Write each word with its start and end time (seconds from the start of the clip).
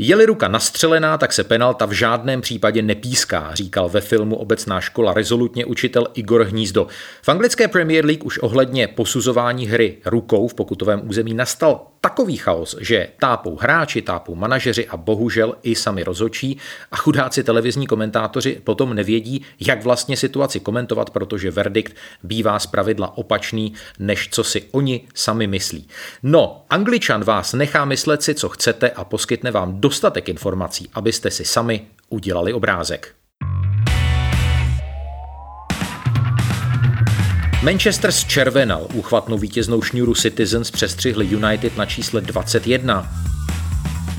Je-li 0.00 0.26
ruka 0.26 0.48
nastřelená, 0.48 1.18
tak 1.18 1.32
se 1.32 1.44
penalta 1.44 1.86
v 1.86 1.92
žádném 1.92 2.40
případě 2.40 2.82
nepíská, 2.82 3.54
říkal 3.54 3.88
ve 3.88 4.00
filmu 4.00 4.36
Obecná 4.36 4.80
škola 4.80 5.14
rezolutně 5.14 5.64
učitel 5.64 6.06
Igor 6.14 6.42
Hnízdo. 6.42 6.86
V 7.22 7.28
anglické 7.28 7.68
Premier 7.68 8.04
League 8.04 8.24
už 8.24 8.38
ohledně 8.38 8.88
posuzování 8.88 9.66
hry 9.66 9.98
rukou 10.04 10.48
v 10.48 10.54
pokutovém 10.54 11.08
území 11.08 11.34
nastal 11.34 11.86
takový 12.00 12.36
chaos, 12.36 12.76
že 12.80 13.08
tápou 13.20 13.56
hráči, 13.56 14.02
tápou 14.02 14.34
manažeři 14.34 14.88
a 14.88 14.96
bohužel 14.96 15.54
i 15.62 15.74
sami 15.74 16.04
rozhočí 16.04 16.58
a 16.92 16.96
chudáci 16.96 17.44
televizní 17.44 17.86
komentátoři 17.86 18.60
potom 18.64 18.94
nevědí, 18.94 19.44
jak 19.60 19.82
vlastně 19.82 20.16
situaci 20.16 20.60
komentovat, 20.60 21.10
protože 21.10 21.50
verdikt 21.50 21.96
bývá 22.22 22.58
zpravidla 22.58 23.18
opačný, 23.18 23.74
než 23.98 24.28
co 24.30 24.44
si 24.44 24.64
oni 24.70 25.08
sami 25.14 25.46
myslí. 25.46 25.88
No, 26.22 26.64
Angličan 26.70 27.24
vás 27.24 27.52
nechá 27.52 27.84
myslet 27.84 28.22
si, 28.22 28.34
co 28.34 28.48
chcete 28.48 28.90
a 28.90 29.04
poskytne 29.04 29.50
vám 29.50 29.80
dostatek 29.80 30.28
informací, 30.28 30.90
abyste 30.94 31.30
si 31.30 31.44
sami 31.44 31.86
udělali 32.08 32.52
obrázek. 32.52 33.17
Manchester 37.62 38.12
zčervenal 38.12 38.86
úchvatnou 38.94 39.38
vítěznou 39.38 39.82
šňůru 39.82 40.14
Citizens 40.14 40.70
přestřihli 40.70 41.26
United 41.26 41.76
na 41.76 41.86
čísle 41.86 42.20
21. 42.20 43.12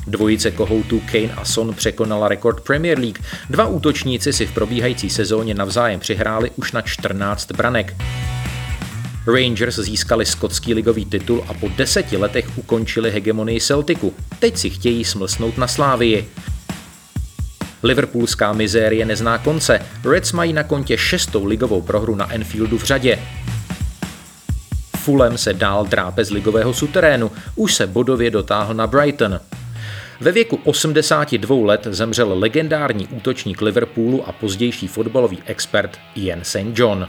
Dvojice 0.07 0.51
kohoutů 0.51 1.01
Kane 1.11 1.33
a 1.33 1.45
Son 1.45 1.73
překonala 1.73 2.27
rekord 2.27 2.61
Premier 2.61 2.99
League. 2.99 3.19
Dva 3.49 3.67
útočníci 3.67 4.33
si 4.33 4.45
v 4.45 4.51
probíhající 4.51 5.09
sezóně 5.09 5.53
navzájem 5.53 5.99
přihráli 5.99 6.51
už 6.55 6.71
na 6.71 6.81
14 6.81 7.51
branek. 7.51 7.95
Rangers 9.27 9.75
získali 9.75 10.25
skotský 10.25 10.73
ligový 10.73 11.05
titul 11.05 11.45
a 11.47 11.53
po 11.53 11.69
deseti 11.77 12.17
letech 12.17 12.57
ukončili 12.57 13.11
hegemonii 13.11 13.61
Celticu. 13.61 14.13
Teď 14.39 14.57
si 14.57 14.69
chtějí 14.69 15.05
smlsnout 15.05 15.57
na 15.57 15.67
Slávii. 15.67 16.29
Liverpoolská 17.83 18.53
mizérie 18.53 19.05
nezná 19.05 19.37
konce. 19.37 19.79
Reds 20.05 20.31
mají 20.31 20.53
na 20.53 20.63
kontě 20.63 20.97
šestou 20.97 21.45
ligovou 21.45 21.81
prohru 21.81 22.15
na 22.15 22.33
Enfieldu 22.33 22.77
v 22.77 22.83
řadě. 22.83 23.19
Fulham 24.97 25.37
se 25.37 25.53
dál 25.53 25.85
drápe 25.85 26.25
z 26.25 26.31
ligového 26.31 26.73
suterénu, 26.73 27.31
už 27.55 27.73
se 27.73 27.87
bodově 27.87 28.31
dotáhl 28.31 28.73
na 28.73 28.87
Brighton. 28.87 29.39
Ve 30.21 30.31
věku 30.31 30.59
82 30.63 31.65
let 31.65 31.87
zemřel 31.89 32.39
legendární 32.39 33.07
útočník 33.07 33.61
Liverpoolu 33.61 34.27
a 34.27 34.31
pozdější 34.31 34.87
fotbalový 34.87 35.39
expert 35.45 35.97
Ian 36.15 36.39
St. 36.43 36.57
John. 36.73 37.07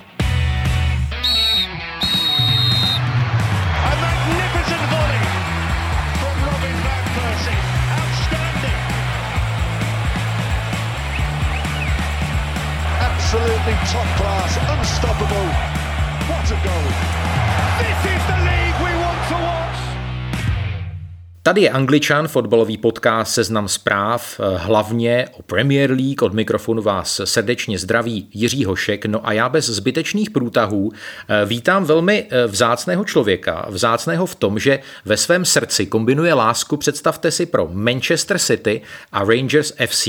Tady 21.43 21.61
je 21.61 21.71
Angličan, 21.71 22.29
fotbalový 22.29 22.79
podcast 22.79 23.35
Seznam 23.35 23.69
zpráv, 23.69 24.41
eh, 24.41 24.59
hlavně 24.59 25.29
o 25.33 25.43
Premier 25.43 25.91
League. 25.91 26.23
Od 26.23 26.35
mikrofonu 26.35 26.83
vás 26.83 27.21
srdečně 27.25 27.79
zdraví 27.79 28.29
Jiří 28.35 28.65
Hošek. 28.65 29.07
No 29.07 29.27
a 29.29 29.33
já 29.33 29.49
bez 29.49 29.67
zbytečných 29.67 30.31
průtahů 30.31 30.93
eh, 30.93 31.47
vítám 31.47 31.85
velmi 31.85 32.27
eh, 32.31 32.47
vzácného 32.47 33.05
člověka. 33.05 33.67
Vzácného 33.69 34.27
v 34.27 34.35
tom, 34.35 34.59
že 34.59 34.79
ve 35.05 35.17
svém 35.17 35.45
srdci 35.45 35.87
kombinuje 35.87 36.35
lásku, 36.35 36.77
představte 36.77 37.31
si, 37.31 37.47
pro 37.47 37.69
Manchester 37.73 38.39
City 38.39 38.83
a 39.13 39.25
Rangers 39.25 39.73
FC. 39.87 40.09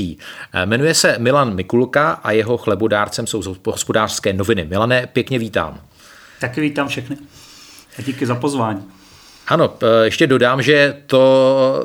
Jmenuje 0.64 0.94
se 0.94 1.16
Milan 1.18 1.54
Mikulka 1.54 2.10
a 2.10 2.30
jeho 2.30 2.56
chlebodárcem 2.56 3.26
jsou 3.26 3.42
hospodářské 3.66 4.32
noviny. 4.32 4.64
Milané, 4.64 5.06
pěkně 5.06 5.38
vítám. 5.38 5.80
Taky 6.40 6.60
vítám 6.60 6.88
všechny. 6.88 7.16
A 7.98 8.02
díky 8.02 8.26
za 8.26 8.34
pozvání. 8.34 9.01
Ano, 9.48 9.74
ještě 10.04 10.26
dodám, 10.26 10.62
že 10.62 10.96
to, 11.06 11.84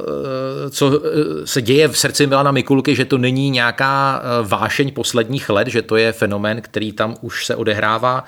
eh, 0.65 0.69
co 0.69 1.01
eh, 1.05 1.47
se 1.47 1.61
děje 1.61 1.87
v 1.87 1.97
srdci 1.97 2.27
Milana 2.27 2.51
Mikulky, 2.51 2.95
že 2.95 3.05
to 3.05 3.17
není 3.17 3.49
nějaká 3.49 4.21
eh, 4.21 4.47
vášeň 4.47 4.91
posledních 4.91 5.49
let, 5.49 5.67
že 5.67 5.81
to 5.81 5.95
je 5.95 6.11
fenomén, 6.11 6.61
který 6.61 6.91
tam 6.91 7.15
už 7.21 7.45
se 7.45 7.55
odehrává 7.55 8.23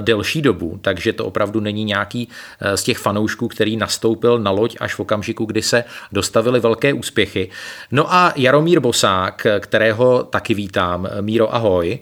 delší 0.00 0.42
dobu, 0.42 0.78
takže 0.82 1.12
to 1.12 1.24
opravdu 1.24 1.60
není 1.60 1.84
nějaký 1.84 2.28
z 2.74 2.82
těch 2.82 2.98
fanoušků, 2.98 3.48
který 3.48 3.76
nastoupil 3.76 4.38
na 4.38 4.50
loď 4.50 4.76
až 4.80 4.94
v 4.94 5.00
okamžiku, 5.00 5.44
kdy 5.44 5.62
se 5.62 5.84
dostavily 6.12 6.60
velké 6.60 6.92
úspěchy. 6.92 7.50
No 7.90 8.14
a 8.14 8.32
Jaromír 8.36 8.80
Bosák, 8.80 9.46
kterého 9.60 10.22
taky 10.22 10.54
vítám. 10.54 11.08
Míro, 11.20 11.54
ahoj. 11.54 11.98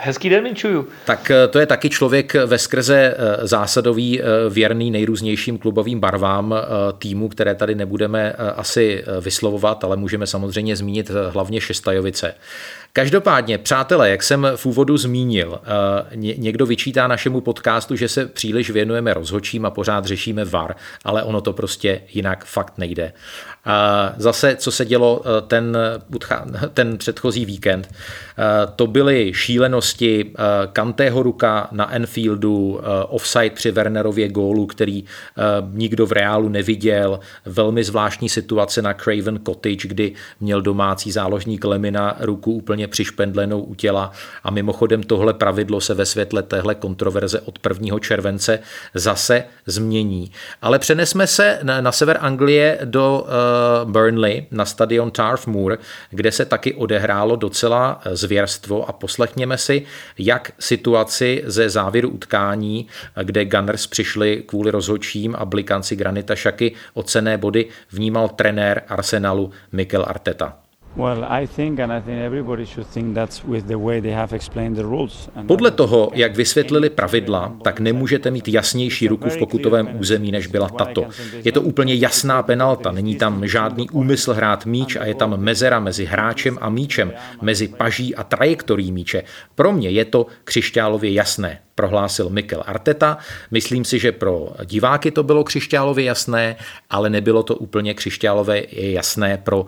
Hezký 0.00 0.28
den, 0.28 0.44
Minčuju. 0.44 0.88
Tak 1.04 1.30
eh, 1.30 1.48
to 1.48 1.58
je 1.58 1.66
taky 1.66 1.90
člověk 1.90 2.34
ve 2.34 2.58
skrze 2.58 3.14
eh, 3.16 3.46
zásadový, 3.46 4.20
eh, 4.20 4.24
věrný 4.50 4.90
nejrůznějším 4.90 5.58
klubovým 5.58 6.00
barvám 6.00 6.54
týmu, 6.98 7.28
které 7.28 7.54
tady 7.54 7.74
nebudeme 7.74 8.32
asi 8.32 9.04
vyslovovat, 9.20 9.84
ale 9.84 9.96
můžeme 9.96 10.26
samozřejmě 10.26 10.76
zmínit 10.76 11.10
hlavně 11.30 11.60
Šestajovice. 11.60 12.34
Každopádně, 12.92 13.58
přátelé, 13.58 14.10
jak 14.10 14.22
jsem 14.22 14.46
v 14.56 14.66
úvodu 14.66 14.96
zmínil, 14.96 15.60
někdo 16.14 16.66
vyčítá 16.66 17.06
našemu 17.06 17.40
podcastu, 17.40 17.96
že 17.96 18.08
se 18.08 18.26
příliš 18.26 18.70
věnujeme 18.70 19.14
rozhočím 19.14 19.66
a 19.66 19.70
pořád 19.70 20.04
řešíme 20.04 20.44
VAR, 20.44 20.76
ale 21.04 21.22
ono 21.22 21.40
to 21.40 21.52
prostě 21.52 22.00
jinak 22.12 22.44
fakt 22.44 22.78
nejde. 22.78 23.12
Zase, 24.16 24.56
co 24.56 24.70
se 24.70 24.84
dělo 24.84 25.22
ten, 25.46 25.76
ten 26.74 26.98
předchozí 26.98 27.44
víkend, 27.44 27.94
to 28.76 28.86
byly 28.86 29.32
šílenosti 29.34 30.32
Kantého 30.72 31.22
ruka 31.22 31.68
na 31.72 31.94
Enfieldu, 31.94 32.80
offside 33.08 33.50
při 33.50 33.70
Wernerově 33.70 34.28
gólu, 34.28 34.66
který 34.66 35.04
nikdo 35.72 36.06
v 36.06 36.12
reálu 36.12 36.48
neviděl, 36.48 37.20
velmi 37.44 37.84
zvláštní 37.84 38.28
situace 38.28 38.82
na 38.82 38.94
Craven 38.94 39.40
Cottage, 39.46 39.88
kdy 39.88 40.12
měl 40.40 40.62
domácí 40.62 41.12
záložník 41.12 41.64
Lemina 41.64 42.16
ruku 42.20 42.52
úplně 42.52 42.77
přišpendlenou 42.86 43.60
u 43.60 43.74
těla 43.74 44.12
a 44.44 44.50
mimochodem 44.50 45.02
tohle 45.02 45.34
pravidlo 45.34 45.80
se 45.80 45.94
ve 45.94 46.06
světle 46.06 46.42
téhle 46.42 46.74
kontroverze 46.74 47.40
od 47.40 47.58
1. 47.68 47.98
července 47.98 48.58
zase 48.94 49.44
změní. 49.66 50.32
Ale 50.62 50.78
přenesme 50.78 51.26
se 51.26 51.58
na, 51.62 51.92
sever 51.92 52.18
Anglie 52.20 52.78
do 52.84 53.26
uh, 53.84 53.90
Burnley 53.90 54.46
na 54.50 54.64
stadion 54.64 55.10
Tarf 55.10 55.46
Moor, 55.46 55.78
kde 56.10 56.32
se 56.32 56.44
taky 56.44 56.74
odehrálo 56.74 57.36
docela 57.36 58.00
zvěrstvo 58.10 58.88
a 58.88 58.92
poslechněme 58.92 59.58
si, 59.58 59.82
jak 60.18 60.52
situaci 60.58 61.42
ze 61.46 61.70
závěru 61.70 62.08
utkání, 62.08 62.86
kde 63.22 63.44
Gunners 63.44 63.86
přišli 63.86 64.42
kvůli 64.46 64.70
rozhodčím 64.70 65.34
a 65.38 65.44
blikanci 65.44 65.96
Granita 65.96 66.36
Šaky 66.36 66.74
o 66.94 67.02
cené 67.02 67.38
body 67.38 67.66
vnímal 67.92 68.28
trenér 68.28 68.82
Arsenalu 68.88 69.50
Mikel 69.72 70.04
Arteta. 70.08 70.67
Podle 75.46 75.70
toho, 75.70 76.10
jak 76.14 76.36
vysvětlili 76.36 76.90
pravidla, 76.90 77.52
tak 77.62 77.80
nemůžete 77.80 78.30
mít 78.30 78.48
jasnější 78.48 79.08
ruku 79.08 79.28
v 79.28 79.38
pokutovém 79.38 79.88
území, 80.00 80.32
než 80.32 80.46
byla 80.46 80.68
tato. 80.68 81.06
Je 81.44 81.52
to 81.52 81.62
úplně 81.62 81.94
jasná 81.94 82.42
penalta, 82.42 82.92
není 82.92 83.16
tam 83.16 83.46
žádný 83.46 83.90
úmysl 83.90 84.32
hrát 84.32 84.66
míč 84.66 84.96
a 84.96 85.04
je 85.04 85.14
tam 85.14 85.36
mezera 85.36 85.80
mezi 85.80 86.04
hráčem 86.04 86.58
a 86.60 86.70
míčem, 86.70 87.12
mezi 87.42 87.68
paží 87.68 88.14
a 88.14 88.24
trajektorií 88.24 88.92
míče. 88.92 89.22
Pro 89.54 89.72
mě 89.72 89.90
je 89.90 90.04
to 90.04 90.26
křišťálově 90.44 91.12
jasné 91.12 91.58
prohlásil 91.78 92.30
Mikel 92.30 92.62
Arteta. 92.66 93.18
Myslím 93.50 93.84
si, 93.84 93.98
že 93.98 94.12
pro 94.12 94.50
diváky 94.64 95.10
to 95.10 95.22
bylo 95.22 95.44
křišťálově 95.44 96.04
jasné, 96.04 96.56
ale 96.90 97.10
nebylo 97.10 97.42
to 97.42 97.54
úplně 97.54 97.94
křišťálové 97.94 98.62
jasné 98.72 99.38
pro 99.38 99.66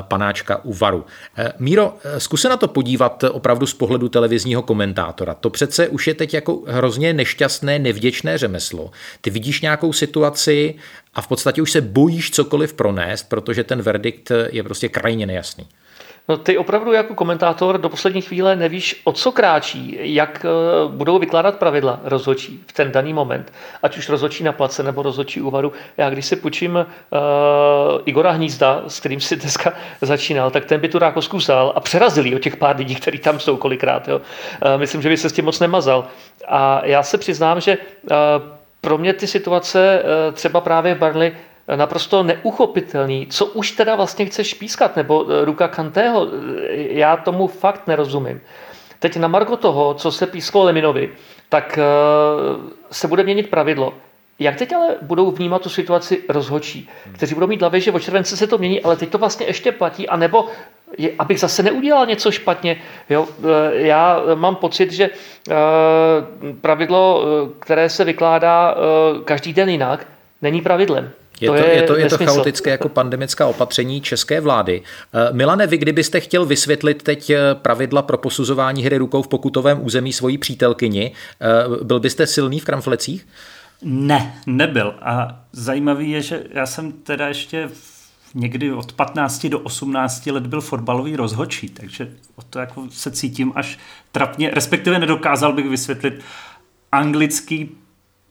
panáčka 0.00 0.64
u 0.64 0.74
Varu. 0.74 1.06
E, 1.38 1.52
Míro, 1.58 1.94
e, 2.04 2.20
zkus 2.20 2.42
se 2.42 2.48
na 2.48 2.56
to 2.56 2.68
podívat 2.68 3.24
opravdu 3.30 3.66
z 3.66 3.74
pohledu 3.74 4.08
televizního 4.08 4.62
komentátora. 4.62 5.34
To 5.34 5.50
přece 5.50 5.88
už 5.88 6.06
je 6.06 6.14
teď 6.14 6.34
jako 6.34 6.62
hrozně 6.66 7.12
nešťastné, 7.12 7.78
nevděčné 7.78 8.38
řemeslo. 8.38 8.90
Ty 9.20 9.30
vidíš 9.30 9.60
nějakou 9.60 9.92
situaci 9.92 10.74
a 11.14 11.22
v 11.22 11.28
podstatě 11.28 11.62
už 11.62 11.72
se 11.72 11.80
bojíš 11.80 12.30
cokoliv 12.30 12.74
pronést, 12.74 13.28
protože 13.28 13.64
ten 13.64 13.82
verdikt 13.82 14.32
je 14.50 14.62
prostě 14.62 14.88
krajně 14.88 15.26
nejasný. 15.26 15.66
No 16.28 16.36
ty 16.36 16.58
opravdu 16.58 16.92
jako 16.92 17.14
komentátor 17.14 17.78
do 17.78 17.88
poslední 17.88 18.20
chvíle 18.22 18.56
nevíš, 18.56 19.00
o 19.04 19.12
co 19.12 19.32
kráčí, 19.32 19.98
jak 20.00 20.44
eh, 20.44 20.48
budou 20.88 21.18
vykládat 21.18 21.58
pravidla 21.58 22.00
rozhodčí 22.04 22.64
v 22.66 22.72
ten 22.72 22.92
daný 22.92 23.12
moment, 23.12 23.52
ať 23.82 23.98
už 23.98 24.08
rozhodčí 24.08 24.44
na 24.44 24.52
place 24.52 24.82
nebo 24.82 25.02
rozhodčí 25.02 25.40
úvaru. 25.40 25.72
Já 25.96 26.10
když 26.10 26.26
si 26.26 26.36
půjčím 26.36 26.74
uh, 26.76 28.00
Igora 28.04 28.30
Hnízda, 28.30 28.82
s 28.86 29.00
kterým 29.00 29.20
si 29.20 29.36
dneska 29.36 29.72
začínal, 30.00 30.50
tak 30.50 30.64
ten 30.64 30.80
by 30.80 30.88
tu 30.88 30.98
rákosku 30.98 31.36
vzal 31.36 31.72
a 31.76 31.80
přerazil 31.80 32.36
o 32.36 32.38
těch 32.38 32.56
pár 32.56 32.76
lidí, 32.76 32.94
kteří 32.94 33.18
tam 33.18 33.40
jsou 33.40 33.56
kolikrát. 33.56 34.08
Jo. 34.08 34.16
Uh, 34.16 34.22
myslím, 34.76 35.02
že 35.02 35.08
by 35.08 35.16
se 35.16 35.30
s 35.30 35.32
tím 35.32 35.44
moc 35.44 35.60
nemazal. 35.60 36.06
A 36.48 36.86
já 36.86 37.02
se 37.02 37.18
přiznám, 37.18 37.60
že 37.60 37.78
uh, 37.78 38.16
pro 38.80 38.98
mě 38.98 39.12
ty 39.12 39.26
situace 39.26 40.02
uh, 40.02 40.34
třeba 40.34 40.60
právě 40.60 40.94
v 40.94 40.98
Barley 40.98 41.32
naprosto 41.74 42.22
neuchopitelný. 42.22 43.26
Co 43.30 43.46
už 43.46 43.70
teda 43.70 43.96
vlastně 43.96 44.26
chceš 44.26 44.54
pískat? 44.54 44.96
Nebo 44.96 45.26
eh, 45.30 45.44
ruka 45.44 45.68
Kantého? 45.68 46.28
Eh, 46.28 46.76
já 46.76 47.16
tomu 47.16 47.46
fakt 47.46 47.86
nerozumím. 47.86 48.40
Teď 48.98 49.16
na 49.16 49.28
margo 49.28 49.56
toho, 49.56 49.94
co 49.94 50.12
se 50.12 50.26
písklo 50.26 50.64
Leminovi, 50.64 51.10
tak 51.48 51.78
eh, 51.78 51.82
se 52.90 53.08
bude 53.08 53.22
měnit 53.22 53.50
pravidlo. 53.50 53.94
Jak 54.38 54.56
teď 54.56 54.72
ale 54.72 54.88
budou 55.02 55.30
vnímat 55.30 55.62
tu 55.62 55.68
situaci 55.68 56.22
rozhočí, 56.28 56.88
kteří 57.12 57.34
budou 57.34 57.46
mít 57.46 57.60
hlavě, 57.60 57.80
že 57.80 57.92
o 57.92 58.00
července 58.00 58.36
se 58.36 58.46
to 58.46 58.58
mění, 58.58 58.82
ale 58.82 58.96
teď 58.96 59.08
to 59.10 59.18
vlastně 59.18 59.46
ještě 59.46 59.72
platí, 59.72 60.08
anebo 60.08 60.48
je, 60.98 61.10
abych 61.18 61.40
zase 61.40 61.62
neudělal 61.62 62.06
něco 62.06 62.30
špatně. 62.30 62.82
Jo? 63.10 63.28
Já 63.72 64.22
mám 64.34 64.56
pocit, 64.56 64.92
že 64.92 65.10
pravidlo, 66.60 67.24
které 67.58 67.88
se 67.88 68.04
vykládá 68.04 68.74
každý 69.24 69.52
den 69.52 69.68
jinak, 69.68 70.06
není 70.42 70.60
pravidlem. 70.62 71.12
Je 71.40 71.48
to, 71.48 71.54
to, 71.56 71.62
je, 71.62 71.74
je, 71.74 71.82
to, 71.82 71.96
je 71.96 72.08
to 72.08 72.18
chaotické 72.18 72.70
jako 72.70 72.88
pandemická 72.88 73.46
opatření 73.46 74.00
české 74.00 74.40
vlády. 74.40 74.82
Eh, 75.14 75.32
Milane, 75.32 75.66
vy 75.66 75.78
kdybyste 75.78 76.20
chtěl 76.20 76.46
vysvětlit 76.46 77.02
teď 77.02 77.30
eh, 77.30 77.38
pravidla 77.54 78.02
pro 78.02 78.18
posuzování 78.18 78.82
hry 78.82 78.98
rukou 78.98 79.22
v 79.22 79.28
pokutovém 79.28 79.86
území 79.86 80.12
svojí 80.12 80.38
přítelkyni, 80.38 81.12
eh, 81.40 81.84
byl 81.84 82.00
byste 82.00 82.26
silný 82.26 82.60
v 82.60 82.64
kramflecích? 82.64 83.26
Ne, 83.82 84.34
nebyl. 84.46 84.94
A 85.02 85.40
zajímavý 85.52 86.10
je, 86.10 86.22
že 86.22 86.44
já 86.50 86.66
jsem 86.66 86.92
teda 86.92 87.28
ještě 87.28 87.68
někdy 88.34 88.72
od 88.72 88.92
15 88.92 89.48
do 89.48 89.60
18 89.60 90.26
let 90.26 90.46
byl 90.46 90.60
fotbalový 90.60 91.16
rozhočí, 91.16 91.68
takže 91.68 92.08
o 92.36 92.42
to 92.42 92.58
jako 92.58 92.86
se 92.90 93.10
cítím 93.10 93.52
až 93.54 93.78
trapně, 94.12 94.50
respektive 94.50 94.98
nedokázal 94.98 95.52
bych 95.52 95.68
vysvětlit 95.68 96.20
anglický 96.92 97.70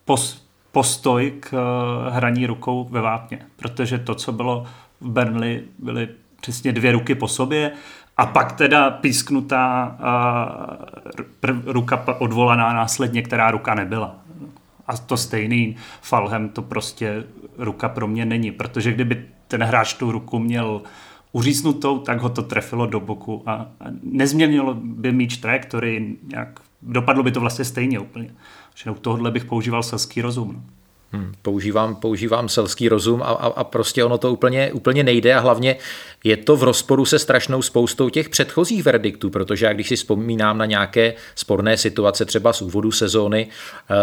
pos, 0.05 0.44
postoj 0.75 1.33
k 1.39 1.53
eh, 1.53 2.11
hraní 2.11 2.45
rukou 2.45 2.87
ve 2.91 3.01
vápně, 3.01 3.39
protože 3.55 3.97
to, 3.97 4.15
co 4.15 4.31
bylo 4.31 4.65
v 5.01 5.09
Burnley, 5.09 5.63
byly 5.79 6.07
přesně 6.41 6.71
dvě 6.71 6.91
ruky 6.91 7.15
po 7.15 7.27
sobě 7.27 7.71
a 8.17 8.25
pak 8.25 8.51
teda 8.51 8.91
písknutá 8.91 9.97
uh, 9.99 11.55
ruka 11.65 12.05
odvolaná 12.19 12.73
následně, 12.73 13.21
která 13.21 13.51
ruka 13.51 13.75
nebyla. 13.75 14.15
A 14.87 14.97
to 14.97 15.17
stejný 15.17 15.75
Falhem 16.01 16.49
to 16.49 16.61
prostě 16.61 17.23
ruka 17.57 17.89
pro 17.89 18.07
mě 18.07 18.25
není, 18.25 18.51
protože 18.51 18.91
kdyby 18.91 19.25
ten 19.47 19.63
hráč 19.63 19.93
tu 19.93 20.11
ruku 20.11 20.39
měl 20.39 20.81
uříznutou, 21.31 21.99
tak 21.99 22.19
ho 22.19 22.29
to 22.29 22.41
trefilo 22.41 22.85
do 22.85 22.99
boku 22.99 23.43
a 23.45 23.67
nezměnilo 24.03 24.73
by 24.73 25.11
míč 25.11 25.37
trajektorii, 25.37 26.17
nějak, 26.23 26.59
dopadlo 26.81 27.23
by 27.23 27.31
to 27.31 27.39
vlastně 27.39 27.65
stejně 27.65 27.99
úplně. 27.99 28.29
Že 28.75 28.91
u 28.91 28.95
tohohle 28.95 29.31
bych 29.31 29.45
používal 29.45 29.83
selský 29.83 30.21
rozum. 30.21 30.65
Hmm, 31.11 31.33
používám, 31.41 31.95
používám 31.95 32.49
selský 32.49 32.89
rozum 32.89 33.21
a, 33.21 33.25
a, 33.25 33.47
a 33.47 33.63
prostě 33.63 34.03
ono 34.03 34.17
to 34.17 34.33
úplně, 34.33 34.71
úplně 34.71 35.03
nejde 35.03 35.33
a 35.33 35.39
hlavně 35.39 35.75
je 36.25 36.37
to 36.37 36.55
v 36.55 36.63
rozporu 36.63 37.05
se 37.05 37.19
strašnou 37.19 37.61
spoustou 37.61 38.09
těch 38.09 38.29
předchozích 38.29 38.83
verdiktů, 38.83 39.29
protože 39.29 39.65
já 39.65 39.73
když 39.73 39.87
si 39.87 39.95
vzpomínám 39.95 40.57
na 40.57 40.65
nějaké 40.65 41.13
sporné 41.35 41.77
situace 41.77 42.25
třeba 42.25 42.53
z 42.53 42.61
úvodu 42.61 42.91
sezóny, 42.91 43.47
eh, 43.47 43.95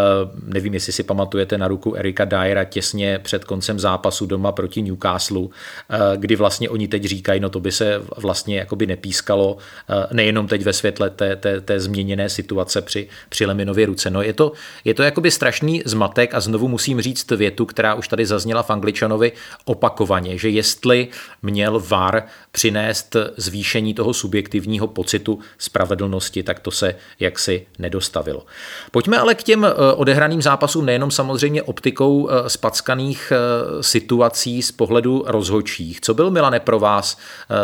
nevím, 0.45 0.73
jestli 0.73 0.93
si 0.93 1.03
pamatujete 1.03 1.57
na 1.57 1.67
ruku 1.67 1.95
Erika 1.95 2.25
Dyera 2.25 2.63
těsně 2.63 3.19
před 3.19 3.45
koncem 3.45 3.79
zápasu 3.79 4.25
doma 4.25 4.51
proti 4.51 4.81
Newcastle, 4.81 5.47
eh, 5.89 5.97
kdy 6.17 6.35
vlastně 6.35 6.69
oni 6.69 6.87
teď 6.87 7.03
říkají, 7.03 7.39
no 7.39 7.49
to 7.49 7.59
by 7.59 7.71
se 7.71 8.01
vlastně 8.17 8.57
jakoby 8.57 8.87
nepískalo, 8.87 9.57
eh, 9.89 10.07
nejenom 10.13 10.47
teď 10.47 10.63
ve 10.63 10.73
světle 10.73 11.09
té, 11.09 11.35
té, 11.35 11.61
té 11.61 11.79
změněné 11.79 12.29
situace 12.29 12.81
při, 12.81 13.07
při 13.29 13.45
Leminově 13.45 13.85
ruce. 13.85 14.09
No 14.09 14.21
je 14.21 14.33
to, 14.33 14.51
je 14.85 14.93
to 14.93 15.03
jakoby 15.03 15.31
strašný 15.31 15.81
zmatek 15.85 16.33
a 16.33 16.39
znovu 16.39 16.67
musím 16.93 17.01
říct 17.01 17.31
větu, 17.31 17.65
která 17.65 17.93
už 17.93 18.07
tady 18.07 18.25
zazněla 18.25 18.63
v 18.63 18.69
Angličanovi 18.69 19.31
opakovaně, 19.65 20.37
že 20.37 20.49
jestli 20.49 21.07
měl 21.41 21.79
VAR 21.87 22.23
přinést 22.51 23.15
zvýšení 23.37 23.93
toho 23.93 24.13
subjektivního 24.13 24.87
pocitu 24.87 25.39
spravedlnosti, 25.57 26.43
tak 26.43 26.59
to 26.59 26.71
se 26.71 26.95
jaksi 27.19 27.65
nedostavilo. 27.79 28.45
Pojďme 28.91 29.19
ale 29.19 29.35
k 29.35 29.43
těm 29.43 29.65
eh, 29.65 29.93
odehraným 29.93 30.41
zápasům 30.41 30.85
nejenom 30.85 31.11
samozřejmě 31.11 31.63
optikou 31.63 32.29
eh, 32.29 32.49
spackaných 32.49 33.31
eh, 33.31 33.83
situací 33.83 34.61
z 34.61 34.71
pohledu 34.71 35.23
rozhodčích. 35.27 36.01
Co 36.01 36.13
byl, 36.13 36.31
Milane, 36.31 36.59
pro 36.59 36.79
vás 36.79 37.17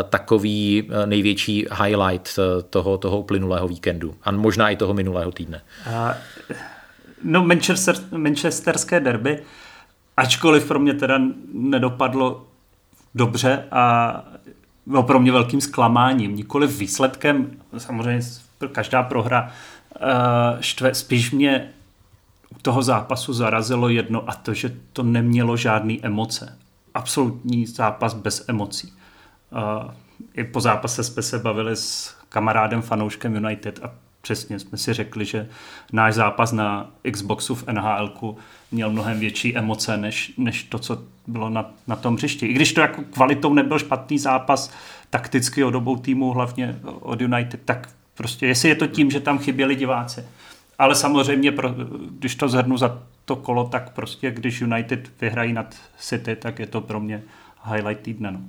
takový 0.10 0.90
největší 1.06 1.66
highlight 1.84 2.40
toho, 2.70 2.98
toho 2.98 3.24
plynulého 3.24 3.68
víkendu 3.68 4.16
a 4.24 4.32
možná 4.32 4.70
i 4.70 4.76
toho 4.76 4.94
minulého 4.94 5.32
týdne? 5.32 5.62
No, 7.24 7.46
Manchester, 7.46 7.96
manchesterské 8.18 9.00
derby, 9.00 9.44
ačkoliv 10.18 10.68
pro 10.68 10.80
mě 10.80 10.94
teda 10.94 11.20
nedopadlo 11.54 12.48
dobře 13.16 13.66
a 13.72 14.14
bylo 14.86 15.04
pro 15.04 15.20
mě 15.20 15.32
velkým 15.32 15.62
zklamáním, 15.62 16.36
nikoli 16.36 16.68
výsledkem, 16.68 17.52
samozřejmě 17.78 18.22
každá 18.72 19.04
prohra 19.04 19.52
uh, 20.02 20.62
štve, 20.62 20.94
spíš 20.94 21.32
mě 21.32 21.70
u 22.50 22.60
toho 22.62 22.82
zápasu 22.82 23.34
zarazilo 23.34 23.90
jedno 23.90 24.30
a 24.30 24.34
to, 24.34 24.54
že 24.54 24.76
to 24.94 25.04
nemělo 25.04 25.58
žádný 25.58 26.06
emoce. 26.06 26.58
Absolutní 26.94 27.66
zápas 27.66 28.14
bez 28.14 28.46
emocí. 28.50 28.94
Uh, 29.52 29.92
I 30.34 30.44
po 30.44 30.62
zápase 30.62 31.04
jsme 31.04 31.22
se 31.22 31.40
bavili 31.40 31.76
s 31.76 32.16
kamarádem 32.30 32.82
fanouškem 32.82 33.36
United 33.36 33.80
a 33.84 33.92
přesně 34.22 34.60
jsme 34.60 34.78
si 34.78 34.94
řekli, 34.94 35.26
že 35.26 35.48
náš 35.94 36.14
zápas 36.14 36.52
na 36.52 36.92
Xboxu 37.12 37.56
v 37.56 37.68
NHL 37.68 38.36
měl 38.72 38.92
mnohem 38.92 39.20
větší 39.20 39.58
emoce, 39.58 39.98
než, 39.98 40.34
než 40.38 40.64
to, 40.64 40.80
co 40.80 41.04
bylo 41.28 41.50
na, 41.50 41.72
na 41.88 41.96
tom 41.96 42.16
hřišti. 42.16 42.46
I 42.46 42.54
když 42.54 42.74
to 42.74 42.82
jako 42.82 43.04
kvalitou 43.12 43.54
nebyl 43.54 43.80
špatný 43.80 44.20
zápas, 44.20 44.74
takticky 45.10 45.64
od 45.64 45.76
obou 45.76 45.96
týmů, 45.96 46.32
hlavně 46.32 46.80
od 46.84 47.22
United, 47.22 47.62
tak 47.66 47.90
prostě 48.16 48.48
jestli 48.48 48.70
je 48.70 48.76
to 48.76 48.88
tím, 48.88 49.12
že 49.12 49.20
tam 49.20 49.40
chyběli 49.40 49.76
diváci. 49.76 50.24
Ale 50.80 50.96
samozřejmě, 50.96 51.52
pro, 51.52 51.74
když 52.10 52.36
to 52.36 52.50
zhrnu 52.50 52.78
za 52.78 53.02
to 53.26 53.36
kolo, 53.36 53.68
tak 53.68 53.94
prostě 53.94 54.32
když 54.32 54.62
United 54.62 55.12
vyhrají 55.22 55.54
nad 55.54 55.76
City, 56.00 56.36
tak 56.36 56.60
je 56.60 56.68
to 56.68 56.82
pro 56.82 57.00
mě 57.00 57.24
highlight 57.72 58.04
týdne. 58.04 58.32
No. 58.32 58.40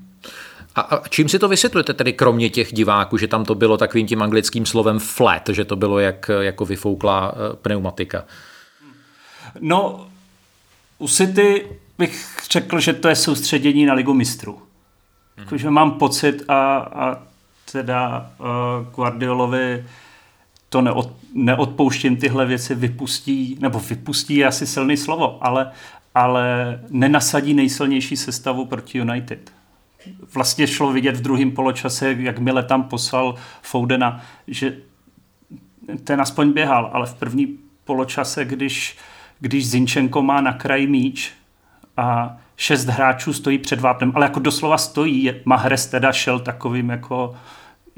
A, 0.74 0.80
a 0.80 1.08
čím 1.08 1.28
si 1.28 1.38
to 1.38 1.48
vysvětlujete 1.48 1.94
tedy 1.94 2.12
kromě 2.12 2.50
těch 2.50 2.72
diváků, 2.72 3.18
že 3.18 3.28
tam 3.28 3.44
to 3.44 3.54
bylo 3.54 3.76
takovým 3.76 4.06
tím 4.06 4.22
anglickým 4.22 4.66
slovem 4.66 4.98
flat, 4.98 5.48
že 5.52 5.64
to 5.64 5.76
bylo 5.76 5.98
jak, 5.98 6.30
jako 6.40 6.64
vyfouklá 6.64 7.32
eh, 7.32 7.56
pneumatika? 7.56 8.24
No, 9.60 10.06
u 10.98 11.08
City 11.08 11.66
bych 11.98 12.26
řekl, 12.50 12.80
že 12.80 12.92
to 12.92 13.08
je 13.08 13.16
soustředění 13.16 13.86
na 13.86 13.94
ligu 13.94 14.14
mistrů. 14.14 14.62
Hmm. 15.36 15.58
Že 15.58 15.70
mám 15.70 15.90
pocit 15.90 16.42
a, 16.48 16.76
a 16.76 17.22
teda 17.72 18.30
uh, 18.38 18.46
Guardiolovi 18.94 19.84
to 20.68 20.80
neod, 20.80 21.12
neodpouštím 21.34 22.16
tyhle 22.16 22.46
věci, 22.46 22.74
vypustí, 22.74 23.56
nebo 23.60 23.80
vypustí 23.80 24.36
je 24.36 24.46
asi 24.46 24.66
silný 24.66 24.96
slovo, 24.96 25.38
ale, 25.40 25.70
ale 26.14 26.78
nenasadí 26.90 27.54
nejsilnější 27.54 28.16
sestavu 28.16 28.66
proti 28.66 28.98
United 28.98 29.52
vlastně 30.34 30.66
šlo 30.66 30.92
vidět 30.92 31.16
v 31.16 31.20
druhém 31.20 31.50
poločase, 31.50 32.16
jakmile 32.18 32.62
tam 32.62 32.82
poslal 32.82 33.34
Foudena, 33.62 34.22
že 34.46 34.76
ten 36.04 36.20
aspoň 36.20 36.52
běhal, 36.52 36.90
ale 36.92 37.06
v 37.06 37.14
první 37.14 37.58
poločase, 37.84 38.44
když, 38.44 38.96
když 39.40 39.70
Zinčenko 39.70 40.22
má 40.22 40.40
na 40.40 40.52
kraji 40.52 40.86
míč 40.86 41.32
a 41.96 42.36
šest 42.56 42.86
hráčů 42.86 43.32
stojí 43.32 43.58
před 43.58 43.80
vápnem, 43.80 44.12
ale 44.14 44.26
jako 44.26 44.40
doslova 44.40 44.78
stojí, 44.78 45.32
Mahrez 45.44 45.86
teda 45.86 46.12
šel 46.12 46.40
takovým 46.40 46.90
jako 46.90 47.36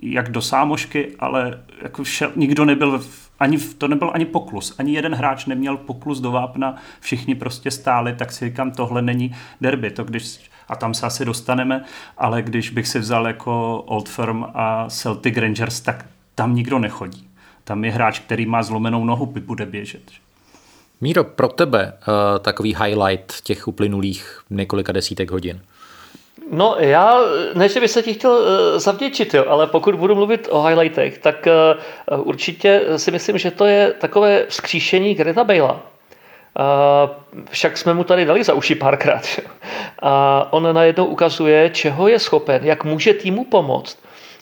jak 0.03 0.31
do 0.31 0.43
sámošky, 0.43 1.17
ale 1.19 1.63
jako 1.83 2.05
šel, 2.05 2.33
nikdo 2.37 2.65
nebyl, 2.65 3.05
ani, 3.41 3.59
to 3.59 3.89
nebyl 3.89 4.11
ani 4.15 4.25
poklus, 4.25 4.75
ani 4.79 4.93
jeden 4.93 5.15
hráč 5.15 5.47
neměl 5.47 5.77
poklus 5.77 6.21
do 6.21 6.31
vápna, 6.31 6.77
všichni 7.01 7.35
prostě 7.35 7.71
stáli, 7.71 8.15
tak 8.15 8.33
si 8.33 8.45
říkám, 8.45 8.71
tohle 8.71 9.03
není 9.03 9.35
derby, 9.61 9.91
to 9.91 10.05
když 10.05 10.51
a 10.73 10.77
tam 10.77 10.95
se 10.95 11.07
asi 11.07 11.25
dostaneme, 11.25 11.85
ale 12.19 12.43
když 12.43 12.71
bych 12.71 12.89
si 12.89 12.99
vzal 12.99 13.27
jako 13.27 13.83
Old 13.87 14.09
Firm 14.09 14.45
a 14.55 14.87
Celtic 14.89 15.37
Rangers, 15.37 15.81
tak 15.81 16.05
tam 16.35 16.55
nikdo 16.55 16.79
nechodí. 16.79 17.29
Tam 17.65 17.85
je 17.85 17.91
hráč, 17.91 18.19
který 18.19 18.47
má 18.47 18.63
zlomenou 18.63 19.05
nohu, 19.05 19.27
bude 19.27 19.67
běžet. 19.67 20.03
Míro, 21.01 21.25
pro 21.25 21.49
tebe 21.49 21.93
uh, 21.93 22.39
takový 22.39 22.77
highlight 22.85 23.41
těch 23.43 23.69
uplynulých 23.69 24.41
několika 24.51 24.93
desítek 24.93 25.31
hodin? 25.31 25.61
No 26.53 26.77
já, 26.79 27.21
ne, 27.55 27.69
že 27.69 27.81
bych 27.81 27.91
se 27.91 28.03
ti 28.03 28.15
chtěl 28.15 28.31
uh, 28.31 28.79
zavděčit, 28.79 29.35
jo, 29.35 29.45
ale 29.49 29.67
pokud 29.67 29.95
budu 29.95 30.15
mluvit 30.15 30.49
o 30.51 30.63
highlightech, 30.63 31.19
tak 31.19 31.49
uh, 32.13 32.29
určitě 32.29 32.83
si 32.97 33.11
myslím, 33.11 33.39
že 33.39 33.51
to 33.51 33.67
je 33.67 33.93
takové 33.93 34.47
vzkříšení 34.49 35.15
Greta 35.15 35.45
Bale'a. 35.45 35.92
Uh, 36.59 37.11
však 37.51 37.79
jsme 37.79 37.95
mu 37.95 38.05
tady 38.05 38.25
dali 38.25 38.45
za 38.45 38.55
uši 38.55 38.75
párkrát. 38.75 39.41
A 40.03 40.47
on 40.53 40.75
najednou 40.75 41.05
ukazuje, 41.05 41.71
čeho 41.71 42.09
je 42.09 42.19
schopen, 42.19 42.65
jak 42.65 42.85
může 42.85 43.15
týmu 43.15 43.45
pomoct. 43.45 43.99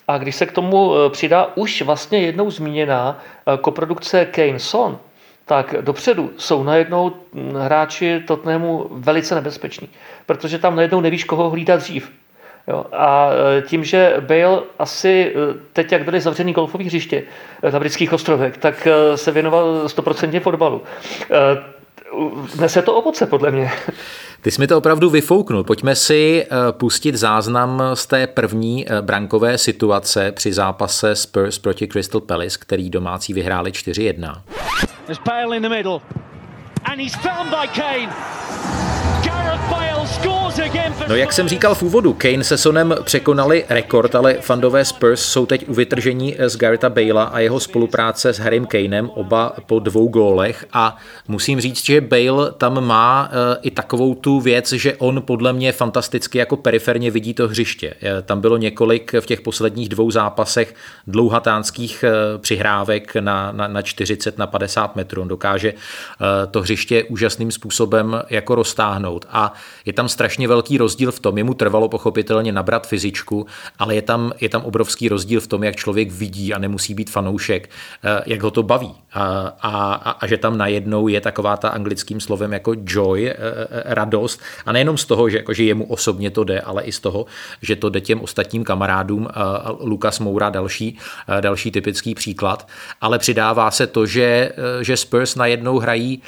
A 0.07 0.17
když 0.17 0.35
se 0.35 0.45
k 0.45 0.51
tomu 0.51 0.93
přidá 1.09 1.49
už 1.55 1.81
vlastně 1.81 2.19
jednou 2.19 2.51
zmíněná 2.51 3.19
koprodukce 3.61 4.25
Kane 4.25 4.59
Son, 4.59 4.97
tak 5.45 5.75
dopředu 5.81 6.31
jsou 6.37 6.63
najednou 6.63 7.11
hráči 7.57 8.23
Tottenhamu 8.27 8.87
velice 8.91 9.35
nebezpeční, 9.35 9.89
protože 10.25 10.59
tam 10.59 10.75
najednou 10.75 11.01
nevíš, 11.01 11.23
koho 11.23 11.49
hlídat 11.49 11.79
dřív. 11.79 12.11
Jo, 12.67 12.85
a 12.93 13.29
tím, 13.67 13.83
že 13.83 14.15
Bale 14.19 14.61
asi 14.79 15.33
teď, 15.73 15.91
jak 15.91 16.03
byly 16.03 16.21
zavřený 16.21 16.53
golfový 16.53 16.85
hřiště 16.85 17.23
na 17.71 17.79
britských 17.79 18.13
ostrovech, 18.13 18.57
tak 18.57 18.87
se 19.15 19.31
věnoval 19.31 19.85
100% 19.85 20.39
fotbalu. 20.39 20.81
Nese 22.59 22.81
to 22.81 22.95
ovoce, 22.95 23.25
podle 23.25 23.51
mě. 23.51 23.71
Ty 24.41 24.51
jsi 24.51 24.61
mi 24.61 24.67
to 24.67 24.77
opravdu 24.77 25.09
vyfouknul. 25.09 25.63
Pojďme 25.63 25.95
si 25.95 26.45
pustit 26.71 27.15
záznam 27.15 27.83
z 27.93 28.05
té 28.05 28.27
první 28.27 28.85
brankové 29.01 29.57
situace 29.57 30.31
při 30.31 30.53
zápase 30.53 31.15
Spurs 31.15 31.59
proti 31.59 31.87
Crystal 31.87 32.21
Palace, 32.21 32.57
který 32.59 32.89
domácí 32.89 33.33
vyhráli 33.33 33.71
4-1. 33.71 34.41
There's 35.05 35.21
Bale 35.25 35.57
in 35.57 35.63
the 35.63 35.69
middle. 35.69 35.99
And 36.83 36.99
he's 36.99 37.15
found 37.15 37.49
by 37.49 37.67
Kane. 37.81 38.13
No 41.07 41.15
jak 41.15 41.33
jsem 41.33 41.47
říkal 41.47 41.75
v 41.75 41.83
úvodu, 41.83 42.13
Kane 42.13 42.43
se 42.43 42.57
Sonem 42.57 42.95
překonali 43.03 43.65
rekord, 43.69 44.15
ale 44.15 44.33
fandové 44.33 44.85
Spurs 44.85 45.21
jsou 45.21 45.45
teď 45.45 45.69
u 45.69 45.73
vytržení 45.73 46.35
z 46.39 46.57
Garetha 46.57 46.89
Bale'a 46.89 47.23
a 47.23 47.39
jeho 47.39 47.59
spolupráce 47.59 48.33
s 48.33 48.39
Harrym 48.39 48.65
Kanem, 48.65 49.09
oba 49.09 49.53
po 49.65 49.79
dvou 49.79 50.07
gólech 50.07 50.65
a 50.73 50.97
musím 51.27 51.61
říct, 51.61 51.85
že 51.85 52.01
Bale 52.01 52.51
tam 52.51 52.85
má 52.85 53.29
uh, 53.29 53.37
i 53.61 53.71
takovou 53.71 54.15
tu 54.15 54.39
věc, 54.39 54.71
že 54.71 54.95
on 54.95 55.21
podle 55.21 55.53
mě 55.53 55.71
fantasticky 55.71 56.37
jako 56.37 56.57
periferně 56.57 57.11
vidí 57.11 57.33
to 57.33 57.47
hřiště. 57.47 57.93
Eh, 58.01 58.21
tam 58.21 58.41
bylo 58.41 58.57
několik 58.57 59.13
v 59.19 59.25
těch 59.25 59.41
posledních 59.41 59.89
dvou 59.89 60.11
zápasech 60.11 60.75
dlouhatánských 61.07 62.05
uh, 62.07 62.41
přihrávek 62.41 63.15
na, 63.15 63.51
na, 63.51 63.67
na 63.67 63.81
40, 63.81 64.37
na 64.37 64.47
50 64.47 64.95
metrů. 64.95 65.21
On 65.21 65.27
dokáže 65.27 65.73
to 66.51 66.61
hřiště 66.61 67.03
úžasným 67.03 67.51
způsobem 67.51 68.21
jako 68.29 68.55
roztáhnout 68.55 69.25
a 69.29 69.53
je 69.85 69.93
tam 69.93 70.09
strašně 70.09 70.47
velký 70.47 70.77
rozdíl 70.77 71.11
v 71.11 71.19
tom, 71.19 71.37
jemu 71.37 71.53
trvalo 71.53 71.89
pochopitelně 71.89 72.51
nabrat 72.51 72.87
fyzičku, 72.87 73.45
ale 73.79 73.95
je 73.95 74.01
tam, 74.01 74.31
je 74.41 74.49
tam 74.49 74.61
obrovský 74.61 75.09
rozdíl 75.09 75.41
v 75.41 75.47
tom, 75.47 75.63
jak 75.63 75.75
člověk 75.75 76.11
vidí 76.11 76.53
a 76.53 76.59
nemusí 76.59 76.93
být 76.93 77.09
fanoušek, 77.09 77.69
eh, 78.03 78.21
jak 78.25 78.41
ho 78.41 78.51
to 78.51 78.63
baví. 78.63 78.95
A, 79.13 79.23
a, 79.61 79.93
a 80.11 80.27
že 80.27 80.37
tam 80.37 80.57
najednou 80.57 81.07
je 81.07 81.21
taková 81.21 81.57
ta 81.57 81.69
anglickým 81.69 82.19
slovem 82.19 82.53
jako 82.53 82.73
joy, 82.85 83.29
eh, 83.29 83.33
eh, 83.33 83.83
radost. 83.85 84.41
A 84.65 84.71
nejenom 84.71 84.97
z 84.97 85.05
toho, 85.05 85.29
že, 85.29 85.37
jako, 85.37 85.53
že 85.53 85.63
jemu 85.63 85.85
osobně 85.85 86.31
to 86.31 86.43
jde, 86.43 86.61
ale 86.61 86.83
i 86.83 86.91
z 86.91 86.99
toho, 86.99 87.25
že 87.61 87.75
to 87.75 87.89
jde 87.89 88.01
těm 88.01 88.21
ostatním 88.21 88.63
kamarádům. 88.63 89.27
Lukas 89.79 90.19
Moura 90.19 90.49
další, 90.49 90.97
další 91.41 91.71
typický 91.71 92.15
příklad. 92.15 92.67
Ale 93.01 93.19
přidává 93.19 93.71
se 93.71 93.87
to, 93.87 94.05
že, 94.05 94.51
že 94.81 94.97
Spurs 94.97 95.35
najednou 95.35 95.79
hrají 95.79 96.21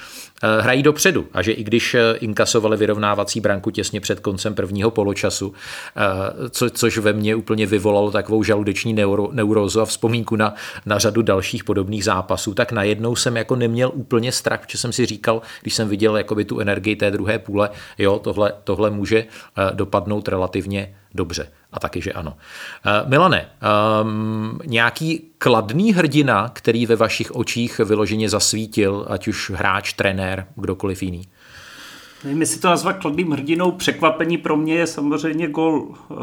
hrají 0.61 0.83
dopředu 0.83 1.27
a 1.33 1.41
že 1.41 1.51
i 1.51 1.63
když 1.63 1.95
eh, 1.95 2.15
inkasovali 2.19 2.77
vyrovnávací 2.77 3.39
branku 3.39 3.71
těsně 3.71 4.01
před 4.01 4.19
koncem 4.19 4.55
prvního 4.55 4.91
poločasu, 4.91 5.53
eh, 5.95 6.49
co, 6.49 6.69
což 6.69 6.97
ve 6.97 7.13
mně 7.13 7.35
úplně 7.35 7.65
vyvolalo 7.65 8.11
takovou 8.11 8.43
žaludeční 8.43 8.93
neuro, 8.93 9.29
neurózu 9.31 9.81
a 9.81 9.85
vzpomínku 9.85 10.35
na, 10.35 10.55
na 10.85 10.99
řadu 10.99 11.21
dalších 11.21 11.63
podobných 11.63 12.03
zápasů, 12.03 12.53
tak 12.53 12.71
najednou 12.71 13.15
jsem 13.15 13.37
jako 13.37 13.55
neměl 13.55 13.91
úplně 13.93 14.31
strach, 14.31 14.59
protože 14.59 14.77
jsem 14.77 14.93
si 14.93 15.05
říkal, 15.05 15.41
když 15.61 15.73
jsem 15.73 15.89
viděl 15.89 16.17
jakoby 16.17 16.45
tu 16.45 16.59
energii 16.59 16.95
té 16.95 17.11
druhé 17.11 17.39
půle, 17.39 17.69
jo, 17.97 18.19
tohle, 18.19 18.53
tohle 18.63 18.89
může 18.89 19.25
dopadnout 19.73 20.27
relativně 20.27 20.95
dobře. 21.13 21.51
A 21.71 21.79
taky, 21.79 22.01
že 22.01 22.13
ano. 22.13 22.37
Uh, 22.85 23.09
Milane, 23.09 23.49
um, 24.03 24.59
nějaký 24.65 25.31
kladný 25.37 25.93
hrdina, 25.93 26.49
který 26.49 26.85
ve 26.85 26.95
vašich 26.95 27.35
očích 27.35 27.79
vyloženě 27.79 28.29
zasvítil, 28.29 29.05
ať 29.09 29.27
už 29.27 29.49
hráč, 29.49 29.93
trenér, 29.93 30.47
kdokoliv 30.55 31.03
jiný? 31.03 31.27
Nevím, 32.23 32.41
jestli 32.41 32.59
to 32.59 32.69
nazvat 32.69 32.97
kladným 32.97 33.31
hrdinou. 33.31 33.71
Překvapení 33.71 34.37
pro 34.37 34.57
mě 34.57 34.75
je 34.75 34.87
samozřejmě 34.87 35.47
gol 35.47 35.79
uh, 35.79 36.17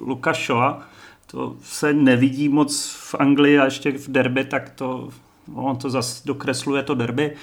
Luka 0.00 0.32
Shoa. 0.32 0.82
To 1.26 1.56
se 1.62 1.92
nevidí 1.92 2.48
moc 2.48 2.96
v 3.00 3.14
Anglii 3.14 3.58
a 3.58 3.64
ještě 3.64 3.92
v 3.92 4.08
derby, 4.08 4.44
tak 4.44 4.70
to, 4.70 5.08
no, 5.48 5.64
on 5.64 5.76
to 5.76 5.90
zase 5.90 6.22
dokresluje 6.24 6.82
to 6.82 6.94
derby. 6.94 7.36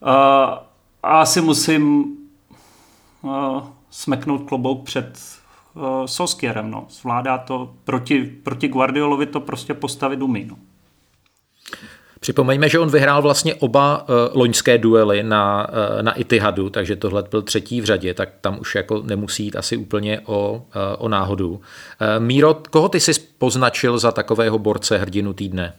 Uh, 0.00 0.08
a 1.02 1.20
asi 1.20 1.40
musím 1.40 2.04
uh, 3.22 3.62
smeknout 3.90 4.42
klobouk 4.42 4.84
před 4.84 5.18
uh, 5.74 6.06
Soskierem. 6.06 6.70
No. 6.70 6.86
Zvládá 6.88 7.38
to 7.38 7.74
proti, 7.84 8.24
proti 8.42 8.68
Guardiolovi 8.68 9.26
to 9.26 9.40
prostě 9.40 9.74
postavit 9.74 10.22
umí. 10.22 10.44
No. 10.44 10.56
Připomeňme, 12.20 12.68
že 12.68 12.78
on 12.78 12.90
vyhrál 12.90 13.22
vlastně 13.22 13.54
oba 13.54 14.02
uh, 14.02 14.06
loňské 14.32 14.78
duely 14.78 15.22
na, 15.22 15.68
uh, 15.68 16.02
na 16.02 16.12
Itihadu, 16.12 16.70
takže 16.70 16.96
tohle 16.96 17.24
byl 17.30 17.42
třetí 17.42 17.80
v 17.80 17.84
řadě, 17.84 18.14
tak 18.14 18.28
tam 18.40 18.58
už 18.60 18.74
jako 18.74 19.02
nemusí 19.02 19.44
jít 19.44 19.56
asi 19.56 19.76
úplně 19.76 20.20
o, 20.24 20.52
uh, 20.52 20.62
o 20.98 21.08
náhodu. 21.08 21.50
Uh, 21.50 21.60
Míro, 22.18 22.54
koho 22.70 22.88
ty 22.88 23.00
jsi 23.00 23.12
poznačil 23.38 23.98
za 23.98 24.12
takového 24.12 24.58
borce 24.58 24.98
hrdinu 24.98 25.32
týdne? 25.32 25.72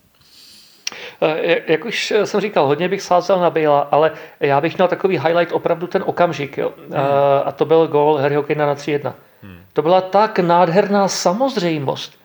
Jak 1.67 1.85
už 1.85 2.13
jsem 2.23 2.41
říkal, 2.41 2.67
hodně 2.67 2.89
bych 2.89 3.01
sázel 3.01 3.39
na 3.39 3.49
Bale, 3.49 3.85
ale 3.91 4.11
já 4.39 4.61
bych 4.61 4.77
měl 4.77 4.87
takový 4.87 5.17
highlight 5.17 5.51
opravdu 5.51 5.87
ten 5.87 6.03
okamžik. 6.05 6.57
Jo. 6.57 6.71
Hmm. 6.77 6.93
A 7.45 7.51
to 7.51 7.65
byl 7.65 7.87
gol 7.87 8.17
Harryho 8.17 8.43
Kanea 8.43 8.67
na 8.67 8.75
3-1. 8.75 9.13
Hmm. 9.73 9.75
To 9.75 9.81
byla 9.81 10.01
tak 10.01 10.39
nádherná 10.39 11.07
samozřejmost. 11.07 12.23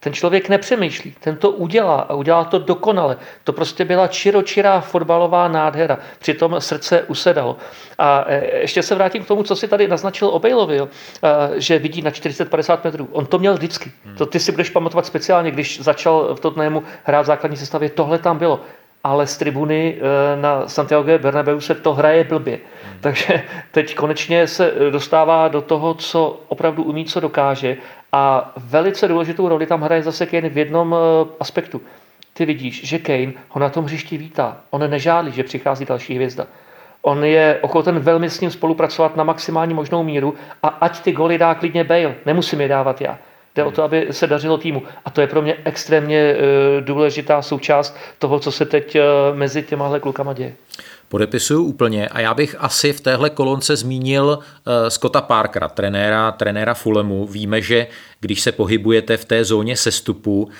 Ten 0.00 0.12
člověk 0.12 0.48
nepřemýšlí, 0.48 1.14
ten 1.20 1.36
to 1.36 1.50
udělá 1.50 2.00
a 2.00 2.14
udělá 2.14 2.44
to 2.44 2.58
dokonale. 2.58 3.16
To 3.44 3.52
prostě 3.52 3.84
byla 3.84 4.08
čiročirá 4.08 4.80
fotbalová 4.80 5.48
nádhera. 5.48 5.98
Přitom 6.18 6.60
srdce 6.60 7.02
usedalo. 7.02 7.56
A 7.98 8.24
e, 8.26 8.60
ještě 8.60 8.82
se 8.82 8.94
vrátím 8.94 9.24
k 9.24 9.26
tomu, 9.26 9.42
co 9.42 9.56
si 9.56 9.68
tady 9.68 9.88
naznačil 9.88 10.28
o 10.28 10.38
Bejlovi, 10.38 10.76
jo, 10.76 10.88
že 11.54 11.78
vidí 11.78 12.02
na 12.02 12.10
40-50 12.10 12.78
metrů. 12.84 13.08
On 13.12 13.26
to 13.26 13.38
měl 13.38 13.54
vždycky. 13.54 13.92
To 14.18 14.26
ty 14.26 14.40
si 14.40 14.52
budeš 14.52 14.70
pamatovat 14.70 15.06
speciálně, 15.06 15.50
když 15.50 15.80
začal 15.80 16.34
v 16.34 16.40
Tottenhamu 16.40 16.82
hrát 17.04 17.22
v 17.22 17.26
základní 17.26 17.56
sestavě. 17.56 17.90
Tohle 17.90 18.18
tam 18.18 18.38
bylo 18.38 18.60
ale 19.08 19.26
z 19.26 19.36
tribuny 19.36 19.96
eh, 19.96 20.36
na 20.36 20.68
Santiago 20.68 21.18
Bernabeu 21.18 21.60
se 21.60 21.74
to 21.74 21.94
hraje 21.94 22.24
blbě. 22.24 22.58
Hmm. 22.84 22.98
Takže 23.00 23.42
teď 23.72 23.94
konečně 23.94 24.46
se 24.46 24.72
dostává 24.90 25.48
do 25.48 25.60
toho, 25.62 25.94
co 25.94 26.40
opravdu 26.48 26.82
umí, 26.82 27.04
co 27.04 27.20
dokáže 27.20 27.76
a 28.12 28.52
velice 28.56 29.08
důležitou 29.08 29.48
roli 29.48 29.66
tam 29.66 29.82
hraje 29.82 30.02
zase 30.02 30.26
Kane 30.26 30.48
v 30.48 30.58
jednom 30.58 30.94
eh, 30.94 31.28
aspektu. 31.40 31.80
Ty 32.32 32.44
vidíš, 32.46 32.88
že 32.88 32.98
Kane 32.98 33.32
ho 33.48 33.60
na 33.60 33.68
tom 33.68 33.84
hřišti 33.84 34.18
vítá. 34.18 34.56
On 34.70 34.90
nežádlí, 34.90 35.32
že 35.32 35.44
přichází 35.44 35.84
další 35.84 36.14
hvězda. 36.14 36.46
On 37.02 37.24
je 37.24 37.58
ochoten 37.62 37.98
velmi 37.98 38.30
s 38.30 38.40
ním 38.40 38.50
spolupracovat 38.50 39.16
na 39.16 39.24
maximální 39.24 39.74
možnou 39.74 40.02
míru 40.02 40.34
a 40.62 40.68
ať 40.68 41.00
ty 41.00 41.12
goly 41.12 41.38
dá 41.38 41.54
klidně 41.54 41.84
Bale, 41.84 42.14
nemusím 42.26 42.60
je 42.60 42.68
dávat 42.68 43.00
já. 43.00 43.18
Jde 43.58 43.64
o 43.64 43.70
to, 43.70 43.82
aby 43.82 44.06
se 44.10 44.26
dařilo 44.26 44.58
týmu. 44.58 44.82
A 45.04 45.10
to 45.10 45.20
je 45.20 45.26
pro 45.26 45.42
mě 45.42 45.56
extrémně 45.64 46.18
eh, 46.18 46.36
důležitá 46.80 47.42
součást 47.42 47.96
toho, 48.18 48.38
co 48.38 48.52
se 48.52 48.66
teď 48.66 48.96
eh, 48.96 49.02
mezi 49.34 49.62
těmahle 49.62 50.00
klukama 50.00 50.32
děje. 50.32 50.54
Podepisuju 51.08 51.64
úplně 51.64 52.08
a 52.08 52.20
já 52.20 52.34
bych 52.34 52.56
asi 52.58 52.92
v 52.92 53.00
téhle 53.00 53.30
kolonce 53.30 53.76
zmínil 53.76 54.38
uh, 54.38 54.72
Scotta 54.88 55.20
Parkera, 55.20 55.68
trenéra, 55.68 56.32
trenéra 56.32 56.74
Fulemu. 56.74 57.26
Víme, 57.26 57.62
že 57.62 57.86
když 58.20 58.40
se 58.40 58.52
pohybujete 58.52 59.16
v 59.16 59.24
té 59.24 59.44
zóně 59.44 59.76
sestupu, 59.76 60.42
uh, 60.42 60.50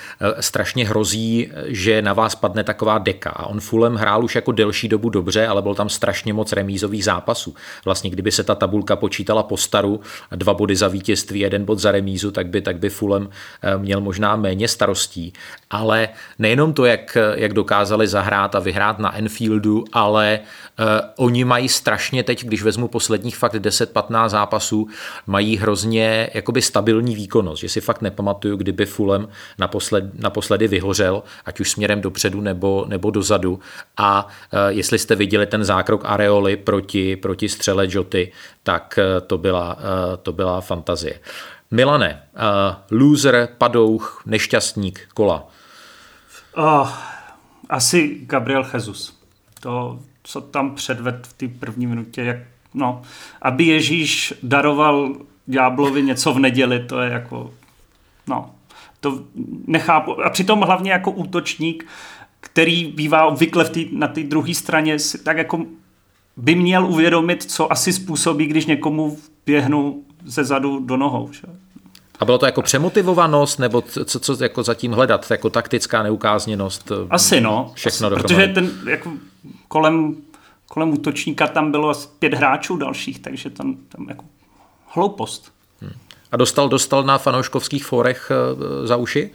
strašně 0.41 0.89
hrozí, 0.89 1.51
že 1.67 2.03
na 2.03 2.13
vás 2.13 2.35
padne 2.35 2.65
taková 2.65 2.99
deka. 2.99 3.31
A 3.31 3.47
on 3.47 3.61
Fulem 3.61 3.95
hrál 3.95 4.25
už 4.25 4.35
jako 4.35 4.53
delší 4.53 4.89
dobu 4.89 5.11
dobře, 5.11 5.47
ale 5.47 5.63
byl 5.63 5.75
tam 5.75 5.89
strašně 5.89 6.33
moc 6.33 6.53
remízových 6.53 7.05
zápasů. 7.05 7.55
Vlastně, 7.85 8.11
kdyby 8.11 8.33
se 8.33 8.45
ta 8.45 8.55
tabulka 8.55 8.97
počítala 8.97 9.43
po 9.43 9.57
staru, 9.57 10.01
dva 10.31 10.55
body 10.55 10.77
za 10.77 10.89
vítězství, 10.89 11.41
jeden 11.41 11.65
bod 11.65 11.79
za 11.79 11.93
remízu, 11.93 12.31
tak 12.31 12.47
by, 12.47 12.61
tak 12.61 12.79
by 12.79 12.91
Fulem 12.91 13.23
uh, 13.27 13.83
měl 13.83 14.01
možná 14.01 14.37
méně 14.37 14.69
starostí. 14.69 15.33
Ale 15.71 16.09
nejenom 16.39 16.73
to, 16.73 16.85
jak, 16.85 17.17
jak 17.35 17.53
dokázali 17.53 18.07
zahrát 18.07 18.55
a 18.55 18.59
vyhrát 18.59 18.99
na 18.99 19.17
Enfieldu, 19.17 19.85
ale 19.93 20.41
uh, 20.79 20.87
oni 21.17 21.45
mají 21.45 21.69
strašně 21.69 22.23
teď, 22.23 22.45
když 22.45 22.63
vezmu 22.63 22.89
posledních 22.89 23.37
fakt 23.37 23.55
10-15 23.55 24.29
zápasů, 24.29 24.89
mají 25.27 25.57
hrozně 25.57 26.31
jakoby 26.35 26.63
stabilní 26.63 27.15
výkonnost, 27.49 27.61
že 27.61 27.69
si 27.69 27.81
fakt 27.81 28.03
nepamatuju, 28.03 28.57
kdyby 28.57 28.87
Fulem 28.87 29.29
naposled, 29.59 30.05
naposledy 30.21 30.69
vyhořel, 30.69 31.23
ať 31.45 31.61
už 31.61 31.71
směrem 31.71 32.01
dopředu 32.01 32.41
nebo, 32.41 32.85
nebo 32.89 33.11
dozadu. 33.11 33.61
A 33.97 34.27
uh, 34.27 34.59
jestli 34.69 34.99
jste 34.99 35.17
viděli 35.17 35.47
ten 35.47 35.65
zákrok 35.65 36.05
Areoli 36.05 36.57
proti, 36.57 37.17
proti 37.17 37.49
střele 37.49 37.87
Joty, 37.91 38.33
tak 38.63 38.99
uh, 38.99 39.27
to 39.27 39.39
byla, 39.39 39.75
uh, 39.75 40.17
to 40.23 40.33
byla 40.33 40.61
fantazie. 40.61 41.21
Milane, 41.71 42.23
loser, 42.91 43.49
padouch, 43.59 44.23
nešťastník, 44.27 45.09
kola. 45.15 45.49
Oh, 46.57 46.89
asi 47.69 48.25
Gabriel 48.27 48.65
Jesus. 48.75 49.13
To, 49.61 49.99
co 50.23 50.41
tam 50.41 50.75
předved 50.75 51.27
v 51.27 51.33
té 51.33 51.49
první 51.49 51.87
minutě, 51.87 52.23
jak, 52.23 52.37
no, 52.75 53.03
aby 53.43 53.65
Ježíš 53.65 54.35
daroval 54.43 55.17
ďáblovi 55.49 56.03
něco 56.03 56.33
v 56.33 56.39
neděli, 56.39 56.87
to 56.87 57.01
je 57.01 57.11
jako, 57.11 57.51
no, 58.27 58.51
to 59.01 59.23
nechápu. 59.67 60.25
A 60.25 60.31
přitom 60.31 60.61
hlavně 60.61 60.93
jako 60.93 61.11
útočník, 61.11 61.87
který 62.41 62.85
bývá 62.85 63.27
obvykle 63.27 63.65
v 63.65 63.71
tý, 63.71 63.89
na 63.93 64.09
té 64.09 64.23
druhé 64.23 64.55
straně, 64.55 64.97
tak 65.25 65.37
jako 65.37 65.65
by 66.37 66.55
měl 66.55 66.87
uvědomit, 66.87 67.43
co 67.43 67.73
asi 67.73 67.93
způsobí, 67.93 68.47
když 68.47 68.67
někomu 68.67 69.19
běhnu 69.47 70.03
ze 70.25 70.45
zadu 70.45 70.79
do 70.79 70.97
nohou. 70.97 71.33
Že? 71.33 71.43
A 72.21 72.25
bylo 72.25 72.39
to 72.39 72.47
jako 72.47 72.63
přemotivovanost, 72.63 73.59
nebo 73.59 73.83
co, 73.83 74.21
co 74.21 74.45
jako 74.45 74.63
zatím 74.63 74.93
hledat, 74.93 75.31
jako 75.31 75.51
taktická 75.51 76.03
neukázněnost? 76.03 76.93
Asi 77.11 77.41
no, 77.41 77.73
všechno 77.75 78.07
asi, 78.07 78.17
protože 78.17 78.49
ten 78.49 78.71
jako 78.87 79.13
kolem, 79.69 80.17
kolem 80.67 80.93
útočníka 80.93 81.47
tam 81.47 81.71
bylo 81.71 81.89
asi 81.89 82.09
pět 82.19 82.35
hráčů 82.35 82.77
dalších, 82.77 83.19
takže 83.19 83.51
tam, 83.51 83.77
tam 83.89 84.07
jako 84.09 84.25
hloupost. 84.89 85.53
Hmm. 85.81 85.93
A 86.33 86.37
dostal, 86.37 86.69
dostal 86.69 87.03
na 87.03 87.19
fanouškovských 87.19 87.87
fórech 87.87 88.31
uh, 88.31 88.87
za 88.87 88.97
uši? 88.97 89.31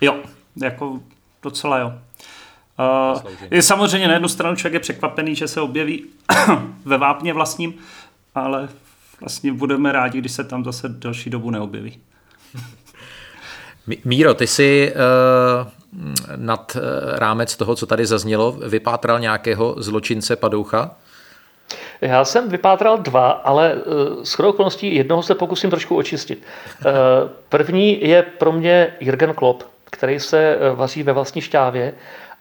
Jo, 0.00 0.16
jako 0.62 1.00
docela 1.42 1.78
jo. 1.78 1.92
Uh, 3.14 3.20
je 3.50 3.62
samozřejmě 3.62 4.08
na 4.08 4.14
jednu 4.14 4.28
stranu 4.28 4.56
člověk 4.56 4.74
je 4.74 4.80
překvapený, 4.80 5.34
že 5.34 5.48
se 5.48 5.60
objeví 5.60 6.04
ve 6.84 6.98
vápně 6.98 7.32
vlastním, 7.32 7.74
ale 8.34 8.68
vlastně 9.20 9.52
budeme 9.52 9.92
rádi, 9.92 10.18
když 10.18 10.32
se 10.32 10.44
tam 10.44 10.64
zase 10.64 10.88
delší 10.88 11.30
dobu 11.30 11.50
neobjeví. 11.50 11.98
Míro, 14.04 14.34
ty 14.34 14.46
jsi 14.46 14.92
uh, 14.94 15.70
nad 16.36 16.76
rámec 17.14 17.56
toho, 17.56 17.76
co 17.76 17.86
tady 17.86 18.06
zaznělo, 18.06 18.52
vypátral 18.52 19.20
nějakého 19.20 19.74
zločince 19.78 20.36
Padoucha? 20.36 20.90
Já 22.00 22.24
jsem 22.24 22.48
vypátral 22.48 22.98
dva, 22.98 23.30
ale 23.30 23.74
uh, 23.74 24.22
s 24.22 24.40
okolností 24.40 24.94
jednoho 24.94 25.22
se 25.22 25.34
pokusím 25.34 25.70
trošku 25.70 25.96
očistit. 25.96 26.42
Uh, 26.86 26.92
první 27.48 28.08
je 28.08 28.22
pro 28.22 28.52
mě 28.52 28.94
Jürgen 29.00 29.34
Klopp, 29.34 29.62
který 29.84 30.20
se 30.20 30.58
vaří 30.74 31.02
ve 31.02 31.12
vlastní 31.12 31.40
šťávě 31.40 31.92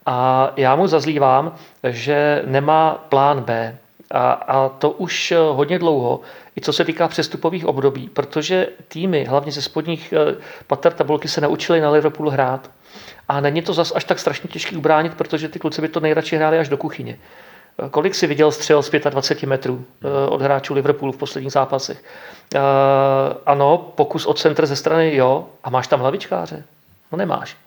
a 0.05 0.51
já 0.57 0.75
mu 0.75 0.87
zazlívám, 0.87 1.55
že 1.83 2.43
nemá 2.45 3.05
plán 3.09 3.41
B. 3.41 3.77
A, 4.11 4.31
a 4.31 4.69
to 4.69 4.91
už 4.91 5.33
hodně 5.51 5.79
dlouho, 5.79 6.21
i 6.57 6.61
co 6.61 6.73
se 6.73 6.85
týká 6.85 7.07
přestupových 7.07 7.65
období, 7.65 8.09
protože 8.09 8.67
týmy, 8.87 9.23
hlavně 9.23 9.51
ze 9.51 9.61
spodních 9.61 10.13
eh, 10.13 10.35
pater 10.67 10.93
tabulky, 10.93 11.27
se 11.27 11.41
naučili 11.41 11.81
na 11.81 11.91
Liverpool 11.91 12.29
hrát. 12.29 12.71
A 13.27 13.39
není 13.39 13.61
to 13.61 13.73
zas 13.73 13.93
až 13.95 14.03
tak 14.03 14.19
strašně 14.19 14.49
těžký 14.49 14.75
ubránit, 14.75 15.13
protože 15.13 15.49
ty 15.49 15.59
kluci 15.59 15.81
by 15.81 15.87
to 15.87 15.99
nejradši 15.99 16.35
hráli 16.35 16.59
až 16.59 16.69
do 16.69 16.77
kuchyně. 16.77 17.17
Eh, 17.79 17.89
kolik 17.89 18.15
si 18.15 18.27
viděl 18.27 18.51
střel 18.51 18.83
z 18.83 18.91
25 19.09 19.47
metrů 19.47 19.85
eh, 20.03 20.29
od 20.29 20.41
hráčů 20.41 20.73
Liverpoolu 20.73 21.11
v 21.11 21.17
posledních 21.17 21.51
zápasech? 21.51 22.03
Ano, 23.45 23.77
pokus 23.95 24.25
od 24.25 24.39
centra 24.39 24.65
ze 24.65 24.75
strany, 24.75 25.15
jo. 25.15 25.45
A 25.63 25.69
máš 25.69 25.87
tam 25.87 25.99
hlavičkáře? 25.99 26.63
No 27.11 27.17
nemáš. 27.17 27.57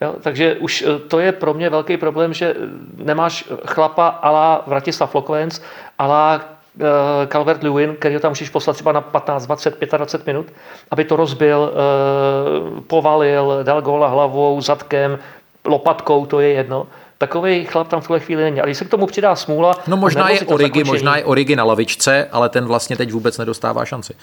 Jo, 0.00 0.14
takže 0.22 0.54
už 0.54 0.84
to 1.08 1.20
je 1.20 1.32
pro 1.32 1.54
mě 1.54 1.70
velký 1.70 1.96
problém, 1.96 2.34
že 2.34 2.54
nemáš 2.96 3.44
chlapa 3.66 4.08
ala 4.08 4.62
Vratislav 4.66 5.14
Lokvenc, 5.14 5.60
ala 5.98 6.40
Eh, 6.80 7.26
Calvert 7.26 7.62
Lewin, 7.62 7.96
který 7.96 8.14
ho 8.14 8.20
tam 8.20 8.30
můžeš 8.30 8.50
poslat 8.50 8.72
třeba 8.72 8.92
na 8.92 9.00
15, 9.00 9.46
20, 9.46 9.96
25 9.96 10.26
minut, 10.26 10.46
aby 10.90 11.04
to 11.04 11.16
rozbil, 11.16 11.72
eh, 11.72 12.80
povalil, 12.80 13.58
dal 13.62 13.82
góla 13.82 14.08
hlavou, 14.08 14.60
zadkem, 14.60 15.18
lopatkou, 15.64 16.26
to 16.26 16.40
je 16.40 16.48
jedno. 16.48 16.86
Takový 17.18 17.64
chlap 17.64 17.88
tam 17.88 18.00
v 18.00 18.06
tuhle 18.06 18.20
chvíli 18.20 18.42
není. 18.42 18.60
A 18.60 18.64
když 18.64 18.78
se 18.78 18.84
k 18.84 18.90
tomu 18.90 19.06
přidá 19.06 19.36
smůla... 19.36 19.74
No 19.86 19.96
možná 19.96 20.30
je 20.30 20.40
Origi, 20.40 20.84
možná 20.84 21.16
je 21.16 21.24
Origi 21.24 21.56
na 21.56 21.64
lavičce, 21.64 22.28
ale 22.32 22.48
ten 22.48 22.64
vlastně 22.64 22.96
teď 22.96 23.12
vůbec 23.12 23.38
nedostává 23.38 23.84
šanci. 23.84 24.14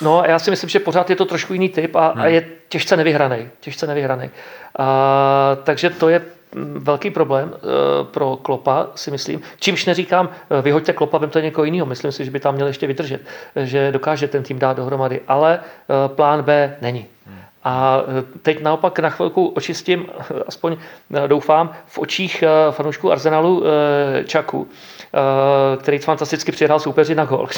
No, 0.00 0.22
já 0.26 0.38
si 0.38 0.50
myslím, 0.50 0.70
že 0.70 0.80
pořád 0.80 1.10
je 1.10 1.16
to 1.16 1.24
trošku 1.24 1.52
jiný 1.52 1.68
typ 1.68 1.96
a, 1.96 2.08
hmm. 2.08 2.22
a 2.22 2.26
je 2.26 2.46
těžce 2.68 2.96
nevyhraný. 2.96 3.48
Těžce 3.60 3.86
nevyhraný. 3.86 4.30
A, 4.78 5.56
takže 5.64 5.90
to 5.90 6.08
je 6.08 6.22
velký 6.78 7.10
problém 7.10 7.54
eh, 7.54 7.58
pro 8.04 8.36
Klopa, 8.36 8.86
si 8.94 9.10
myslím. 9.10 9.42
Čímž 9.60 9.86
neříkám, 9.86 10.28
eh, 10.58 10.62
vyhoďte 10.62 10.92
Klopa, 10.92 11.18
vemte 11.18 11.42
někoho 11.42 11.64
jiného. 11.64 11.86
Myslím 11.86 12.12
si, 12.12 12.24
že 12.24 12.30
by 12.30 12.40
tam 12.40 12.54
měl 12.54 12.66
ještě 12.66 12.86
vydržet, 12.86 13.20
že 13.56 13.92
dokáže 13.92 14.28
ten 14.28 14.42
tým 14.42 14.58
dát 14.58 14.76
dohromady, 14.76 15.20
ale 15.28 15.60
plán 16.06 16.42
B 16.42 16.76
není. 16.80 17.06
A 17.68 18.02
teď 18.42 18.62
naopak 18.62 18.98
na 18.98 19.10
chvilku 19.10 19.46
očistím, 19.46 20.06
aspoň 20.46 20.76
doufám, 21.26 21.72
v 21.86 21.98
očích 21.98 22.44
fanoušků 22.70 23.12
Arsenalu 23.12 23.62
Čaku, 24.24 24.68
který 25.80 25.98
fantasticky 25.98 26.52
přihrál 26.52 26.80
soupeři 26.80 27.14
na 27.14 27.24
gol. 27.24 27.48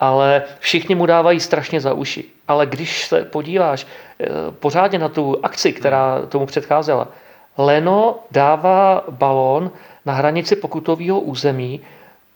Ale 0.00 0.42
všichni 0.58 0.94
mu 0.94 1.06
dávají 1.06 1.40
strašně 1.40 1.80
za 1.80 1.92
uši. 1.92 2.24
Ale 2.48 2.66
když 2.66 3.06
se 3.06 3.24
podíváš 3.24 3.86
pořádně 4.50 4.98
na 4.98 5.08
tu 5.08 5.36
akci, 5.42 5.72
která 5.72 6.22
tomu 6.28 6.46
předcházela, 6.46 7.08
Leno 7.58 8.18
dává 8.30 9.04
balón 9.10 9.70
na 10.06 10.12
hranici 10.12 10.56
pokutového 10.56 11.20
území 11.20 11.80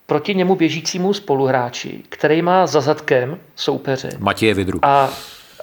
proti 0.06 0.34
němu 0.34 0.54
běžícímu 0.54 1.14
spoluhráči, 1.14 2.02
který 2.08 2.42
má 2.42 2.66
za 2.66 2.80
zadkem 2.80 3.38
soupeře. 3.56 4.10
Matěje 4.18 4.54
Vidru. 4.54 4.78
A, 4.82 5.08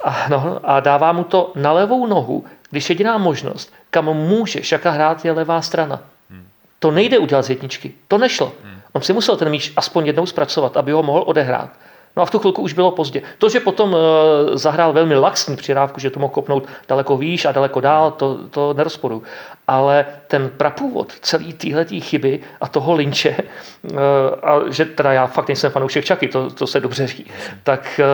a, 0.08 0.28
no, 0.30 0.60
a 0.64 0.80
dává 0.80 1.12
mu 1.12 1.24
to 1.24 1.52
na 1.56 1.72
levou 1.72 2.08
nohu, 2.08 2.46
když 2.70 2.90
jediná 2.90 3.18
možnost, 3.18 3.74
kam 3.90 4.06
může 4.06 4.64
Šaka 4.64 4.92
hrát, 4.92 5.26
je 5.26 5.32
levá 5.32 5.62
strana. 5.62 6.02
Hmm. 6.30 6.48
To 6.80 6.92
nejde 6.92 7.18
udělat 7.18 7.46
z 7.46 7.50
jedničky. 7.50 7.94
To 8.08 8.18
nešlo. 8.18 8.52
Hmm. 8.64 8.82
On 8.92 9.02
si 9.02 9.14
musel 9.14 9.38
ten 9.38 9.50
míč 9.50 9.74
aspoň 9.76 10.06
jednou 10.06 10.26
zpracovat, 10.26 10.78
aby 10.78 10.92
ho 10.92 11.04
mohl 11.04 11.24
odehrát. 11.26 11.70
No 12.18 12.24
a 12.24 12.26
v 12.26 12.32
tu 12.32 12.40
chvilku 12.40 12.62
už 12.62 12.74
bylo 12.74 12.92
pozdě. 12.92 13.22
To, 13.38 13.50
že 13.50 13.60
potom 13.60 13.96
e, 13.96 14.58
zahrál 14.58 14.94
velmi 14.94 15.16
laxní 15.16 15.56
přirávku, 15.56 16.00
že 16.00 16.10
to 16.10 16.20
mohl 16.20 16.34
kopnout 16.34 16.68
daleko 16.88 17.18
výš 17.18 17.46
a 17.46 17.52
daleko 17.52 17.80
dál, 17.80 18.12
to, 18.12 18.48
to 18.50 18.74
nerozporu. 18.74 19.24
Ale 19.68 20.06
ten 20.28 20.50
prapůvod 20.58 21.14
celý 21.22 21.54
téhletý 21.54 22.02
chyby 22.02 22.40
a 22.62 22.68
toho 22.68 22.94
linče, 22.94 23.30
e, 23.30 23.46
a 24.44 24.62
že 24.70 24.86
teda 24.86 25.14
já 25.14 25.28
fakt 25.28 25.48
nejsem 25.48 25.72
fanoušek 25.72 26.06
Čaky, 26.06 26.28
to, 26.28 26.50
to 26.50 26.68
se 26.68 26.80
dobře 26.80 27.06
ví, 27.06 27.26
tak 27.64 28.00
e, 28.00 28.06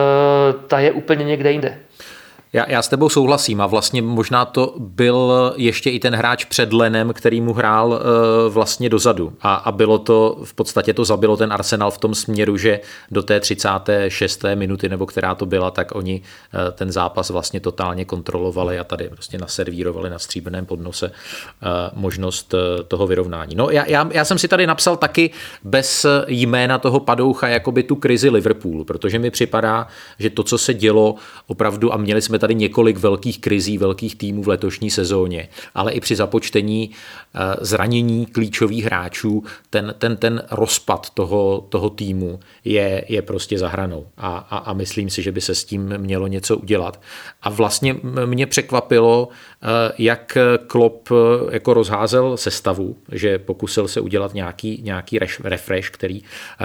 ta 0.66 0.78
je 0.78 0.92
úplně 0.92 1.24
někde 1.24 1.52
jinde. 1.52 1.78
Já, 2.54 2.70
já 2.70 2.82
s 2.82 2.88
tebou 2.88 3.08
souhlasím 3.08 3.60
a 3.60 3.66
vlastně 3.66 4.02
možná 4.02 4.44
to 4.44 4.74
byl 4.78 5.52
ještě 5.56 5.90
i 5.90 5.98
ten 5.98 6.14
hráč 6.14 6.44
před 6.44 6.72
Lenem, 6.72 7.12
který 7.12 7.40
mu 7.40 7.52
hrál 7.52 7.88
uh, 7.88 7.98
vlastně 8.52 8.88
dozadu 8.88 9.32
a, 9.40 9.54
a 9.54 9.72
bylo 9.72 9.98
to, 9.98 10.38
v 10.44 10.54
podstatě 10.54 10.94
to 10.94 11.04
zabilo 11.04 11.36
ten 11.36 11.52
Arsenal 11.52 11.90
v 11.90 11.98
tom 11.98 12.14
směru, 12.14 12.56
že 12.56 12.80
do 13.10 13.22
té 13.22 13.40
36. 13.40 14.44
minuty, 14.54 14.88
nebo 14.88 15.06
která 15.06 15.34
to 15.34 15.46
byla, 15.46 15.70
tak 15.70 15.94
oni 15.94 16.20
uh, 16.20 16.60
ten 16.72 16.92
zápas 16.92 17.30
vlastně 17.30 17.60
totálně 17.60 18.04
kontrolovali 18.04 18.78
a 18.78 18.84
tady 18.84 19.08
prostě 19.08 19.38
naservírovali 19.38 20.10
na 20.10 20.18
stříbrném 20.18 20.66
podnose 20.66 21.06
uh, 21.06 21.12
možnost 22.00 22.54
uh, 22.54 22.60
toho 22.88 23.06
vyrovnání. 23.06 23.54
No 23.54 23.70
já, 23.70 23.84
já, 23.86 24.08
já 24.12 24.24
jsem 24.24 24.38
si 24.38 24.48
tady 24.48 24.66
napsal 24.66 24.96
taky 24.96 25.30
bez 25.64 26.06
jména 26.28 26.78
toho 26.78 27.00
padoucha 27.00 27.48
jakoby 27.48 27.82
tu 27.82 27.96
krizi 27.96 28.30
Liverpoolu, 28.30 28.84
protože 28.84 29.18
mi 29.18 29.30
připadá, 29.30 29.86
že 30.18 30.30
to, 30.30 30.42
co 30.42 30.58
se 30.58 30.74
dělo 30.74 31.14
opravdu 31.46 31.94
a 31.94 31.96
měli 31.96 32.22
jsme 32.22 32.43
tady 32.44 32.54
několik 32.54 32.98
velkých 32.98 33.40
krizí, 33.40 33.78
velkých 33.78 34.16
týmů 34.16 34.42
v 34.42 34.48
letošní 34.48 34.90
sezóně, 34.90 35.48
ale 35.74 35.92
i 35.92 36.00
při 36.00 36.16
započtení 36.16 36.90
eh, 36.90 37.38
zranění 37.60 38.26
klíčových 38.26 38.84
hráčů, 38.84 39.44
ten, 39.70 39.94
ten, 39.98 40.16
ten 40.16 40.42
rozpad 40.50 41.10
toho, 41.10 41.66
toho 41.68 41.90
týmu 41.90 42.40
je, 42.64 43.04
je 43.08 43.22
prostě 43.22 43.58
za 43.58 43.68
hranou. 43.68 44.06
A, 44.16 44.36
a, 44.36 44.56
a 44.56 44.72
myslím 44.72 45.10
si, 45.10 45.22
že 45.22 45.32
by 45.32 45.40
se 45.40 45.54
s 45.54 45.64
tím 45.64 45.98
mělo 45.98 46.26
něco 46.26 46.56
udělat. 46.56 47.00
A 47.42 47.50
vlastně 47.50 47.96
mě 48.26 48.46
překvapilo, 48.46 49.28
eh, 49.28 49.92
jak 49.98 50.38
Klopp 50.66 51.08
eh, 51.10 51.14
jako 51.54 51.74
rozházel 51.74 52.36
sestavu, 52.36 52.96
že 53.12 53.38
pokusil 53.38 53.88
se 53.88 54.00
udělat 54.00 54.34
nějaký, 54.34 54.80
nějaký 54.84 55.18
refresh, 55.44 55.90
který, 55.90 56.22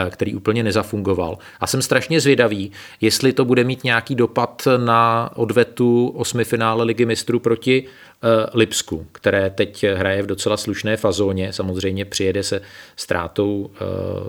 který 0.09 0.35
úplně 0.35 0.63
nezafungoval. 0.63 1.37
A 1.59 1.67
jsem 1.67 1.81
strašně 1.81 2.19
zvědavý, 2.19 2.71
jestli 3.01 3.33
to 3.33 3.45
bude 3.45 3.63
mít 3.63 3.83
nějaký 3.83 4.15
dopad 4.15 4.67
na 4.77 5.29
odvet 5.35 5.68
setu 5.69 6.07
osmifinále 6.15 6.83
ligy 6.83 7.05
mistrů 7.05 7.39
proti 7.39 7.87
Eh, 8.23 8.49
Lipsku, 8.53 9.07
které 9.11 9.49
teď 9.49 9.83
hraje 9.83 10.21
v 10.21 10.25
docela 10.25 10.57
slušné 10.57 10.97
fazóně. 10.97 11.53
Samozřejmě 11.53 12.05
přijede 12.05 12.43
se 12.43 12.61
ztrátou 12.95 13.69
eh, 13.73 13.79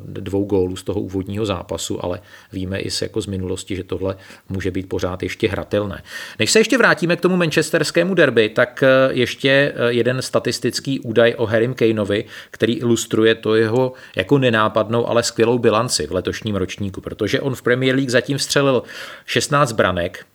dvou 0.05 0.45
gólů 0.45 0.77
z 0.77 0.83
toho 0.83 1.01
úvodního 1.01 1.47
zápasu, 1.47 2.05
ale 2.05 2.21
víme 2.53 2.79
i 2.79 2.91
z, 2.91 3.03
jako 3.03 3.21
z 3.21 3.27
minulosti, 3.27 3.77
že 3.77 3.85
tohle 3.85 4.17
může 4.49 4.71
být 4.71 4.89
pořád 4.89 5.23
ještě 5.23 5.49
hratelné. 5.49 6.03
Než 6.39 6.51
se 6.51 6.61
ještě 6.61 6.79
vrátíme 6.79 7.17
k 7.17 7.21
tomu 7.21 7.37
manchesterskému 7.37 8.15
derby, 8.15 8.49
tak 8.49 8.83
eh, 8.83 9.13
ještě 9.13 9.75
jeden 9.89 10.23
statistický 10.23 11.01
údaj 11.01 11.35
o 11.37 11.47
Harrym 11.47 11.75
Kaneovi, 11.75 12.25
který 12.51 12.73
ilustruje 12.73 13.35
to 13.35 13.55
jeho 13.55 13.93
jako 14.17 14.39
nenápadnou, 14.39 15.09
ale 15.09 15.23
skvělou 15.23 15.59
bilanci 15.59 16.07
v 16.07 16.13
letošním 16.13 16.57
ročníku, 16.57 17.01
protože 17.01 17.41
on 17.41 17.55
v 17.55 17.63
Premier 17.63 17.95
League 17.95 18.11
zatím 18.11 18.39
střelil 18.39 18.83
16 19.27 19.73
branek 19.73 20.27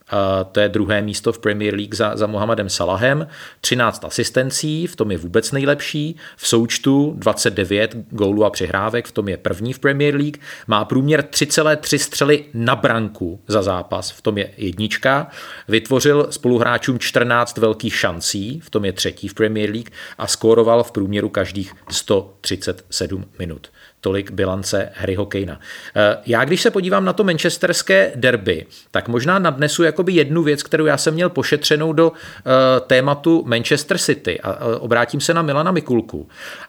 to 0.51 0.59
je 0.59 0.69
druhé 0.69 1.01
místo 1.01 1.33
v 1.33 1.39
Premier 1.39 1.75
League 1.75 1.95
za, 1.95 2.17
za 2.17 2.27
Mohamedem 2.27 2.69
Salahem, 2.69 3.27
13 3.61 4.05
asistencí, 4.05 4.87
v 4.87 4.95
tom 4.95 5.11
je 5.11 5.17
vůbec 5.17 5.51
nejlepší, 5.51 6.15
v 6.37 6.47
součtu 6.47 7.13
29 7.17 7.95
gólů 8.09 8.45
a 8.45 8.49
přihrávek, 8.49 9.07
v 9.07 9.11
tom 9.11 9.29
je 9.29 9.37
první 9.37 9.73
v 9.73 9.79
Premier 9.79 10.15
League, 10.15 10.37
má 10.67 10.85
průměr 10.85 11.21
3,3 11.21 11.97
střely 11.97 12.45
na 12.53 12.75
branku 12.75 13.39
za 13.47 13.61
zápas, 13.61 14.11
v 14.11 14.21
tom 14.21 14.37
je 14.37 14.51
jednička, 14.57 15.27
vytvořil 15.67 16.27
spoluhráčům 16.29 16.99
14 16.99 17.57
velkých 17.57 17.95
šancí, 17.95 18.59
v 18.59 18.69
tom 18.69 18.85
je 18.85 18.93
třetí 18.93 19.27
v 19.27 19.33
Premier 19.33 19.69
League 19.69 19.89
a 20.17 20.27
skóroval 20.27 20.83
v 20.83 20.91
průměru 20.91 21.29
každých 21.29 21.73
137 21.89 23.25
minut. 23.39 23.67
Tolik 24.05 24.31
bilance 24.31 24.89
Harryho 24.95 25.25
Kanea. 25.25 25.57
Eh, 25.95 26.17
já 26.25 26.45
když 26.45 26.61
se 26.61 26.71
podívám 26.71 27.05
na 27.05 27.13
to 27.13 27.23
manchesterské 27.23 28.11
derby, 28.15 28.65
tak 28.91 29.07
možná 29.07 29.39
nadnesu 29.39 29.83
jakoby 29.83 30.13
jednu 30.13 30.43
věc, 30.43 30.63
kterou 30.63 30.85
já 30.85 30.97
jsem 30.97 31.13
měl 31.13 31.29
pošetřenou 31.29 31.93
do 31.93 32.11
eh, 32.15 32.79
tématu 32.79 33.43
Manchester 33.45 33.97
City 33.97 34.41
a 34.41 34.57
obrátím 34.79 35.21
se 35.21 35.33
na 35.33 35.41
Milana 35.41 35.71
Mikulku. 35.71 36.27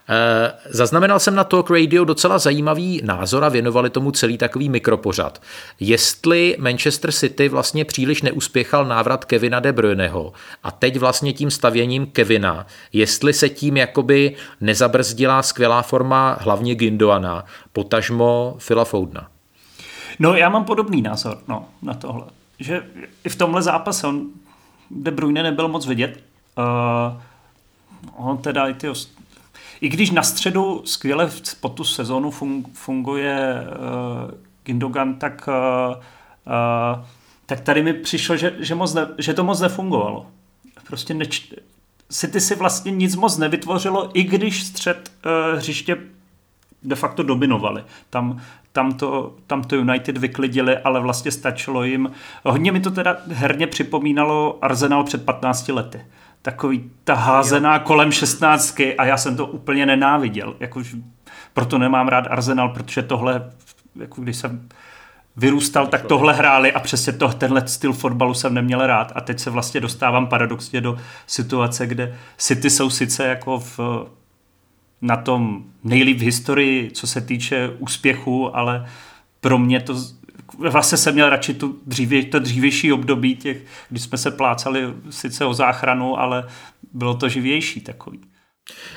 Eh, 0.09 0.53
zaznamenal 0.69 1.19
jsem 1.19 1.35
na 1.35 1.43
Talk 1.43 1.69
Radio 1.69 2.05
docela 2.05 2.39
zajímavý 2.39 3.01
názor 3.03 3.43
a 3.43 3.49
věnovali 3.49 3.89
tomu 3.89 4.11
celý 4.11 4.37
takový 4.37 4.69
mikropořad. 4.69 5.41
Jestli 5.79 6.55
Manchester 6.59 7.11
City 7.11 7.49
vlastně 7.49 7.85
příliš 7.85 8.21
neuspěchal 8.21 8.85
návrat 8.85 9.25
Kevina 9.25 9.59
De 9.59 9.73
Bruyneho 9.73 10.33
a 10.63 10.71
teď 10.71 10.97
vlastně 10.99 11.33
tím 11.33 11.51
stavěním 11.51 12.05
Kevina, 12.05 12.67
jestli 12.93 13.33
se 13.33 13.49
tím 13.49 13.77
jakoby 13.77 14.35
nezabrzdila 14.61 15.43
skvělá 15.43 15.81
forma 15.81 16.37
hlavně 16.41 16.75
Gindoana 16.75 17.26
Foudna, 17.27 17.45
potažmo 17.73 18.57
Phila 18.67 18.85
Foudna. 18.85 19.27
No 20.19 20.35
já 20.35 20.49
mám 20.49 20.65
podobný 20.65 21.01
názor 21.01 21.37
no, 21.47 21.65
na 21.81 21.93
tohle. 21.93 22.25
Že 22.59 22.83
i 23.23 23.29
v 23.29 23.35
tomhle 23.35 23.61
zápase 23.61 24.07
on 24.07 24.25
De 24.91 25.11
Bruyne 25.11 25.43
nebyl 25.43 25.67
moc 25.67 25.87
vidět. 25.87 26.23
Uh, 26.57 28.25
on 28.27 28.37
teda 28.37 28.67
i 28.67 28.73
ty 28.73 28.87
i 29.81 29.89
když 29.89 30.11
na 30.11 30.23
středu 30.23 30.81
skvěle 30.85 31.31
po 31.59 31.69
tu 31.69 31.83
sezónu 31.83 32.31
funguje 32.73 33.53
uh, 33.67 34.31
Gindogan, 34.65 35.15
tak, 35.15 35.47
uh, 35.47 35.95
uh, 35.95 37.05
tak 37.45 37.59
tady 37.59 37.83
mi 37.83 37.93
přišlo, 37.93 38.37
že, 38.37 38.55
že, 38.59 38.75
moc 38.75 38.93
ne, 38.93 39.07
že 39.17 39.33
to 39.33 39.43
moc 39.43 39.59
nefungovalo. 39.59 40.25
Prostě 40.87 41.13
neč, 41.13 41.53
City 42.09 42.41
si 42.41 42.55
vlastně 42.55 42.91
nic 42.91 43.15
moc 43.15 43.37
nevytvořilo, 43.37 44.09
i 44.13 44.23
když 44.23 44.63
střed 44.63 45.11
uh, 45.25 45.57
hřiště 45.57 45.97
de 46.83 46.95
facto 46.95 47.23
dominovali. 47.23 47.83
Tam, 48.09 48.41
tam, 48.71 48.93
to, 48.93 49.35
tam 49.47 49.63
to 49.63 49.75
United 49.75 50.17
vyklidili, 50.17 50.77
ale 50.77 50.99
vlastně 50.99 51.31
stačilo 51.31 51.83
jim. 51.83 52.11
Hodně 52.45 52.71
mi 52.71 52.79
to 52.79 52.91
teda 52.91 53.17
herně 53.27 53.67
připomínalo 53.67 54.57
Arsenal 54.61 55.03
před 55.03 55.25
15 55.25 55.67
lety. 55.67 56.01
Takový 56.41 56.91
ta 57.03 57.13
házená 57.13 57.79
kolem 57.79 58.11
16 58.11 58.79
a 58.97 59.05
já 59.05 59.17
jsem 59.17 59.37
to 59.37 59.45
úplně 59.45 59.85
nenáviděl. 59.85 60.55
Jakož, 60.59 60.95
proto 61.53 61.77
nemám 61.77 62.07
rád 62.07 62.27
Arsenal, 62.29 62.69
protože 62.69 63.01
tohle, 63.01 63.51
jako 63.95 64.21
když 64.21 64.37
jsem 64.37 64.69
vyrůstal, 65.37 65.87
tak 65.87 66.01
tohle 66.05 66.33
hráli 66.33 66.73
a 66.73 66.79
přesně 66.79 67.13
to, 67.13 67.27
tenhle 67.27 67.67
styl 67.67 67.93
fotbalu 67.93 68.33
jsem 68.33 68.53
neměl 68.53 68.87
rád 68.87 69.11
a 69.15 69.21
teď 69.21 69.39
se 69.39 69.49
vlastně 69.49 69.79
dostávám 69.79 70.27
paradoxně 70.27 70.81
do 70.81 70.97
situace, 71.27 71.87
kde 71.87 72.17
City 72.37 72.69
jsou 72.69 72.89
sice 72.89 73.27
jako 73.27 73.59
v 73.59 73.79
na 75.01 75.17
tom 75.17 75.63
nejlíp 75.83 76.17
v 76.17 76.21
historii, 76.21 76.91
co 76.91 77.07
se 77.07 77.21
týče 77.21 77.69
úspěchu, 77.79 78.55
ale 78.55 78.89
pro 79.41 79.57
mě 79.57 79.79
to 79.79 79.95
vlastně 80.57 80.97
jsem 80.97 81.13
měl 81.13 81.29
radši 81.29 81.53
tu 81.53 81.79
dřívě, 81.85 82.25
to 82.25 82.39
dřívější 82.39 82.93
období, 82.93 83.35
těch, 83.35 83.57
kdy 83.89 83.99
jsme 83.99 84.17
se 84.17 84.31
plácali 84.31 84.93
sice 85.09 85.45
o 85.45 85.53
záchranu, 85.53 86.19
ale 86.19 86.47
bylo 86.93 87.13
to 87.13 87.29
živější 87.29 87.81
takový. 87.81 88.19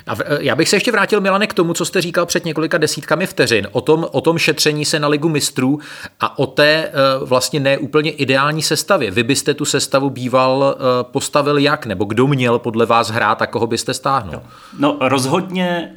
A 0.06 0.16
já 0.40 0.56
bych 0.56 0.68
se 0.68 0.76
ještě 0.76 0.92
vrátil, 0.92 1.20
Milane, 1.20 1.46
k 1.46 1.54
tomu, 1.54 1.74
co 1.74 1.85
jste 1.85 2.00
říkal 2.00 2.26
před 2.26 2.44
několika 2.44 2.78
desítkami 2.78 3.26
vteřin, 3.26 3.68
o 3.72 3.80
tom, 3.80 4.06
o 4.12 4.20
tom 4.20 4.38
šetření 4.38 4.85
se 4.85 5.00
na 5.00 5.09
ligu 5.09 5.28
mistrů 5.28 5.80
a 6.20 6.38
o 6.38 6.46
té 6.46 6.85
eh, 6.85 6.92
vlastně 7.24 7.61
neúplně 7.61 8.11
ideální 8.11 8.62
sestavě. 8.62 9.11
Vy 9.11 9.22
byste 9.22 9.54
tu 9.54 9.64
sestavu 9.64 10.11
býval 10.11 10.74
eh, 10.74 10.83
postavil 11.02 11.59
jak, 11.59 11.87
nebo 11.87 12.04
kdo 12.04 12.26
měl 12.26 12.59
podle 12.59 12.87
vás 12.87 13.11
hrát 13.11 13.42
a 13.42 13.46
koho 13.46 13.66
byste 13.66 13.94
stáhnul? 13.94 14.42
No 14.78 14.96
rozhodně, 15.00 15.92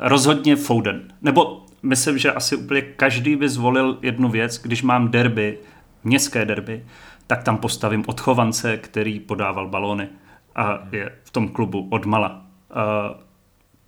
rozhodně 0.00 0.56
Foden. 0.56 1.02
Nebo 1.22 1.64
myslím, 1.82 2.18
že 2.18 2.32
asi 2.32 2.56
úplně 2.56 2.82
každý 2.82 3.36
by 3.36 3.48
zvolil 3.48 3.98
jednu 4.02 4.28
věc, 4.28 4.58
když 4.58 4.82
mám 4.82 5.10
derby, 5.10 5.58
městské 6.04 6.44
derby, 6.44 6.84
tak 7.26 7.42
tam 7.42 7.56
postavím 7.56 8.04
odchovance, 8.06 8.76
který 8.76 9.20
podával 9.20 9.68
balóny 9.68 10.08
a 10.56 10.78
je 10.92 11.12
v 11.24 11.30
tom 11.30 11.48
klubu 11.48 11.88
od 11.90 12.04
mala 12.06 12.43
Uh, 12.74 13.16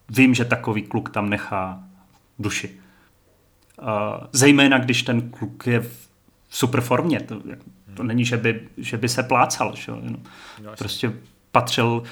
vím, 0.08 0.34
že 0.34 0.44
takový 0.44 0.82
kluk 0.82 1.10
tam 1.10 1.30
nechá 1.30 1.82
duši. 2.38 2.70
Uh, 3.82 3.86
zejména, 4.32 4.78
když 4.78 5.02
ten 5.02 5.30
kluk 5.30 5.66
je 5.66 5.80
v 5.80 6.08
super 6.50 6.80
formě. 6.80 7.20
To, 7.20 7.42
to 7.94 8.02
není, 8.02 8.24
že 8.24 8.36
by, 8.36 8.68
že 8.76 8.96
by 8.96 9.08
se 9.08 9.22
plácal. 9.22 9.74
Že? 9.76 9.92
Jenom 9.92 10.22
no, 10.62 10.72
prostě 10.78 11.12
patřil 11.52 12.02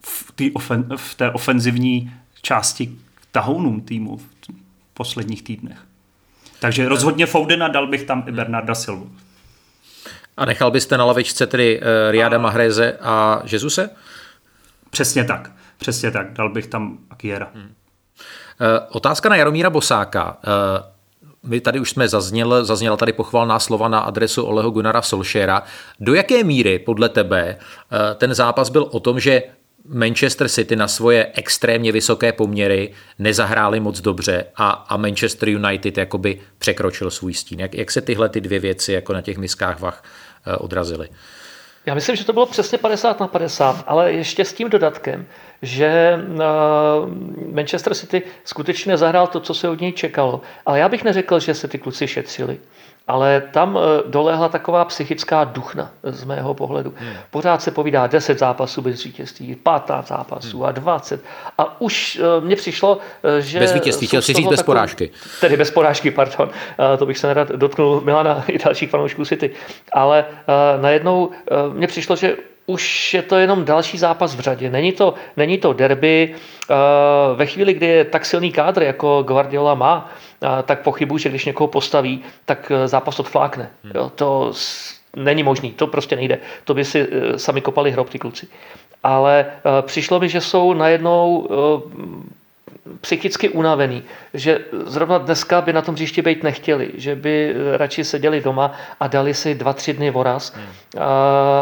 v, 0.00 0.32
tý 0.32 0.52
ofen, 0.52 0.88
v 0.96 1.14
té 1.14 1.30
ofenzivní 1.30 2.12
části 2.42 2.86
k 2.86 3.26
tahounům 3.30 3.80
týmu 3.80 4.16
v 4.16 4.26
posledních 4.94 5.42
týdnech. 5.42 5.78
Takže 6.60 6.88
rozhodně 6.88 7.26
Foudena 7.26 7.68
dal 7.68 7.86
bych 7.86 8.04
tam 8.04 8.24
i 8.26 8.32
Bernarda 8.32 8.74
Silvu. 8.74 9.12
A 10.36 10.44
nechal 10.44 10.70
byste 10.70 10.98
na 10.98 11.04
lavičce 11.04 11.46
tedy 11.46 11.80
uh, 11.80 11.86
Riada 12.10 12.38
Mahreze 12.38 12.98
a 13.00 13.42
Jezuse? 13.52 13.90
Přesně 14.90 15.24
tak. 15.24 15.52
Přesně 15.78 16.10
tak, 16.10 16.32
dal 16.32 16.52
bych 16.52 16.66
tam 16.66 16.98
Akiera. 17.10 17.50
Hmm. 17.54 17.74
Otázka 18.90 19.28
na 19.28 19.36
Jaromíra 19.36 19.70
Bosáka. 19.70 20.38
Eh, 20.44 20.82
my 21.42 21.60
tady 21.60 21.80
už 21.80 21.90
jsme 21.90 22.08
zazněl, 22.08 22.64
zazněla 22.64 22.96
tady 22.96 23.12
pochvalná 23.12 23.58
slova 23.58 23.88
na 23.88 23.98
adresu 23.98 24.42
Oleho 24.42 24.70
Gunnara 24.70 25.02
Solšera. 25.02 25.62
Do 26.00 26.14
jaké 26.14 26.44
míry 26.44 26.78
podle 26.78 27.08
tebe 27.08 27.56
eh, 27.56 28.14
ten 28.14 28.34
zápas 28.34 28.70
byl 28.70 28.88
o 28.90 29.00
tom, 29.00 29.20
že 29.20 29.42
Manchester 29.88 30.48
City 30.48 30.76
na 30.76 30.88
svoje 30.88 31.32
extrémně 31.34 31.92
vysoké 31.92 32.32
poměry 32.32 32.92
nezahráli 33.18 33.80
moc 33.80 34.00
dobře 34.00 34.44
a, 34.56 34.70
a 34.70 34.96
Manchester 34.96 35.48
United 35.48 35.98
jakoby 35.98 36.40
překročil 36.58 37.10
svůj 37.10 37.34
stín. 37.34 37.60
Jak, 37.60 37.74
jak 37.74 37.90
se 37.90 38.00
tyhle 38.00 38.28
ty 38.28 38.40
dvě 38.40 38.58
věci 38.58 38.92
jako 38.92 39.12
na 39.12 39.20
těch 39.20 39.38
miskách 39.38 39.80
vach 39.80 40.04
odrazily? 40.58 41.08
Já 41.86 41.94
myslím, 41.94 42.16
že 42.16 42.24
to 42.24 42.32
bylo 42.32 42.46
přesně 42.46 42.78
50 42.78 43.20
na 43.20 43.28
50, 43.28 43.84
ale 43.86 44.12
ještě 44.12 44.44
s 44.44 44.52
tím 44.52 44.70
dodatkem, 44.70 45.26
že 45.62 45.86
eh, 45.86 46.42
Manchester 47.52 47.94
City 47.94 48.22
skutečně 48.44 48.96
zahrál 48.96 49.26
to, 49.26 49.40
co 49.40 49.54
se 49.54 49.68
od 49.68 49.80
něj 49.80 49.92
čekalo. 49.92 50.40
Ale 50.66 50.78
já 50.78 50.88
bych 50.88 51.04
neřekl, 51.04 51.40
že 51.40 51.54
se 51.54 51.68
ty 51.68 51.78
kluci 51.78 52.08
šetřili. 52.08 52.58
Ale 53.06 53.42
tam 53.50 53.78
eh, 53.78 54.10
dolehla 54.10 54.48
taková 54.48 54.84
psychická 54.84 55.44
duchna 55.44 55.90
z 56.02 56.24
mého 56.24 56.54
pohledu. 56.54 56.94
Hmm. 56.96 57.12
Pořád 57.30 57.62
se 57.62 57.70
povídá 57.70 58.06
10 58.06 58.38
zápasů 58.38 58.82
bez 58.82 59.04
vítězství, 59.04 59.54
15 59.54 60.08
zápasů 60.08 60.56
hmm. 60.56 60.66
a 60.66 60.72
20. 60.72 61.24
A 61.58 61.80
už 61.80 62.20
eh, 62.20 62.40
mně 62.40 62.56
přišlo, 62.56 62.98
že... 63.38 63.58
Bez 63.58 63.72
vítězství, 63.72 64.06
chtěl 64.06 64.22
si 64.22 64.32
říct 64.32 64.48
bez 64.48 64.62
porážky. 64.62 65.10
Tedy 65.40 65.56
bez 65.56 65.70
porážky, 65.70 66.10
pardon. 66.10 66.50
To 66.98 67.06
bych 67.06 67.18
se 67.18 67.26
nerad 67.26 67.48
dotknul 67.48 68.00
Milana 68.00 68.44
i 68.48 68.58
dalších 68.58 68.90
fanoušků 68.90 69.24
City. 69.24 69.50
Ale 69.92 70.24
najednou 70.80 71.30
mně 71.72 71.86
přišlo, 71.86 72.16
že 72.16 72.36
už 72.66 73.14
je 73.14 73.22
to 73.22 73.36
jenom 73.36 73.64
další 73.64 73.98
zápas 73.98 74.34
v 74.34 74.40
řadě. 74.40 74.70
Není 74.70 74.92
to, 74.92 75.14
není 75.36 75.58
to 75.58 75.72
derby. 75.72 76.34
Eh, 76.70 76.74
ve 77.34 77.46
chvíli, 77.46 77.74
kdy 77.74 77.86
je 77.86 78.04
tak 78.04 78.24
silný 78.24 78.52
kádr, 78.52 78.82
jako 78.82 79.22
Guardiola 79.22 79.74
má, 79.74 80.10
eh, 80.42 80.62
tak 80.62 80.82
pochybuji, 80.82 81.18
že 81.18 81.28
když 81.28 81.44
někoho 81.44 81.68
postaví, 81.68 82.22
tak 82.44 82.72
eh, 82.74 82.88
zápas 82.88 83.20
odflákne. 83.20 83.70
Hmm. 83.84 83.92
Jo, 83.94 84.12
to 84.14 84.52
není 85.16 85.42
možný, 85.42 85.72
to 85.72 85.86
prostě 85.86 86.16
nejde. 86.16 86.38
To 86.64 86.74
by 86.74 86.84
si 86.84 87.08
sami 87.36 87.60
kopali 87.60 87.90
hrob 87.90 88.10
ty 88.10 88.18
kluci. 88.18 88.48
Ale 89.02 89.46
přišlo 89.82 90.20
mi, 90.20 90.28
že 90.28 90.40
jsou 90.40 90.72
najednou 90.72 91.48
psychicky 93.00 93.48
unavený, 93.48 94.02
že 94.34 94.60
zrovna 94.84 95.18
dneska 95.18 95.60
by 95.60 95.72
na 95.72 95.82
tom 95.82 95.94
příště 95.94 96.22
být 96.22 96.42
nechtěli, 96.42 96.90
že 96.94 97.14
by 97.14 97.54
radši 97.76 98.04
seděli 98.04 98.40
doma 98.40 98.72
a 99.00 99.06
dali 99.06 99.34
si 99.34 99.54
dva, 99.54 99.72
tři 99.72 99.92
dny 99.92 100.10
voraz. 100.10 100.54
Hmm. 100.54 100.66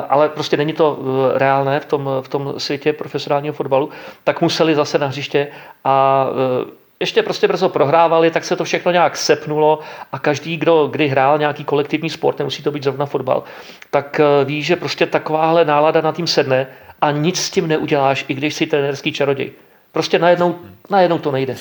Ale 0.08 0.28
prostě 0.28 0.56
není 0.56 0.72
to 0.72 0.98
eh, 0.98 1.38
reálné 1.38 1.80
v 1.80 1.84
tom, 1.84 2.10
v 2.20 2.28
tom 2.28 2.54
světě 2.58 2.92
profesionálního 2.92 3.54
fotbalu, 3.54 3.90
tak 4.24 4.40
museli 4.40 4.74
zase 4.74 4.98
na 4.98 5.06
hřiště 5.06 5.48
a 5.84 6.26
eh, 6.66 6.70
ještě 7.00 7.22
prostě 7.22 7.48
brzo 7.48 7.68
prohrávali, 7.68 8.30
tak 8.30 8.44
se 8.44 8.56
to 8.56 8.64
všechno 8.64 8.92
nějak 8.92 9.16
sepnulo 9.16 9.78
a 10.12 10.18
každý, 10.18 10.56
kdo 10.56 10.86
kdy 10.86 11.08
hrál 11.08 11.38
nějaký 11.38 11.64
kolektivní 11.64 12.10
sport, 12.10 12.38
nemusí 12.38 12.62
to 12.62 12.70
být 12.70 12.82
zrovna 12.82 13.06
fotbal, 13.06 13.42
tak 13.90 14.20
eh, 14.20 14.44
ví, 14.44 14.62
že 14.62 14.76
prostě 14.76 15.06
takováhle 15.06 15.64
nálada 15.64 16.00
na 16.00 16.12
tým 16.12 16.26
sedne 16.26 16.66
a 17.00 17.10
nic 17.10 17.40
s 17.40 17.50
tím 17.50 17.68
neuděláš, 17.68 18.24
i 18.28 18.34
když 18.34 18.54
jsi 18.54 18.66
trenerský 18.66 19.12
čaroděj. 19.12 19.52
Prostě 19.94 20.18
najednou, 20.18 20.58
najednou 20.90 21.18
to 21.18 21.32
nejde. 21.32 21.56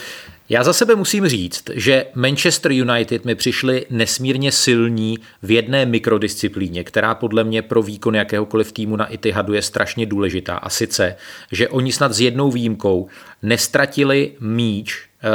Já 0.50 0.64
za 0.64 0.74
sebe 0.74 0.96
musím 0.96 1.28
říct, 1.28 1.64
že 1.74 2.06
Manchester 2.16 2.72
United 2.72 3.26
mi 3.26 3.36
přišli 3.36 3.86
nesmírně 3.90 4.52
silní 4.52 5.18
v 5.44 5.52
jedné 5.52 5.86
mikrodisciplíně, 5.86 6.84
která 6.84 7.16
podle 7.16 7.44
mě 7.44 7.62
pro 7.62 7.84
výkon 7.84 8.16
jakéhokoliv 8.16 8.72
týmu 8.72 8.96
na 8.96 9.06
Itihadu 9.06 9.54
je 9.54 9.62
strašně 9.62 10.06
důležitá. 10.06 10.56
A 10.56 10.70
sice, 10.70 11.16
že 11.52 11.70
oni 11.70 11.92
snad 11.92 12.14
s 12.14 12.20
jednou 12.20 12.52
výjimkou 12.52 13.08
nestratili 13.42 14.32
míč 14.40 15.02
eh, 15.24 15.30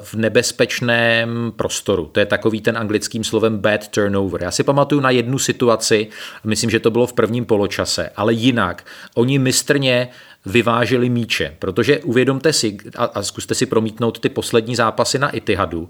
v 0.00 0.14
nebezpečném 0.14 1.52
prostoru. 1.56 2.06
To 2.12 2.20
je 2.20 2.26
takový 2.26 2.60
ten 2.60 2.78
anglickým 2.78 3.24
slovem 3.24 3.58
bad 3.58 3.88
turnover. 3.88 4.42
Já 4.42 4.50
si 4.50 4.62
pamatuju 4.62 5.00
na 5.00 5.10
jednu 5.10 5.38
situaci, 5.38 6.08
myslím, 6.44 6.70
že 6.70 6.80
to 6.80 6.90
bylo 6.90 7.06
v 7.06 7.12
prvním 7.12 7.44
poločase, 7.44 8.10
ale 8.16 8.32
jinak. 8.32 8.84
Oni 9.14 9.38
mistrně 9.38 10.08
vyváželi 10.46 11.08
míče, 11.08 11.56
protože 11.58 11.98
uvědomte 11.98 12.52
si 12.52 12.76
a, 12.96 13.04
a 13.04 13.22
zkuste 13.22 13.54
si 13.54 13.66
promítnout 13.66 14.18
ty 14.18 14.28
poslední 14.28 14.76
zápasy 14.76 15.18
na 15.18 15.30
Itihadu. 15.30 15.80
Uh, 15.80 15.88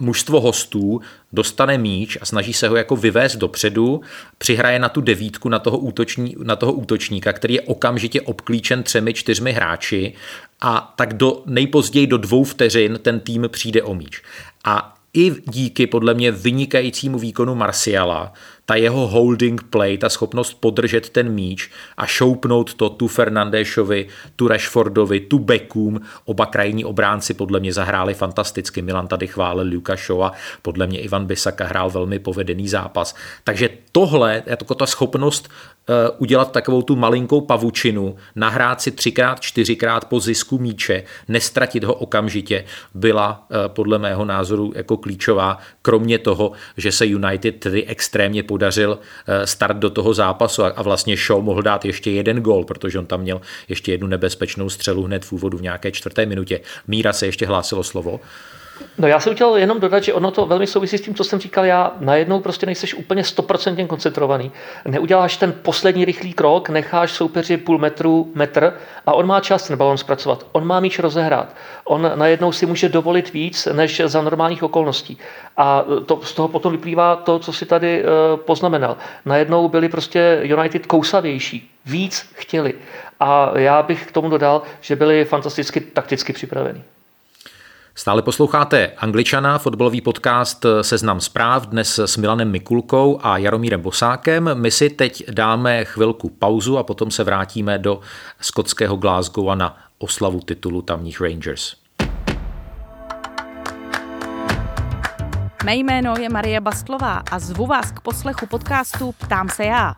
mužstvo 0.00 0.40
hostů 0.40 1.00
dostane 1.32 1.78
míč 1.78 2.18
a 2.20 2.24
snaží 2.24 2.52
se 2.52 2.68
ho 2.68 2.76
jako 2.76 2.96
vyvést 2.96 3.36
dopředu, 3.36 4.00
přihraje 4.38 4.78
na 4.78 4.88
tu 4.88 5.00
devítku, 5.00 5.48
na 5.48 5.58
toho, 5.58 5.78
útoční, 5.78 6.36
na 6.42 6.56
toho 6.56 6.72
útočníka, 6.72 7.32
který 7.32 7.54
je 7.54 7.60
okamžitě 7.60 8.20
obklíčen 8.20 8.82
třemi, 8.82 9.14
čtyřmi 9.14 9.52
hráči 9.52 10.14
a 10.60 10.94
tak 10.96 11.14
do, 11.14 11.42
nejpozději 11.46 12.06
do 12.06 12.18
dvou 12.18 12.44
vteřin 12.44 12.98
ten 13.02 13.20
tým 13.20 13.48
přijde 13.48 13.82
o 13.82 13.94
míč. 13.94 14.22
A 14.64 14.99
i 15.12 15.34
díky 15.50 15.86
podle 15.86 16.14
mě 16.14 16.32
vynikajícímu 16.32 17.18
výkonu 17.18 17.54
Marciala 17.54 18.32
ta 18.70 18.76
jeho 18.76 19.06
holding 19.06 19.62
play, 19.62 19.98
ta 19.98 20.08
schopnost 20.08 20.54
podržet 20.54 21.08
ten 21.08 21.28
míč 21.32 21.70
a 21.96 22.06
šoupnout 22.06 22.74
to 22.74 22.88
tu 22.88 23.08
Fernandéšovi, 23.08 24.06
tu 24.36 24.48
Rashfordovi, 24.48 25.20
tu 25.20 25.38
Beckům, 25.38 26.00
oba 26.24 26.46
krajní 26.46 26.84
obránci 26.84 27.34
podle 27.34 27.60
mě 27.60 27.72
zahráli 27.72 28.14
fantasticky. 28.14 28.82
Milan 28.82 29.06
tady 29.06 29.26
chválil 29.26 29.74
Luka 29.74 29.96
Shoa, 29.96 30.32
podle 30.62 30.86
mě 30.86 31.00
Ivan 31.00 31.26
Bisaka 31.26 31.66
hrál 31.66 31.90
velmi 31.90 32.18
povedený 32.18 32.68
zápas. 32.68 33.14
Takže 33.44 33.68
tohle, 33.92 34.42
jako 34.46 34.74
ta 34.74 34.86
schopnost 34.86 35.48
udělat 36.18 36.52
takovou 36.52 36.82
tu 36.82 36.96
malinkou 36.96 37.40
pavučinu, 37.40 38.16
nahrát 38.36 38.80
si 38.82 38.90
třikrát, 38.90 39.40
čtyřikrát 39.40 40.04
po 40.04 40.20
zisku 40.20 40.58
míče, 40.58 41.02
nestratit 41.28 41.84
ho 41.84 41.94
okamžitě, 41.94 42.64
byla 42.94 43.46
eh, 43.50 43.68
podle 43.68 43.98
mého 43.98 44.24
názoru 44.24 44.72
jako 44.76 44.96
klíčová, 44.96 45.58
kromě 45.82 46.18
toho, 46.18 46.52
že 46.76 46.92
se 46.92 47.06
United 47.06 47.60
tedy 47.60 47.86
extrémně 47.86 48.42
podařil 48.42 48.98
eh, 49.26 49.46
start 49.46 49.76
do 49.76 49.90
toho 49.90 50.14
zápasu 50.14 50.64
a 50.64 50.82
vlastně 50.82 51.16
Shaw 51.16 51.42
mohl 51.42 51.62
dát 51.62 51.84
ještě 51.84 52.10
jeden 52.10 52.40
gol, 52.40 52.64
protože 52.64 52.98
on 52.98 53.06
tam 53.06 53.20
měl 53.20 53.40
ještě 53.68 53.92
jednu 53.92 54.06
nebezpečnou 54.06 54.68
střelu 54.68 55.02
hned 55.02 55.24
v 55.24 55.32
úvodu 55.32 55.58
v 55.58 55.62
nějaké 55.62 55.92
čtvrté 55.92 56.26
minutě. 56.26 56.60
Míra 56.86 57.12
se 57.12 57.26
ještě 57.26 57.46
hlásilo 57.46 57.82
slovo. 57.82 58.20
No 58.98 59.08
já 59.08 59.20
jsem 59.20 59.34
chtěl 59.34 59.56
jenom 59.56 59.80
dodat, 59.80 60.04
že 60.04 60.14
ono 60.14 60.30
to 60.30 60.46
velmi 60.46 60.66
souvisí 60.66 60.98
s 60.98 61.00
tím, 61.00 61.14
co 61.14 61.24
jsem 61.24 61.38
říkal 61.38 61.64
já. 61.64 61.92
Najednou 62.00 62.40
prostě 62.40 62.66
nejseš 62.66 62.94
úplně 62.94 63.24
stoprocentně 63.24 63.86
koncentrovaný. 63.86 64.52
Neuděláš 64.84 65.36
ten 65.36 65.52
poslední 65.62 66.04
rychlý 66.04 66.32
krok, 66.32 66.68
necháš 66.68 67.12
soupeři 67.12 67.56
půl 67.56 67.78
metru, 67.78 68.32
metr 68.34 68.74
a 69.06 69.12
on 69.12 69.26
má 69.26 69.40
čas 69.40 69.68
ten 69.68 69.76
balon 69.76 69.98
zpracovat. 69.98 70.46
On 70.52 70.66
má 70.66 70.80
míč 70.80 70.98
rozehrát. 70.98 71.56
On 71.84 72.12
najednou 72.14 72.52
si 72.52 72.66
může 72.66 72.88
dovolit 72.88 73.32
víc 73.32 73.68
než 73.72 74.02
za 74.04 74.22
normálních 74.22 74.62
okolností. 74.62 75.18
A 75.56 75.84
to, 76.06 76.20
z 76.22 76.32
toho 76.32 76.48
potom 76.48 76.72
vyplývá 76.72 77.16
to, 77.16 77.38
co 77.38 77.52
si 77.52 77.66
tady 77.66 78.02
uh, 78.02 78.40
poznamenal. 78.40 78.96
Najednou 79.24 79.68
byli 79.68 79.88
prostě 79.88 80.40
United 80.42 80.86
kousavější. 80.86 81.70
Víc 81.86 82.30
chtěli. 82.34 82.74
A 83.20 83.58
já 83.58 83.82
bych 83.82 84.06
k 84.06 84.12
tomu 84.12 84.28
dodal, 84.28 84.62
že 84.80 84.96
byli 84.96 85.24
fantasticky 85.24 85.80
takticky 85.80 86.32
připraveni. 86.32 86.82
Stále 88.00 88.22
posloucháte 88.22 88.92
Angličana, 88.96 89.58
fotbalový 89.58 90.00
podcast 90.00 90.66
Seznam 90.82 91.20
zpráv, 91.20 91.66
dnes 91.66 91.98
s 91.98 92.16
Milanem 92.16 92.50
Mikulkou 92.50 93.20
a 93.22 93.38
Jaromírem 93.38 93.80
Bosákem. 93.80 94.50
My 94.54 94.70
si 94.70 94.90
teď 94.90 95.30
dáme 95.30 95.84
chvilku 95.84 96.28
pauzu 96.28 96.78
a 96.78 96.82
potom 96.82 97.10
se 97.10 97.24
vrátíme 97.24 97.78
do 97.78 98.00
skotského 98.40 98.96
Glasgow 98.96 99.50
a 99.50 99.54
na 99.54 99.76
oslavu 99.98 100.40
titulu 100.40 100.82
tamních 100.82 101.20
Rangers. 101.20 101.79
Mé 105.64 105.76
jméno 105.76 106.14
je 106.18 106.28
Marie 106.28 106.60
Bastlová 106.60 107.22
a 107.30 107.38
zvu 107.38 107.66
vás 107.66 107.92
k 107.92 108.00
poslechu 108.00 108.46
podcastu 108.46 109.12
Ptám 109.12 109.48
se 109.48 109.64
já. 109.64 109.94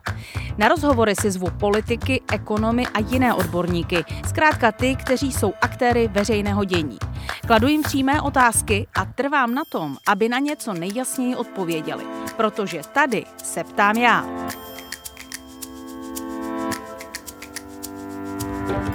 Na 0.58 0.68
rozhovory 0.68 1.14
si 1.16 1.30
zvu 1.30 1.50
politiky, 1.50 2.20
ekonomy 2.32 2.86
a 2.86 2.98
jiné 2.98 3.34
odborníky, 3.34 4.04
zkrátka 4.28 4.72
ty, 4.72 4.96
kteří 4.96 5.32
jsou 5.32 5.52
aktéry 5.60 6.08
veřejného 6.08 6.64
dění. 6.64 6.98
Kladu 7.46 7.68
jim 7.68 7.82
přímé 7.82 8.20
otázky 8.20 8.86
a 8.94 9.04
trvám 9.04 9.54
na 9.54 9.62
tom, 9.72 9.96
aby 10.08 10.28
na 10.28 10.38
něco 10.38 10.72
nejjasněji 10.72 11.36
odpověděli, 11.36 12.04
protože 12.36 12.80
tady 12.92 13.24
se 13.42 13.64
ptám 13.64 13.96
já. 13.96 14.26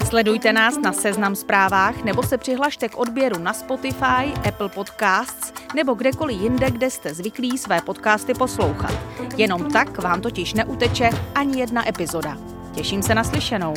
Sledujte 0.06 0.54
nás 0.54 0.78
na 0.78 0.94
Seznam 0.94 1.36
zprávách 1.36 2.04
nebo 2.04 2.24
se 2.24 2.38
přihlašte 2.38 2.90
k 2.90 2.98
odběru 2.98 3.40
na 3.40 3.54
Spotify, 3.54 4.34
Apple 4.48 4.70
Podcasts 4.70 5.54
nebo 5.76 5.94
kdekoliv 5.94 6.42
jinde, 6.42 6.72
kde 6.72 6.90
jste 6.90 7.14
zvyklí 7.14 7.58
své 7.58 7.82
podcasty 7.82 8.34
poslouchat. 8.34 8.94
Jenom 9.38 9.72
tak 9.72 10.04
vám 10.04 10.22
totiž 10.22 10.54
neuteče 10.54 11.10
ani 11.36 11.60
jedna 11.60 11.90
epizoda. 11.90 12.38
Těším 12.74 13.04
se 13.04 13.16
na 13.16 13.24
slyšenou. 13.24 13.74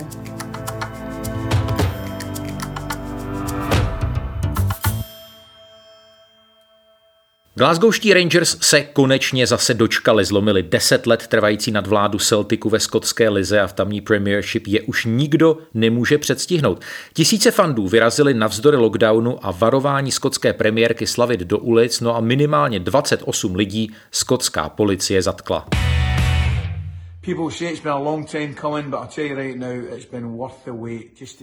Glasgowští 7.61 8.14
Rangers 8.14 8.57
se 8.61 8.83
konečně 8.83 9.46
zase 9.46 9.75
dočkali, 9.75 10.25
zlomili 10.25 10.62
deset 10.62 11.07
let 11.07 11.27
trvající 11.27 11.70
nadvládu 11.70 12.18
Celticu 12.18 12.68
ve 12.68 12.81
skotské 12.81 13.29
lize 13.29 13.61
a 13.61 13.66
v 13.66 13.73
tamní 13.73 14.01
Premiership 14.01 14.66
je 14.66 14.81
už 14.81 15.05
nikdo 15.05 15.59
nemůže 15.75 16.18
předstihnout. 16.18 16.81
Tisíce 17.12 17.51
fandů 17.51 17.88
vyrazili 17.88 18.35
navzdory 18.35 18.77
lockdownu 18.77 19.46
a 19.46 19.51
varování 19.51 20.12
skotské 20.12 20.53
premiérky 20.53 21.07
slavit 21.07 21.40
do 21.40 21.59
ulic, 21.59 22.01
no 22.01 22.16
a 22.16 22.20
minimálně 22.20 22.81
28 22.81 23.55
lidí 23.55 23.92
skotská 24.11 24.68
policie 24.68 25.23
zatkla. 25.23 25.66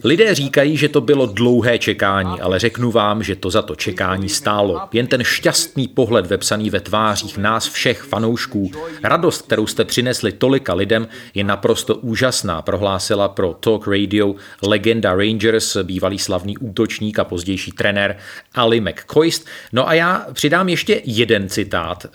Lidé 0.04 0.36
říkají, 0.36 0.78
že 0.78 0.90
to 0.90 1.02
bylo 1.02 1.26
dlouhé 1.26 1.80
čekání, 1.80 2.42
ale 2.42 2.60
řeknu 2.60 2.92
vám, 2.92 3.24
že 3.24 3.36
to 3.36 3.50
za 3.50 3.62
to 3.62 3.76
čekání 3.76 4.30
stálo. 4.30 4.82
Jen 4.94 5.08
ten 5.08 5.24
šťastný 5.24 5.88
pohled 5.88 6.26
vepsaný 6.26 6.70
ve 6.70 6.80
tvářích 6.80 7.38
nás 7.38 7.68
všech 7.70 8.02
fanoušků, 8.02 8.72
radost, 9.04 9.42
kterou 9.42 9.68
jste 9.68 9.86
přinesli 9.86 10.32
tolika 10.32 10.74
lidem, 10.74 11.08
je 11.34 11.44
naprosto 11.44 11.96
úžasná, 11.96 12.62
prohlásila 12.62 13.28
pro 13.28 13.54
Talk 13.54 13.88
Radio 13.88 14.36
legenda 14.64 15.16
Rangers, 15.16 15.78
bývalý 15.84 16.20
slavný 16.20 16.58
útočník 16.58 17.20
a 17.20 17.24
pozdější 17.24 17.72
trenér 17.72 18.18
Ali 18.54 18.82
McCoist. 18.82 19.48
No 19.74 19.88
a 19.88 19.94
já 19.94 20.26
přidám 20.34 20.70
ještě 20.70 21.02
jeden 21.06 21.50
citát. 21.50 22.06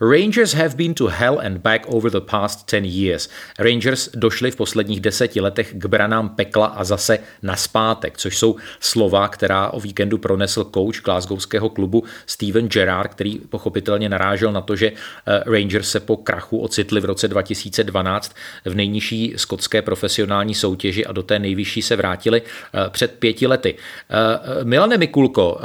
Rangers 0.00 0.52
have 0.52 0.76
been 0.76 0.94
to 0.94 1.06
hell 1.06 1.38
and 1.38 1.58
back 1.58 1.86
over 1.86 2.10
the 2.10 2.20
past 2.20 2.66
10 2.66 2.84
years. 2.84 3.28
Rangers 3.58 4.10
došli 4.14 4.50
v 4.50 4.56
posledních 4.56 5.00
deseti 5.00 5.40
letech 5.40 5.74
k 5.74 5.86
branám 5.86 6.28
pekla 6.28 6.66
a 6.66 6.84
zase 6.84 7.18
naspátek, 7.42 8.18
což 8.18 8.38
jsou 8.38 8.56
slova, 8.80 9.28
která 9.28 9.70
o 9.70 9.80
víkendu 9.80 10.18
pronesl 10.18 10.64
coach 10.64 11.02
glasgowského 11.04 11.68
klubu 11.68 12.04
Steven 12.26 12.68
Gerrard, 12.68 13.10
který 13.10 13.38
pochopitelně 13.38 14.08
narážel 14.08 14.52
na 14.52 14.60
to, 14.60 14.76
že 14.76 14.92
eh, 15.26 15.42
Rangers 15.46 15.90
se 15.90 16.00
po 16.00 16.16
krachu 16.16 16.58
ocitli 16.58 17.00
v 17.00 17.04
roce 17.04 17.28
2012 17.28 18.36
v 18.64 18.74
nejnižší 18.74 19.34
skotské 19.36 19.82
profesionální 19.82 20.54
soutěži 20.54 21.06
a 21.06 21.12
do 21.12 21.22
té 21.22 21.38
nejvyšší 21.38 21.82
se 21.82 21.96
vrátili 21.96 22.42
eh, 22.42 22.90
před 22.90 23.12
pěti 23.12 23.46
lety. 23.46 23.74
Eh, 24.10 24.64
Milane 24.64 24.98
Mikulko, 24.98 25.60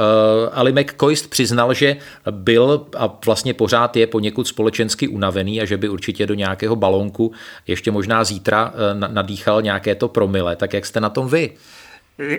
Ali 0.51 0.71
McCoist 0.71 1.29
přiznal, 1.29 1.73
že 1.73 1.95
byl 2.31 2.87
a 2.97 3.19
vlastně 3.25 3.53
pořád 3.53 3.97
je 3.97 4.07
po 4.07 4.20
poněkud 4.21 4.47
společensky 4.47 5.07
unavený 5.07 5.61
a 5.61 5.65
že 5.65 5.77
by 5.77 5.89
určitě 5.89 6.27
do 6.27 6.33
nějakého 6.33 6.75
balónku 6.75 7.31
ještě 7.67 7.91
možná 7.91 8.23
zítra 8.23 8.73
eh, 8.73 9.13
nadýchal 9.13 9.61
nějaké 9.61 9.95
to 9.95 10.07
promile. 10.07 10.55
Tak 10.55 10.73
jak 10.73 10.85
jste 10.85 10.99
na 10.99 11.09
tom 11.09 11.27
vy? 11.27 11.57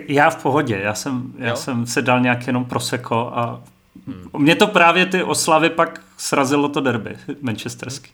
Já 0.07 0.29
v 0.29 0.43
pohodě, 0.43 0.79
já 0.83 0.93
jsem, 0.93 1.33
já 1.37 1.55
jsem 1.55 1.85
se 1.85 2.01
dal 2.01 2.21
nějak 2.21 2.47
jenom 2.47 2.65
proseko 2.65 3.31
a 3.35 3.61
hmm. 4.07 4.43
mě 4.43 4.55
to 4.55 4.67
právě 4.67 5.05
ty 5.05 5.23
oslavy 5.23 5.69
pak 5.69 6.01
srazilo 6.17 6.69
to 6.69 6.81
derby 6.81 7.15
manchesterský. 7.41 8.11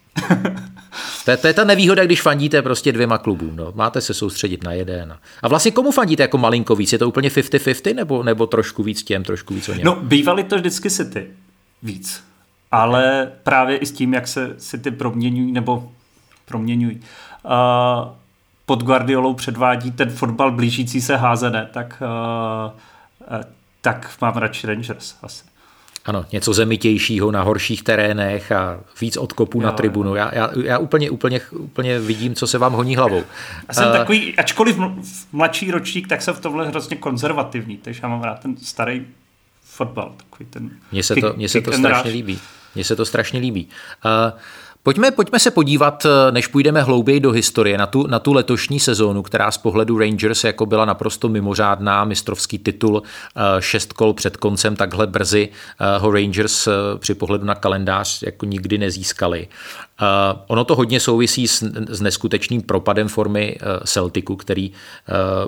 to, 1.24 1.30
je, 1.30 1.36
to 1.36 1.46
je 1.46 1.54
ta 1.54 1.64
nevýhoda, 1.64 2.04
když 2.04 2.22
fandíte 2.22 2.62
prostě 2.62 2.92
dvěma 2.92 3.18
klubům. 3.18 3.56
No. 3.56 3.72
Máte 3.74 4.00
se 4.00 4.14
soustředit 4.14 4.64
na 4.64 4.72
jeden. 4.72 5.16
A 5.42 5.48
vlastně 5.48 5.70
komu 5.70 5.90
fandíte 5.90 6.22
jako 6.22 6.38
malinko 6.38 6.76
víc? 6.76 6.92
Je 6.92 6.98
to 6.98 7.08
úplně 7.08 7.28
50-50 7.28 7.94
nebo, 7.94 8.22
nebo 8.22 8.46
trošku 8.46 8.82
víc 8.82 9.02
těm, 9.02 9.24
trošku 9.24 9.54
víc 9.54 9.68
o 9.68 9.74
něm? 9.74 9.84
No, 9.84 9.96
bývali 10.02 10.44
to 10.44 10.56
vždycky 10.56 10.90
City 10.90 11.26
víc 11.82 12.29
ale 12.70 13.32
právě 13.42 13.76
i 13.76 13.86
s 13.86 13.92
tím, 13.92 14.14
jak 14.14 14.28
se 14.28 14.54
si 14.58 14.78
ty 14.78 14.90
proměňují, 14.90 15.52
nebo 15.52 15.92
proměňují, 16.44 17.00
uh, 17.44 17.50
pod 18.66 18.82
Guardiolou 18.82 19.34
předvádí 19.34 19.90
ten 19.90 20.10
fotbal 20.10 20.50
blížící 20.50 21.00
se 21.00 21.16
házené, 21.16 21.68
tak 21.72 22.02
uh, 22.02 23.50
tak 23.80 24.10
mám 24.20 24.36
radši 24.36 24.66
Rangers 24.66 25.14
asi. 25.22 25.44
Ano, 26.04 26.24
něco 26.32 26.52
zemitějšího 26.52 27.30
na 27.30 27.42
horších 27.42 27.82
terénech 27.82 28.52
a 28.52 28.80
víc 29.00 29.16
odkopů 29.16 29.60
na 29.60 29.72
tribunu. 29.72 30.14
Já, 30.14 30.34
já, 30.34 30.50
já 30.64 30.78
úplně, 30.78 31.10
úplně, 31.10 31.40
úplně 31.52 31.98
vidím, 31.98 32.34
co 32.34 32.46
se 32.46 32.58
vám 32.58 32.72
honí 32.72 32.96
hlavou. 32.96 33.22
Já 33.68 33.74
jsem 33.74 33.86
uh, 33.86 33.92
takový, 33.92 34.36
ačkoliv 34.36 34.78
mladší 35.32 35.70
ročník, 35.70 36.08
tak 36.08 36.22
jsem 36.22 36.34
v 36.34 36.40
tomhle 36.40 36.68
hrozně 36.68 36.96
konzervativní, 36.96 37.76
takže 37.76 38.00
já 38.02 38.08
mám 38.08 38.22
rád 38.22 38.40
ten 38.40 38.56
starý 38.56 39.06
fotbal. 39.64 40.12
Takový 40.16 40.50
ten 40.50 40.70
mně 40.92 41.02
se 41.02 41.14
to, 41.14 41.32
mně 41.36 41.48
se 41.48 41.60
to 41.60 41.72
strašně 41.72 42.10
líbí. 42.10 42.38
Mně 42.74 42.84
se 42.84 42.96
to 42.96 43.04
strašně 43.04 43.40
líbí. 43.40 43.68
Uh, 44.04 44.38
Pojďme, 44.82 45.10
pojďme 45.10 45.38
se 45.38 45.50
podívat, 45.50 46.06
eh, 46.06 46.32
než 46.32 46.46
půjdeme 46.46 46.82
hlouběji 46.82 47.20
do 47.20 47.30
historie, 47.30 47.78
na 47.78 47.86
tu, 47.86 48.06
na 48.06 48.18
tu 48.18 48.32
letošní 48.32 48.80
sezónu, 48.80 49.22
která 49.22 49.50
z 49.50 49.58
pohledu 49.58 49.98
Rangers 49.98 50.44
jako 50.44 50.66
byla 50.66 50.84
naprosto 50.84 51.28
mimořádná, 51.28 52.04
mistrovský 52.04 52.58
titul, 52.58 53.02
eh, 53.36 53.40
šest 53.62 53.92
kol 53.92 54.12
před 54.12 54.36
koncem, 54.36 54.76
takhle 54.76 55.06
brzy 55.06 55.48
eh, 55.80 55.98
ho 55.98 56.10
Rangers 56.10 56.68
při 56.98 57.14
pohledu 57.14 57.44
na 57.44 57.54
kalendář 57.54 58.22
jako 58.22 58.46
nikdy 58.46 58.78
nezískali. 58.78 59.48
Ono 60.46 60.64
to 60.64 60.76
hodně 60.76 61.00
souvisí 61.00 61.48
s, 61.48 61.62
s 61.88 62.00
neskutečným 62.00 62.62
propadem 62.62 63.08
formy 63.08 63.58
Celticu, 63.84 64.36
který 64.36 64.72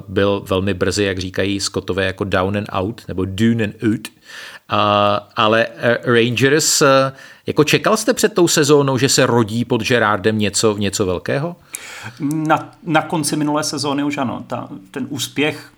byl 0.08 0.44
velmi 0.48 0.74
brzy, 0.74 1.04
jak 1.04 1.18
říkají 1.18 1.60
Scottové, 1.60 2.04
jako 2.04 2.24
down 2.24 2.56
and 2.56 2.68
out, 2.72 3.02
nebo 3.08 3.24
dune 3.24 3.64
and 3.64 3.74
out. 3.84 4.08
Ale 5.36 5.66
Rangers 6.04 6.82
jako 7.46 7.64
čekal 7.64 7.96
jste 7.96 8.14
před 8.14 8.34
tou 8.34 8.48
sezónou, 8.48 8.98
že 8.98 9.08
se 9.08 9.26
rodí 9.26 9.64
pod 9.64 9.82
Gerardem 9.82 10.38
něco, 10.38 10.76
něco 10.76 11.06
velkého? 11.06 11.56
Na, 12.20 12.72
na 12.82 13.02
konci 13.02 13.36
minulé 13.36 13.64
sezóny 13.64 14.04
už 14.04 14.18
ano. 14.18 14.44
Ta, 14.46 14.68
ten 14.90 15.06
úspěch, 15.10 15.72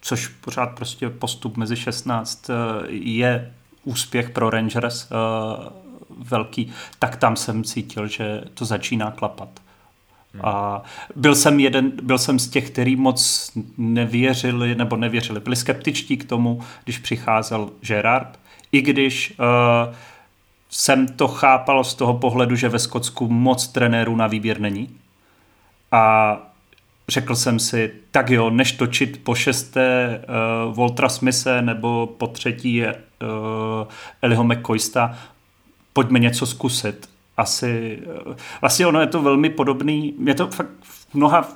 což 0.00 0.28
pořád 0.28 0.66
prostě 0.66 1.10
postup 1.10 1.56
mezi 1.56 1.76
16 1.76 2.50
eh, 2.50 2.54
je 2.88 3.52
úspěch 3.84 4.30
pro 4.30 4.50
Rangers 4.50 5.08
velký, 6.18 6.72
tak 6.98 7.16
tam 7.16 7.36
jsem 7.36 7.64
cítil, 7.64 8.06
že 8.06 8.42
to 8.54 8.64
začíná 8.64 9.10
klapat. 9.10 9.48
Hmm. 10.32 10.42
A 10.44 10.82
byl 11.16 11.34
jsem 11.34 11.60
jeden, 11.60 11.92
byl 12.02 12.18
jsem 12.18 12.38
z 12.38 12.48
těch, 12.48 12.70
kteří 12.70 12.96
moc 12.96 13.50
nevěřili, 13.78 14.74
nebo 14.74 14.96
nevěřili, 14.96 15.40
byli 15.40 15.56
skeptičtí 15.56 16.16
k 16.16 16.24
tomu, 16.24 16.62
když 16.84 16.98
přicházel 16.98 17.70
Gerard, 17.80 18.38
i 18.72 18.82
když 18.82 19.34
uh, 19.38 19.94
jsem 20.70 21.08
to 21.08 21.28
chápal 21.28 21.84
z 21.84 21.94
toho 21.94 22.14
pohledu, 22.14 22.56
že 22.56 22.68
ve 22.68 22.78
Skotsku 22.78 23.28
moc 23.28 23.68
trenérů 23.68 24.16
na 24.16 24.26
výběr 24.26 24.60
není. 24.60 24.90
A 25.92 26.36
řekl 27.08 27.36
jsem 27.36 27.58
si, 27.58 27.92
tak 28.10 28.30
jo, 28.30 28.50
než 28.50 28.72
točit 28.72 29.24
po 29.24 29.34
šesté 29.34 30.20
uh, 30.68 30.74
Voltra 30.74 31.08
Smise 31.08 31.62
nebo 31.62 32.06
po 32.06 32.26
třetí 32.26 32.82
uh, 32.82 32.88
Eliho 34.22 34.44
McCoysta, 34.44 35.18
pojďme 35.92 36.18
něco 36.18 36.46
zkusit. 36.46 37.08
Asi, 37.36 37.98
uh, 38.26 38.34
vlastně 38.60 38.86
ono 38.86 39.00
je 39.00 39.06
to 39.06 39.22
velmi 39.22 39.50
podobný, 39.50 40.14
mě 40.18 40.34
to 40.34 40.46
fakt 40.46 40.70
v 40.82 41.14
mnoha 41.14 41.48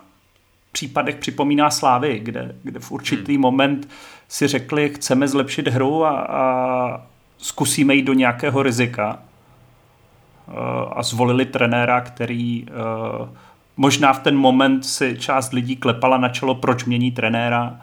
případech 0.74 1.16
připomíná 1.16 1.70
Slávy, 1.70 2.18
kde, 2.18 2.54
kde 2.62 2.80
v 2.80 2.92
určitý 2.92 3.32
hmm. 3.32 3.42
moment 3.42 3.88
si 4.28 4.46
řekli, 4.46 4.88
chceme 4.88 5.28
zlepšit 5.28 5.68
hru 5.68 6.04
a, 6.04 6.20
a 6.20 7.06
zkusíme 7.38 7.94
jít 7.94 8.02
do 8.02 8.12
nějakého 8.12 8.62
rizika 8.62 9.18
eh, 9.18 10.52
a 10.92 11.02
zvolili 11.02 11.46
trenéra, 11.46 12.00
který 12.00 12.66
eh, 12.68 13.28
možná 13.76 14.12
v 14.12 14.22
ten 14.22 14.36
moment 14.36 14.86
si 14.86 15.16
část 15.18 15.52
lidí 15.52 15.76
klepala 15.76 16.18
na 16.18 16.28
čelo, 16.28 16.54
proč 16.54 16.84
mění 16.84 17.12
trenéra, 17.12 17.80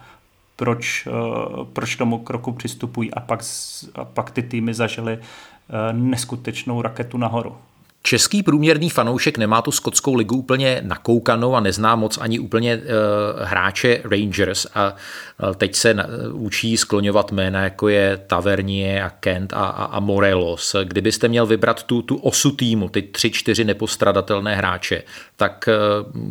proč, 0.56 1.06
eh, 1.06 1.10
proč 1.72 1.96
tomu 1.96 2.18
kroku 2.18 2.52
přistupují 2.52 3.14
a 3.14 3.20
pak, 3.20 3.40
a 3.94 4.04
pak 4.04 4.30
ty 4.30 4.42
týmy 4.42 4.74
zažily 4.74 5.18
neskutečnou 5.92 6.82
raketu 6.82 7.18
nahoru. 7.18 7.56
Český 8.04 8.42
průměrný 8.42 8.90
fanoušek 8.90 9.38
nemá 9.38 9.62
tu 9.62 9.70
skotskou 9.70 10.14
ligu 10.14 10.36
úplně 10.36 10.80
nakoukanou 10.84 11.54
a 11.54 11.60
nezná 11.60 11.96
moc 11.96 12.18
ani 12.18 12.38
úplně 12.38 12.76
uh, 12.76 12.82
hráče 13.42 14.02
Rangers 14.10 14.66
a 14.74 14.94
uh, 15.42 15.54
teď 15.54 15.74
se 15.74 15.94
na, 15.94 16.06
uh, 16.06 16.42
učí 16.42 16.76
skloňovat 16.76 17.32
jména 17.32 17.62
jako 17.62 17.88
je 17.88 18.16
Tavernier 18.26 19.02
a 19.02 19.10
Kent 19.10 19.52
a, 19.52 19.56
a, 19.56 19.84
a 19.84 20.00
Morelos. 20.00 20.76
Kdybyste 20.84 21.28
měl 21.28 21.46
vybrat 21.46 21.82
tu, 21.82 22.02
tu 22.02 22.16
osu 22.16 22.50
týmu, 22.50 22.88
ty 22.88 23.02
tři, 23.02 23.30
čtyři 23.30 23.64
nepostradatelné 23.64 24.56
hráče, 24.56 25.02
tak 25.36 25.68
uh, 25.68 26.22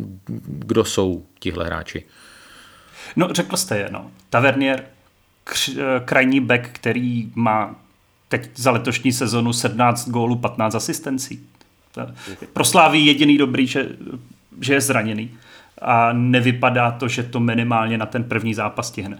kdo 0.46 0.84
jsou 0.84 1.22
tihle 1.38 1.66
hráči? 1.66 2.04
No, 3.16 3.28
řekl 3.32 3.56
jste 3.56 3.78
je, 3.78 3.88
no. 3.90 4.10
Tavernier, 4.30 4.84
krajní 6.04 6.40
back, 6.40 6.68
který 6.72 7.32
má 7.34 7.74
teď 8.32 8.50
za 8.54 8.70
letošní 8.70 9.12
sezonu 9.12 9.52
17 9.52 10.08
gólů, 10.08 10.36
15 10.36 10.74
asistencí. 10.74 11.40
Pro 12.52 12.64
Slávy 12.64 12.98
jediný 12.98 13.38
dobrý, 13.38 13.66
že, 13.66 13.88
že 14.60 14.74
je 14.74 14.80
zraněný 14.80 15.30
a 15.82 16.12
nevypadá 16.12 16.90
to, 16.90 17.08
že 17.08 17.22
to 17.22 17.40
minimálně 17.40 17.98
na 17.98 18.06
ten 18.06 18.24
první 18.24 18.54
zápas 18.54 18.88
stihne. 18.88 19.18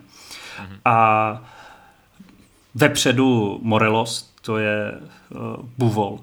Mhm. 0.61 0.77
A 0.85 1.43
vepředu 2.75 3.61
Morelos, 3.63 4.33
to 4.43 4.59
je 4.59 4.93
uh, 4.93 5.41
Buvol. 5.79 6.21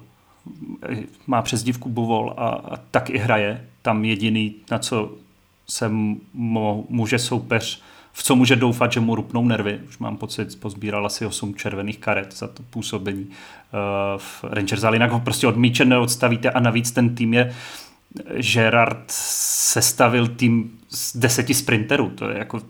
Má 1.26 1.42
přezdívku 1.42 1.88
Buvol 1.88 2.34
a, 2.36 2.48
a 2.48 2.76
tak 2.90 3.10
i 3.10 3.18
hraje. 3.18 3.66
Tam 3.82 4.04
jediný, 4.04 4.54
na 4.70 4.78
co 4.78 5.12
se 5.68 5.90
může 6.88 7.18
soupeř 7.18 7.82
v 8.20 8.22
co 8.22 8.36
může 8.36 8.56
doufat, 8.56 8.92
že 8.92 9.00
mu 9.00 9.14
rupnou 9.14 9.44
nervy. 9.44 9.80
Už 9.88 9.98
mám 9.98 10.16
pocit, 10.16 10.60
pozbíral 10.60 11.06
asi 11.06 11.26
8 11.26 11.54
červených 11.54 11.98
karet 11.98 12.36
za 12.36 12.46
to 12.46 12.62
působení 12.62 13.26
uh, 13.26 13.30
v 14.16 14.44
Rangers, 14.44 14.84
ale 14.84 14.96
jinak 14.96 15.10
ho 15.10 15.20
prostě 15.20 15.46
od 15.46 15.56
míče 15.56 15.84
neodstavíte 15.84 16.50
a 16.50 16.60
navíc 16.60 16.90
ten 16.90 17.14
tým 17.14 17.34
je 17.34 17.54
Gerard 18.54 19.04
sestavil 19.08 20.28
tým 20.28 20.70
z 20.88 21.16
deseti 21.16 21.54
sprinterů. 21.54 22.10
To 22.10 22.30
je 22.30 22.38
jako 22.38 22.60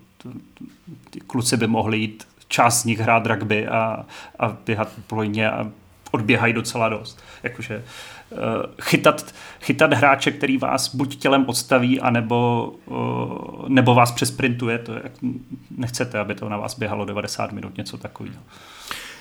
ty 1.10 1.20
kluci 1.20 1.56
by 1.56 1.66
mohli 1.66 1.98
jít 1.98 2.26
část 2.48 2.80
z 2.80 2.84
nich 2.84 2.98
hrát 2.98 3.26
rugby 3.26 3.68
a, 3.68 4.06
a 4.38 4.56
běhat 4.66 4.88
plojně 5.06 5.50
a 5.50 5.70
odběhají 6.10 6.52
docela 6.52 6.88
dost. 6.88 7.22
Jakože 7.42 7.76
uh, 7.76 7.82
chytat, 8.82 9.34
chytat 9.60 9.92
hráče, 9.92 10.30
který 10.30 10.58
vás 10.58 10.94
buď 10.94 11.16
tělem 11.16 11.44
odstaví, 11.48 12.00
anebo, 12.00 12.72
uh, 12.86 13.68
nebo 13.68 13.94
vás 13.94 14.12
přesprintuje, 14.12 14.78
to 14.78 14.92
je, 14.94 15.02
nechcete, 15.76 16.18
aby 16.18 16.34
to 16.34 16.48
na 16.48 16.56
vás 16.56 16.78
běhalo 16.78 17.04
90 17.04 17.52
minut, 17.52 17.76
něco 17.76 17.98
takového. 17.98 18.40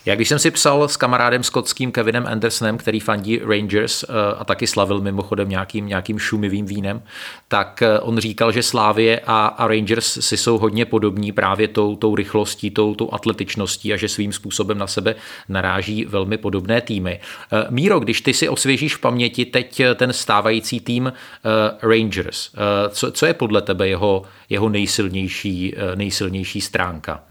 Já 0.05 0.15
když 0.15 0.29
jsem 0.29 0.39
si 0.39 0.51
psal 0.51 0.87
s 0.87 0.97
kamarádem 0.97 1.43
skotským 1.43 1.91
Kevinem 1.91 2.27
Andersonem, 2.27 2.77
který 2.77 2.99
fandí 2.99 3.39
Rangers 3.39 4.03
eh, 4.03 4.07
a 4.37 4.45
taky 4.45 4.67
slavil 4.67 5.01
mimochodem 5.01 5.49
nějakým, 5.49 5.87
nějakým 5.87 6.19
šumivým 6.19 6.65
vínem, 6.65 7.01
tak 7.47 7.81
eh, 7.81 7.99
on 7.99 8.17
říkal, 8.17 8.51
že 8.51 8.63
Slávie 8.63 9.21
a, 9.25 9.45
a 9.45 9.67
Rangers 9.67 10.17
si 10.21 10.37
jsou 10.37 10.57
hodně 10.57 10.85
podobní 10.85 11.31
právě 11.31 11.67
tou, 11.67 11.95
tou 11.95 12.15
rychlostí, 12.15 12.71
tou, 12.71 12.95
tou 12.95 13.13
atletičností 13.13 13.93
a 13.93 13.97
že 13.97 14.07
svým 14.07 14.33
způsobem 14.33 14.77
na 14.77 14.87
sebe 14.87 15.15
naráží 15.49 16.05
velmi 16.05 16.37
podobné 16.37 16.81
týmy. 16.81 17.19
Eh, 17.51 17.65
Míro, 17.69 17.99
když 17.99 18.21
ty 18.21 18.33
si 18.33 18.49
osvěžíš 18.49 18.95
v 18.95 18.99
paměti 18.99 19.45
teď 19.45 19.81
ten 19.95 20.13
stávající 20.13 20.79
tým 20.79 21.13
Rangers, 21.81 22.51
co, 22.89 23.11
co 23.11 23.25
je 23.25 23.33
podle 23.33 23.61
tebe 23.61 23.87
jeho, 23.87 24.23
jeho 24.49 24.69
nejsilnější, 24.69 25.75
nejsilnější 25.95 26.61
stránka? 26.61 27.23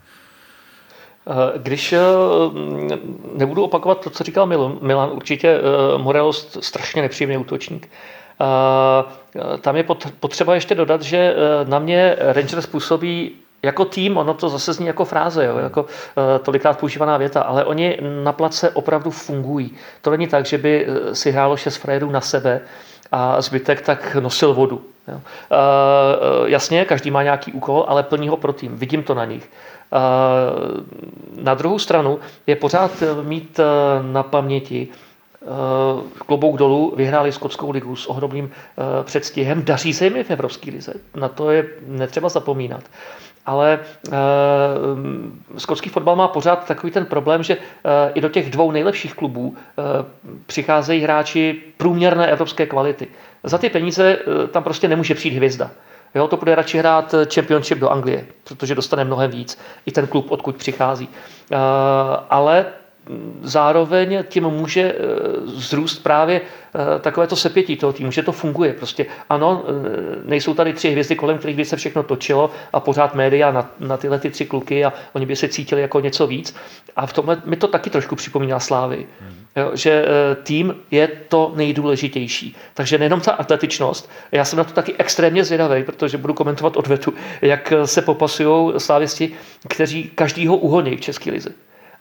Eh, 1.29 1.59
když 1.59 1.93
eh, 1.93 1.99
nebudu 3.35 3.65
opakovat 3.65 4.01
to, 4.05 4.11
co 4.11 4.25
říkal 4.25 4.47
Milan, 4.81 5.11
určitě 5.13 5.49
eh, 5.49 5.99
Morelos 5.99 6.59
strašně 6.61 7.03
nepříjemný 7.03 7.37
útočník. 7.37 7.91
Tam 9.61 9.77
je 9.77 9.85
potřeba 10.21 10.55
ještě 10.55 10.75
dodat, 10.75 11.03
že 11.03 11.35
na 11.65 11.79
mě 11.79 12.17
Rangers 12.19 12.67
působí 12.67 13.31
jako 13.63 13.85
tým, 13.85 14.17
ono 14.17 14.35
to 14.35 14.49
zase 14.49 14.73
zní 14.73 14.87
jako 14.87 15.05
fráze, 15.05 15.45
jo, 15.45 15.59
jako 15.59 15.87
tolikrát 16.43 16.79
používaná 16.79 17.17
věta, 17.17 17.43
ale 17.43 17.65
oni 17.65 17.99
na 18.25 18.33
place 18.33 18.71
opravdu 18.71 19.11
fungují. 19.11 19.75
To 20.03 20.11
není 20.11 20.27
tak, 20.27 20.47
že 20.47 20.59
by 20.59 20.87
si 21.13 21.31
hrálo 21.31 21.57
šest 21.57 21.77
frajerů 21.77 22.11
na 22.11 22.21
sebe 22.21 22.61
a 23.13 23.41
zbytek 23.41 23.81
tak 23.81 24.17
nosil 24.21 24.55
vodu. 24.55 24.83
Jo. 25.09 25.15
Uh, 25.15 26.49
jasně, 26.49 26.85
každý 26.85 27.11
má 27.11 27.23
nějaký 27.23 27.53
úkol, 27.53 27.85
ale 27.89 28.03
plní 28.03 28.29
ho 28.29 28.37
pro 28.37 28.53
tým. 28.53 28.77
Vidím 28.77 29.03
to 29.03 29.15
na 29.15 29.25
nich. 29.25 29.51
Na 31.43 31.55
druhou 31.55 31.79
stranu 31.79 32.19
je 32.47 32.57
pořád 32.57 33.03
mít 33.23 33.61
eh, 33.61 33.65
na 34.03 34.23
paměti, 34.23 34.89
klobouk 36.27 36.57
dolů 36.57 36.95
vyhráli 36.97 37.33
Skotskou 37.33 37.71
ligu 37.71 37.97
s 37.97 38.07
ohromným 38.07 38.51
předstihem. 39.03 39.65
Daří 39.65 39.95
se 39.95 40.05
jim 40.05 40.17
i 40.17 40.25
v 40.25 40.31
Evropské 40.31 40.71
lize. 40.71 40.93
Na 41.17 41.29
to 41.29 41.51
je 41.51 41.67
netřeba 41.87 42.29
zapomínat. 42.29 42.85
Ale 43.49 43.79
uh, 44.09 44.15
skotský 45.59 45.91
fotbal 45.91 46.17
má 46.17 46.29
pořád 46.29 46.67
takový 46.67 46.93
ten 46.93 47.07
problém, 47.07 47.43
že 47.43 47.57
uh, 47.57 47.63
i 48.15 48.21
do 48.21 48.29
těch 48.29 48.51
dvou 48.51 48.71
nejlepších 48.71 49.15
klubů 49.15 49.49
uh, 49.49 49.85
přicházejí 50.47 51.03
hráči 51.03 51.63
průměrné 51.77 52.27
evropské 52.27 52.67
kvality. 52.67 53.09
Za 53.45 53.59
ty 53.59 53.71
peníze 53.71 54.17
uh, 54.17 54.47
tam 54.47 54.63
prostě 54.63 54.89
nemůže 54.89 55.15
přijít 55.15 55.37
hvězda. 55.37 55.71
Jo, 56.15 56.29
to 56.29 56.37
bude 56.37 56.55
radši 56.55 56.79
hrát 56.79 57.15
Championship 57.35 57.79
do 57.79 57.89
Anglie, 57.89 58.27
protože 58.45 58.75
dostane 58.75 59.05
mnohem 59.05 59.31
víc. 59.31 59.59
I 59.87 59.93
ten 59.93 60.07
klub, 60.07 60.31
odkud 60.31 60.57
přichází. 60.57 61.09
Uh, 61.09 61.59
ale 62.31 62.67
zároveň 63.43 64.25
tím 64.29 64.45
může 64.45 64.81
eh, 64.81 64.97
vzrůst 65.45 66.03
právě 66.03 66.41
eh, 66.41 66.99
takové 66.99 67.27
to 67.27 67.37
sepětí 67.37 67.77
toho 67.77 67.93
týmu, 67.93 68.11
že 68.11 68.23
to 68.23 68.33
funguje. 68.33 68.73
Prostě 68.73 69.07
ano, 69.31 69.65
eh, 69.65 69.73
nejsou 70.25 70.55
tady 70.55 70.73
tři 70.73 70.91
hvězdy, 70.91 71.17
kolem 71.17 71.39
kterých 71.39 71.57
by 71.57 71.65
se 71.65 71.77
všechno 71.77 72.03
točilo 72.03 72.51
a 72.73 72.81
pořád 72.81 73.15
média 73.15 73.53
na, 73.53 73.71
na 73.81 73.97
tyhle 73.97 74.19
ty 74.19 74.31
tři 74.31 74.47
kluky 74.47 74.85
a 74.85 74.93
oni 75.13 75.27
by 75.27 75.37
se 75.37 75.49
cítili 75.49 75.83
jako 75.83 76.01
něco 76.01 76.27
víc. 76.27 76.57
A 76.97 77.07
v 77.07 77.13
tomhle 77.13 77.43
mi 77.45 77.57
to 77.57 77.69
taky 77.69 77.91
trošku 77.91 78.17
připomíná 78.17 78.61
Slávy. 78.61 79.07
Jo, 79.59 79.71
že 79.75 80.05
tým 80.43 80.75
je 80.91 81.09
to 81.29 81.53
nejdůležitější. 81.57 82.57
Takže 82.75 82.99
nejenom 82.99 83.21
ta 83.21 83.33
atletičnost, 83.33 84.11
já 84.33 84.45
jsem 84.45 84.57
na 84.57 84.65
to 84.65 84.73
taky 84.73 84.95
extrémně 84.99 85.45
zvědavý, 85.45 85.85
protože 85.85 86.19
budu 86.19 86.35
komentovat 86.35 86.77
odvetu, 86.77 87.15
jak 87.43 87.73
se 87.85 88.03
popasují 88.03 88.73
slávisti, 88.81 89.33
kteří 89.69 90.11
každýho 90.15 90.57
uhoní 90.57 90.97
v 90.97 91.01
České 91.01 91.31
lize 91.31 91.51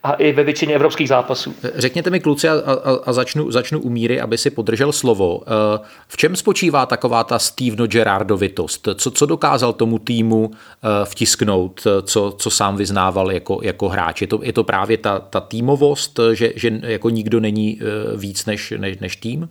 a 0.03 0.13
i 0.13 0.31
ve 0.31 0.43
většině 0.43 0.75
evropských 0.75 1.09
zápasů. 1.09 1.55
Řekněte 1.75 2.09
mi, 2.09 2.19
kluci, 2.19 2.49
a, 2.49 2.53
a, 2.53 2.97
a 3.05 3.13
začnu, 3.13 3.51
začnu 3.51 3.79
u 3.79 3.89
míry, 3.89 4.21
aby 4.21 4.37
si 4.37 4.49
podržel 4.49 4.91
slovo. 4.91 5.41
Eh, 5.41 5.79
v 6.07 6.17
čem 6.17 6.35
spočívá 6.35 6.85
taková 6.85 7.23
ta 7.23 7.39
Steveno 7.39 7.87
Gerardovitost? 7.87 8.87
Co, 8.95 9.11
co 9.11 9.25
dokázal 9.25 9.73
tomu 9.73 9.99
týmu 9.99 10.51
eh, 10.51 10.87
vtisknout, 11.05 11.87
co, 12.03 12.35
co 12.37 12.49
sám 12.49 12.77
vyznával 12.77 13.31
jako, 13.31 13.59
jako 13.63 13.89
hráč? 13.89 14.21
Je 14.21 14.27
to, 14.27 14.39
je 14.43 14.53
to 14.53 14.63
právě 14.63 14.97
ta, 14.97 15.19
ta 15.19 15.39
týmovost, 15.39 16.19
že, 16.33 16.51
že 16.55 16.79
jako 16.83 17.09
nikdo 17.09 17.39
není 17.39 17.79
eh, 17.81 18.17
víc 18.17 18.45
než, 18.45 18.73
než, 18.77 18.97
než 18.97 19.15
tým? 19.15 19.49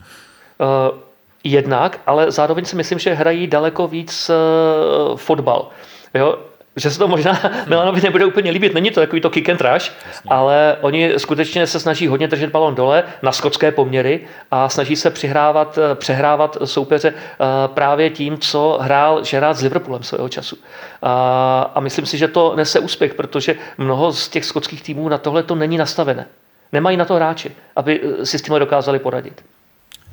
Uh, 0.60 0.98
jednak, 1.44 2.00
ale 2.06 2.30
zároveň 2.30 2.64
si 2.64 2.76
myslím, 2.76 2.98
že 2.98 3.14
hrají 3.14 3.46
daleko 3.46 3.88
víc 3.88 4.30
uh, 4.30 5.16
fotbal. 5.16 5.68
Jo? 6.14 6.38
Že 6.76 6.90
se 6.90 6.98
to 6.98 7.08
možná 7.08 7.40
Milanovi 7.66 8.00
nebude 8.00 8.24
úplně 8.24 8.50
líbit. 8.50 8.74
Není 8.74 8.90
to 8.90 9.00
takový 9.00 9.20
to 9.20 9.30
kick 9.30 9.48
and 9.48 9.60
rush, 9.60 9.92
ale 10.28 10.76
oni 10.80 11.12
skutečně 11.16 11.66
se 11.66 11.80
snaží 11.80 12.06
hodně 12.06 12.28
držet 12.28 12.50
balon 12.50 12.74
dole 12.74 13.04
na 13.22 13.32
skotské 13.32 13.72
poměry 13.72 14.20
a 14.50 14.68
snaží 14.68 14.96
se 14.96 15.10
přihrávat, 15.10 15.78
přehrávat 15.94 16.56
soupeře 16.64 17.08
eh, 17.08 17.44
právě 17.66 18.10
tím, 18.10 18.38
co 18.38 18.78
hrál 18.80 19.22
Gerard 19.30 19.58
s 19.58 19.62
Liverpoolem 19.62 20.02
svého 20.02 20.28
času. 20.28 20.56
A, 21.02 21.72
a 21.74 21.80
myslím 21.80 22.06
si, 22.06 22.18
že 22.18 22.28
to 22.28 22.56
nese 22.56 22.80
úspěch, 22.80 23.14
protože 23.14 23.54
mnoho 23.78 24.12
z 24.12 24.28
těch 24.28 24.44
skotských 24.44 24.82
týmů 24.82 25.08
na 25.08 25.18
tohle 25.18 25.42
to 25.42 25.54
není 25.54 25.76
nastavené. 25.76 26.26
Nemají 26.72 26.96
na 26.96 27.04
to 27.04 27.14
hráči, 27.14 27.52
aby 27.76 28.00
eh, 28.02 28.26
si 28.26 28.38
s 28.38 28.42
tím 28.42 28.54
dokázali 28.58 28.98
poradit. 28.98 29.44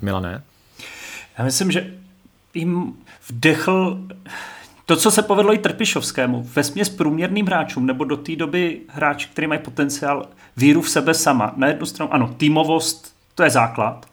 Milané? 0.01 0.41
Já 1.37 1.43
myslím, 1.43 1.71
že 1.71 1.85
jim 2.53 2.93
vdechl 3.29 3.97
to, 4.85 4.95
co 4.95 5.11
se 5.11 5.21
povedlo 5.21 5.53
i 5.53 5.57
Trpišovskému, 5.57 6.43
ve 6.55 6.63
směs 6.63 6.89
průměrným 6.89 7.45
hráčům, 7.45 7.85
nebo 7.85 8.03
do 8.03 8.17
té 8.17 8.35
doby 8.35 8.81
hráči, 8.87 9.27
který 9.29 9.47
mají 9.47 9.59
potenciál, 9.59 10.27
víru 10.57 10.81
v 10.81 10.89
sebe 10.89 11.13
sama. 11.13 11.53
Na 11.55 11.67
jednu 11.67 11.85
stranu, 11.85 12.13
ano, 12.13 12.33
týmovost, 12.37 13.15
to 13.35 13.43
je 13.43 13.49
základ, 13.49 14.05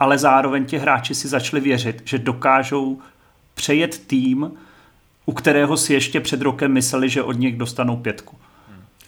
ale 0.00 0.18
zároveň 0.18 0.64
ti 0.64 0.78
hráči 0.78 1.14
si 1.14 1.28
začali 1.28 1.62
věřit, 1.62 2.02
že 2.04 2.18
dokážou 2.18 2.98
přejet 3.54 4.06
tým, 4.06 4.52
u 5.26 5.32
kterého 5.32 5.76
si 5.76 5.94
ještě 5.94 6.20
před 6.20 6.42
rokem 6.42 6.72
mysleli, 6.72 7.08
že 7.08 7.22
od 7.22 7.32
nich 7.32 7.56
dostanou 7.56 7.96
pětku. 7.96 8.36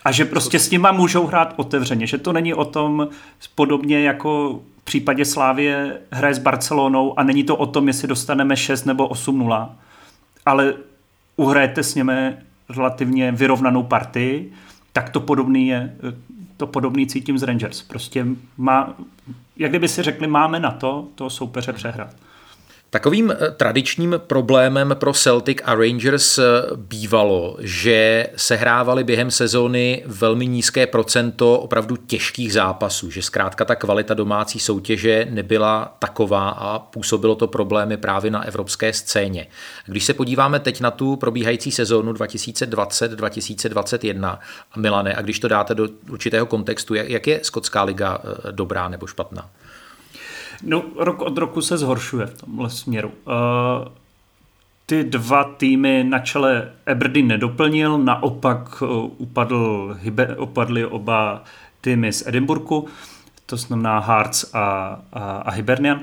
A 0.05 0.13
že 0.13 0.25
prostě 0.25 0.59
s 0.59 0.71
nima 0.71 0.93
můžou 0.93 1.27
hrát 1.27 1.55
otevřeně, 1.57 2.07
že 2.07 2.19
to 2.19 2.33
není 2.33 2.55
o 2.55 2.65
tom 2.65 3.09
podobně 3.55 4.01
jako 4.01 4.61
v 4.81 4.85
případě 4.85 5.25
Slávě 5.25 6.01
hraje 6.11 6.35
s 6.35 6.39
Barcelonou 6.39 7.19
a 7.19 7.23
není 7.23 7.45
to 7.45 7.57
o 7.57 7.67
tom, 7.67 7.89
jestli 7.89 8.09
dostaneme 8.09 8.57
6 8.57 8.85
nebo 8.85 9.09
8-0, 9.09 9.69
ale 10.47 10.75
uhrajete 11.37 11.83
s 11.83 11.95
nimi 11.95 12.37
relativně 12.77 13.33
vyrovnanou 13.33 13.83
partii, 13.83 14.53
tak 14.93 15.11
to 15.11 15.21
podobný 15.21 15.67
je, 15.67 15.97
to 16.57 16.67
podobný 16.67 17.07
cítím 17.07 17.39
z 17.39 17.43
Rangers. 17.43 17.83
Prostě 17.83 18.27
má, 18.57 18.95
jak 19.57 19.71
kdyby 19.71 19.89
si 19.89 20.03
řekli, 20.03 20.27
máme 20.27 20.61
na 20.61 20.71
to 20.71 21.09
to 21.15 21.31
soupeře 21.31 21.73
přehrát. 21.73 22.17
Takovým 22.95 23.31
eh, 23.31 23.37
tradičním 23.51 24.15
problémem 24.27 24.97
pro 24.99 25.13
Celtic 25.13 25.59
a 25.65 25.75
Rangers 25.75 26.39
eh, 26.39 26.43
bývalo, 26.77 27.57
že 27.61 28.27
sehrávali 28.37 29.05
během 29.05 29.31
sezóny 29.31 30.03
velmi 30.07 30.47
nízké 30.47 30.87
procento 30.87 31.59
opravdu 31.59 31.97
těžkých 31.97 32.53
zápasů, 32.53 33.11
že 33.11 33.23
zkrátka 33.23 33.65
ta 33.65 33.75
kvalita 33.75 34.15
domácí 34.15 34.61
soutěže 34.61 35.27
nebyla 35.31 35.97
taková 35.99 36.49
a 36.49 36.79
působilo 36.79 37.35
to 37.35 37.47
problémy 37.47 37.97
právě 37.97 38.31
na 38.31 38.47
evropské 38.47 38.93
scéně. 38.93 39.47
Když 39.87 40.05
se 40.05 40.15
podíváme 40.15 40.61
teď 40.61 40.81
na 40.81 40.91
tu 40.91 41.17
probíhající 41.17 41.73
sezónu 41.73 42.13
2020-2021 42.13 44.39
Milane, 44.77 45.15
a 45.15 45.23
když 45.23 45.39
to 45.39 45.49
dáte 45.49 45.75
do 45.75 45.89
určitého 46.11 46.47
kontextu, 46.47 46.95
jak 46.95 47.27
je 47.27 47.41
skotská 47.43 47.83
liga 47.83 48.19
eh, 48.25 48.53
dobrá 48.53 48.89
nebo 48.89 49.07
špatná? 49.07 49.51
No, 50.63 50.83
rok 50.97 51.23
od 51.23 51.39
roku 51.39 51.63
se 51.63 51.79
zhoršuje 51.79 52.27
v 52.27 52.41
tomhle 52.41 52.71
směru. 52.71 53.09
Uh, 53.09 53.89
ty 54.87 55.05
dva 55.05 55.45
týmy 55.45 56.05
na 56.09 56.19
čele 56.19 56.73
Aberdeen 56.87 57.27
nedoplnil, 57.27 57.99
naopak 57.99 58.83
uh, 58.83 58.89
upadl, 59.19 59.97
hybe, 60.01 60.37
upadly 60.37 60.87
oba 60.87 61.45
týmy 61.81 62.13
z 62.13 62.27
Edinburghu, 62.27 62.89
to 63.47 63.57
znamená 63.57 63.99
Hearts 63.99 64.55
a, 64.55 64.59
a, 65.13 65.37
a 65.37 65.51
Hibernian. 65.51 66.01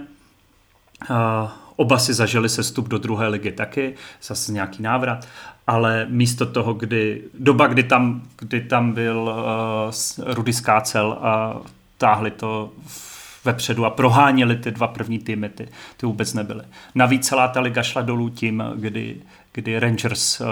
Uh, 1.10 1.50
oba 1.76 2.00
si 2.00 2.14
zažili 2.14 2.50
sestup 2.50 2.88
do 2.88 2.98
druhé 2.98 3.28
ligy 3.28 3.52
taky, 3.52 3.96
zase 4.22 4.52
nějaký 4.52 4.84
návrat, 4.84 5.28
ale 5.68 6.06
místo 6.10 6.46
toho, 6.46 6.74
kdy, 6.74 7.24
doba, 7.40 7.68
kdy 7.68 7.84
tam, 7.84 8.22
kdy 8.38 8.62
tam 8.62 8.92
byl 8.92 9.18
uh, 9.20 10.34
Rudy 10.34 10.54
Skácel 10.54 11.18
a 11.22 11.62
táhli 11.98 12.32
to 12.32 12.72
v 12.88 13.11
vepředu 13.46 13.86
a 13.86 13.90
proháněli 13.90 14.56
ty 14.56 14.72
dva 14.72 14.88
první 14.88 15.20
týmy, 15.20 15.50
ty, 15.50 15.68
ty 15.98 16.06
vůbec 16.06 16.34
nebyly. 16.34 16.64
Navíc 16.96 17.28
celá 17.28 17.48
ta 17.48 17.62
liga 17.62 17.84
šla 17.84 18.02
dolů 18.02 18.30
tím, 18.30 18.64
kdy, 18.76 19.18
kdy 19.52 19.80
Rangers 19.80 20.42
uh, 20.42 20.48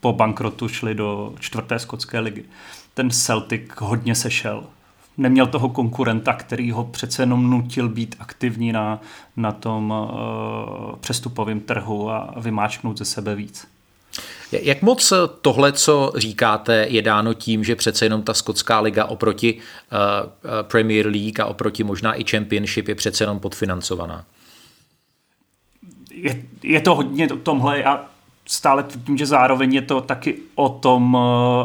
po 0.00 0.12
bankrotu 0.12 0.68
šli 0.68 0.94
do 0.94 1.34
čtvrté 1.40 1.78
skotské 1.78 2.20
ligy. 2.20 2.44
Ten 2.94 3.10
Celtic 3.10 3.62
hodně 3.78 4.14
sešel. 4.14 4.64
Neměl 5.16 5.46
toho 5.46 5.68
konkurenta, 5.68 6.32
který 6.32 6.70
ho 6.70 6.84
přece 6.84 7.22
jenom 7.22 7.50
nutil 7.50 7.88
být 7.88 8.16
aktivní 8.18 8.72
na, 8.72 9.00
na 9.36 9.52
tom 9.52 9.90
uh, 9.90 10.96
přestupovém 10.96 11.60
trhu 11.60 12.10
a 12.10 12.34
vymáčknout 12.36 12.98
ze 12.98 13.04
sebe 13.04 13.34
víc. 13.34 13.66
Jak 14.52 14.82
moc 14.82 15.12
tohle, 15.40 15.72
co 15.72 16.12
říkáte, 16.16 16.86
je 16.88 17.02
dáno 17.02 17.34
tím, 17.34 17.64
že 17.64 17.76
přece 17.76 18.04
jenom 18.04 18.22
ta 18.22 18.34
skotská 18.34 18.80
liga 18.80 19.04
oproti 19.04 19.54
uh, 19.54 19.60
Premier 20.62 21.06
League 21.06 21.40
a 21.40 21.46
oproti 21.46 21.84
možná 21.84 22.14
i 22.14 22.24
Championship 22.24 22.88
je 22.88 22.94
přece 22.94 23.24
jenom 23.24 23.40
podfinancovaná? 23.40 24.24
Je, 26.14 26.42
je 26.62 26.80
to 26.80 26.94
hodně 26.94 27.28
o 27.28 27.36
tomhle 27.36 27.84
a 27.84 28.04
stále 28.46 28.82
tvrdím, 28.82 29.18
že 29.18 29.26
zároveň 29.26 29.74
je 29.74 29.82
to 29.82 30.00
taky 30.00 30.36
o 30.54 30.68
tom, 30.68 31.18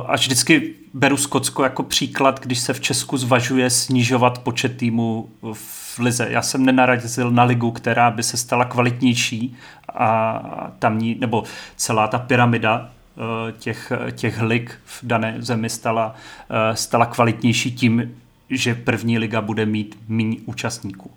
až 0.07 0.21
vždycky 0.21 0.75
beru 0.93 1.17
Skotsko 1.17 1.63
jako 1.63 1.83
příklad, 1.83 2.39
když 2.39 2.59
se 2.59 2.73
v 2.73 2.81
Česku 2.81 3.17
zvažuje 3.17 3.69
snižovat 3.69 4.39
počet 4.39 4.77
týmů 4.77 5.29
v 5.53 5.84
lize. 5.99 6.27
Já 6.29 6.41
jsem 6.41 6.65
nenarazil 6.65 7.31
na 7.31 7.43
ligu, 7.43 7.71
která 7.71 8.11
by 8.11 8.23
se 8.23 8.37
stala 8.37 8.65
kvalitnější 8.65 9.57
a 9.93 10.71
tamní, 10.79 11.15
nebo 11.19 11.43
celá 11.75 12.07
ta 12.07 12.19
pyramida 12.19 12.89
eh, 12.89 13.51
těch, 13.51 13.91
těch 14.11 14.41
lig 14.41 14.79
v 14.85 14.99
dané 15.03 15.35
zemi 15.39 15.69
stala, 15.69 16.15
eh, 16.49 16.75
stala 16.75 17.05
kvalitnější 17.05 17.71
tím, 17.71 18.15
že 18.49 18.75
první 18.75 19.19
liga 19.19 19.41
bude 19.41 19.65
mít 19.65 19.97
méně 20.07 20.37
účastníků. 20.45 21.11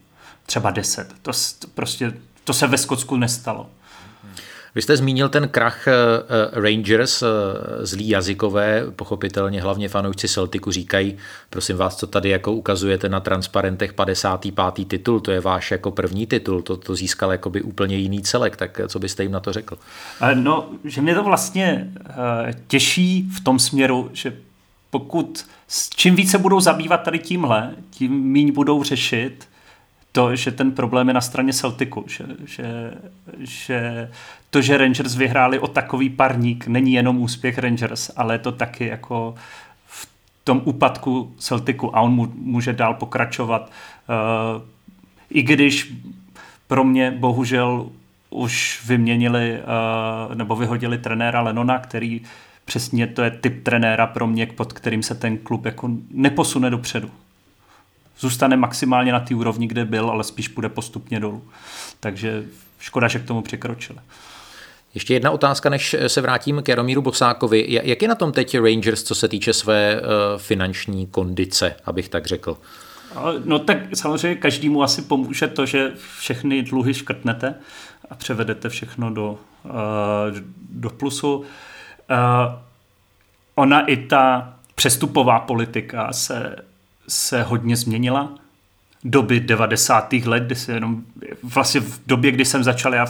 Třeba 0.46 0.70
deset. 0.70 1.14
To, 1.22 1.32
prostě, 1.74 2.12
to 2.44 2.52
se 2.52 2.66
ve 2.66 2.78
Skotsku 2.78 3.16
nestalo. 3.16 3.66
Vy 4.78 4.82
jste 4.82 4.96
zmínil 4.96 5.28
ten 5.28 5.48
krach 5.48 5.88
eh, 5.88 5.92
eh, 5.92 6.60
Rangers, 6.60 7.22
eh, 7.22 7.26
zlý 7.86 8.08
jazykové, 8.08 8.84
pochopitelně 8.96 9.62
hlavně 9.62 9.88
fanoušci 9.88 10.28
Celticu 10.28 10.70
říkají, 10.70 11.16
prosím 11.50 11.76
vás, 11.76 11.96
co 11.96 12.06
tady 12.06 12.28
jako 12.28 12.52
ukazujete 12.52 13.08
na 13.08 13.20
transparentech 13.20 13.92
55. 13.92 14.88
titul, 14.88 15.20
to 15.20 15.30
je 15.30 15.40
váš 15.40 15.70
jako 15.70 15.90
první 15.90 16.26
titul, 16.26 16.62
to, 16.62 16.76
to 16.76 16.94
získal 16.94 17.32
jakoby 17.32 17.62
úplně 17.62 17.96
jiný 17.96 18.22
celek, 18.22 18.56
tak 18.56 18.80
co 18.88 18.98
byste 18.98 19.22
jim 19.22 19.32
na 19.32 19.40
to 19.40 19.52
řekl? 19.52 19.78
No, 20.34 20.68
že 20.84 21.02
mě 21.02 21.14
to 21.14 21.24
vlastně 21.24 21.90
těší 22.66 23.28
v 23.36 23.44
tom 23.44 23.58
směru, 23.58 24.10
že 24.12 24.36
pokud 24.90 25.46
čím 25.96 26.16
více 26.16 26.38
budou 26.38 26.60
zabývat 26.60 27.02
tady 27.02 27.18
tímhle, 27.18 27.74
tím 27.90 28.12
míň 28.12 28.52
budou 28.52 28.82
řešit 28.82 29.47
to, 30.18 30.36
že 30.36 30.50
ten 30.50 30.72
problém 30.72 31.08
je 31.08 31.14
na 31.14 31.20
straně 31.20 31.52
Celticu, 31.52 32.04
že, 32.08 32.24
že, 32.46 32.94
že 33.38 34.10
to, 34.50 34.60
že 34.60 34.78
Rangers 34.78 35.14
vyhráli 35.14 35.58
o 35.58 35.66
takový 35.66 36.10
parník, 36.10 36.66
není 36.66 36.92
jenom 36.92 37.18
úspěch 37.18 37.58
Rangers, 37.58 38.10
ale 38.16 38.34
je 38.34 38.38
to 38.38 38.52
taky 38.52 38.86
jako 38.86 39.34
v 39.86 40.08
tom 40.44 40.62
úpadku 40.64 41.34
Celticu 41.38 41.96
a 41.96 42.00
on 42.00 42.30
může 42.34 42.72
dál 42.72 42.94
pokračovat. 42.94 43.70
Uh, 44.08 44.62
I 45.30 45.42
když 45.42 45.94
pro 46.66 46.84
mě 46.84 47.10
bohužel 47.10 47.90
už 48.30 48.82
vyměnili 48.86 49.58
uh, 49.58 50.34
nebo 50.34 50.56
vyhodili 50.56 50.98
trenéra 50.98 51.40
Lenona, 51.40 51.78
který 51.78 52.20
přesně 52.64 53.06
to 53.06 53.22
je 53.22 53.30
typ 53.30 53.62
trenéra 53.62 54.06
pro 54.06 54.26
mě, 54.26 54.46
pod 54.46 54.72
kterým 54.72 55.02
se 55.02 55.14
ten 55.14 55.38
klub 55.38 55.64
jako 55.64 55.90
neposune 56.10 56.70
dopředu. 56.70 57.10
Zůstane 58.18 58.56
maximálně 58.56 59.12
na 59.12 59.20
té 59.20 59.34
úrovni, 59.34 59.66
kde 59.66 59.84
byl, 59.84 60.10
ale 60.10 60.24
spíš 60.24 60.48
půjde 60.48 60.68
postupně 60.68 61.20
dolů. 61.20 61.44
Takže 62.00 62.44
škoda, 62.78 63.08
že 63.08 63.18
k 63.18 63.26
tomu 63.26 63.42
překročili. 63.42 63.98
Ještě 64.94 65.14
jedna 65.14 65.30
otázka, 65.30 65.70
než 65.70 65.96
se 66.06 66.20
vrátím 66.20 66.62
k 66.62 66.68
Jaromíru 66.68 67.02
Bosákovi. 67.02 67.66
Jak 67.68 68.02
je 68.02 68.08
na 68.08 68.14
tom 68.14 68.32
teď 68.32 68.58
Rangers, 68.58 69.02
co 69.02 69.14
se 69.14 69.28
týče 69.28 69.52
své 69.52 70.00
uh, 70.00 70.06
finanční 70.36 71.06
kondice, 71.06 71.76
abych 71.84 72.08
tak 72.08 72.26
řekl? 72.26 72.58
No 73.44 73.58
tak 73.58 73.78
samozřejmě 73.94 74.34
každému 74.34 74.82
asi 74.82 75.02
pomůže 75.02 75.46
to, 75.46 75.66
že 75.66 75.92
všechny 76.18 76.62
dluhy 76.62 76.94
škrtnete 76.94 77.54
a 78.10 78.14
převedete 78.14 78.68
všechno 78.68 79.10
do, 79.10 79.38
uh, 79.64 79.70
do 80.70 80.90
plusu. 80.90 81.36
Uh, 81.36 81.44
ona 83.54 83.86
i 83.86 83.96
ta 83.96 84.54
přestupová 84.74 85.40
politika 85.40 86.12
se, 86.12 86.56
se 87.08 87.42
hodně 87.42 87.76
změnila. 87.76 88.34
Doby 89.04 89.40
90. 89.40 90.12
let, 90.12 90.42
kdy 90.42 90.54
se 90.54 90.72
jenom, 90.72 91.02
vlastně 91.42 91.80
v 91.80 92.00
době, 92.06 92.30
kdy 92.30 92.44
jsem 92.44 92.64
začal 92.64 92.94
já 92.94 93.06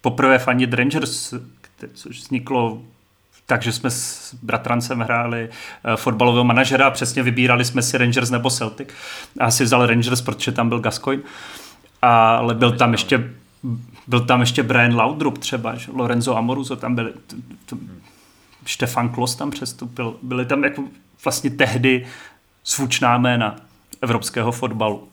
poprvé 0.00 0.38
fanit 0.38 0.74
Rangers, 0.74 1.34
což 1.94 2.18
vzniklo 2.18 2.82
takže 3.46 3.72
jsme 3.72 3.90
s 3.90 4.34
bratrancem 4.42 5.00
hráli 5.00 5.48
uh, 5.48 5.96
fotbalového 5.96 6.44
manažera 6.44 6.86
a 6.86 6.90
přesně 6.90 7.22
vybírali 7.22 7.64
jsme 7.64 7.82
si 7.82 7.98
Rangers 7.98 8.30
nebo 8.30 8.50
Celtic. 8.50 8.88
A 9.40 9.50
si 9.50 9.64
vzal 9.64 9.86
Rangers, 9.86 10.20
protože 10.20 10.52
tam 10.52 10.68
byl 10.68 10.80
Gascoigne. 10.80 11.24
Ale 12.02 12.54
byl 12.54 12.72
tam 12.72 12.92
ještě 12.92 13.30
byl 14.06 14.20
tam 14.20 14.40
ještě 14.40 14.62
Brian 14.62 14.96
Laudrup 14.96 15.38
třeba, 15.38 15.74
že? 15.74 15.92
Lorenzo 15.92 16.36
Amoruso 16.36 16.76
tam 16.76 16.96
t, 16.96 17.06
Štefan 18.66 19.08
Klos 19.08 19.36
tam 19.36 19.50
přestupil, 19.50 20.16
byli 20.22 20.46
tam 20.46 20.64
jako 20.64 20.84
vlastně 21.24 21.50
tehdy 21.50 22.06
zvučná 22.66 23.18
jména 23.18 23.56
evropského 24.02 24.52
fotbalu. 24.52 25.08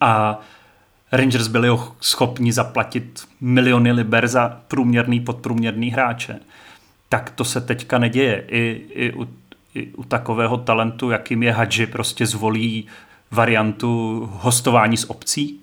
A 0.00 0.40
Rangers 1.12 1.46
byli 1.46 1.68
schopni 2.00 2.52
zaplatit 2.52 3.28
miliony 3.40 3.92
liber 3.92 4.28
za 4.28 4.60
průměrný, 4.68 5.20
podprůměrný 5.20 5.90
hráče. 5.90 6.40
Tak 7.08 7.30
to 7.30 7.44
se 7.44 7.60
teďka 7.60 7.98
neděje. 7.98 8.44
I, 8.48 8.86
i, 8.90 9.12
u, 9.12 9.28
i 9.74 9.86
u 9.86 10.04
takového 10.04 10.56
talentu, 10.56 11.10
jakým 11.10 11.42
je 11.42 11.52
Hadži, 11.52 11.86
prostě 11.86 12.26
zvolí 12.26 12.86
variantu 13.30 14.28
hostování 14.32 14.96
s 14.96 15.10
obcí. 15.10 15.60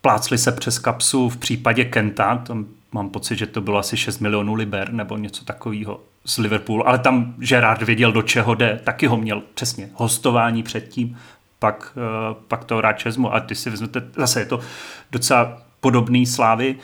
Plácli 0.00 0.38
se 0.38 0.52
přes 0.52 0.78
kapsu 0.78 1.28
v 1.28 1.36
případě 1.36 1.84
Kenta, 1.84 2.36
tam 2.36 2.66
mám 2.92 3.10
pocit, 3.10 3.36
že 3.36 3.46
to 3.46 3.60
bylo 3.60 3.78
asi 3.78 3.96
6 3.96 4.18
milionů 4.18 4.54
liber 4.54 4.92
nebo 4.92 5.16
něco 5.16 5.44
takového 5.44 6.00
z 6.24 6.38
Liverpoolu, 6.38 6.88
ale 6.88 6.98
tam 6.98 7.34
Gerard 7.38 7.82
věděl, 7.82 8.12
do 8.12 8.22
čeho 8.22 8.54
jde, 8.54 8.80
taky 8.84 9.06
ho 9.06 9.16
měl 9.16 9.42
přesně 9.54 9.90
hostování 9.94 10.62
předtím, 10.62 11.18
pak, 11.58 11.96
uh, 11.96 12.36
pak 12.48 12.64
to 12.64 12.80
rád 12.80 12.92
čezmu 12.92 13.34
a 13.34 13.40
ty 13.40 13.54
si 13.54 13.70
vezmete, 13.70 14.02
zase 14.16 14.40
je 14.40 14.46
to 14.46 14.60
docela 15.12 15.62
podobný 15.80 16.26
slávy, 16.26 16.76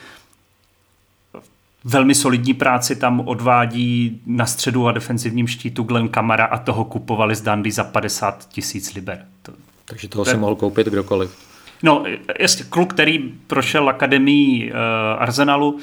velmi 1.85 2.15
solidní 2.15 2.55
práci 2.55 2.97
tam 2.97 3.21
odvádí 3.21 4.21
na 4.27 4.47
středu 4.47 4.89
a 4.89 4.93
defenzivním 4.93 5.47
štítu 5.47 5.83
Glenn 5.83 6.09
Kamara 6.09 6.45
a 6.45 6.59
toho 6.59 6.85
kupovali 6.85 7.35
z 7.35 7.41
Dandy 7.41 7.71
za 7.71 7.85
50 7.85 8.49
tisíc 8.49 8.95
liber. 8.95 9.27
To, 9.43 9.53
Takže 9.85 10.09
toho 10.09 10.25
to, 10.25 10.31
si 10.31 10.37
mohl 10.37 10.55
koupit 10.55 10.87
kdokoliv. 10.87 11.39
No, 11.83 12.05
jasně, 12.41 12.65
kluk, 12.69 12.95
který 12.95 13.19
prošel 13.47 13.89
akademii 13.89 14.73
uh, 14.73 14.79
Arsenalu, 15.19 15.79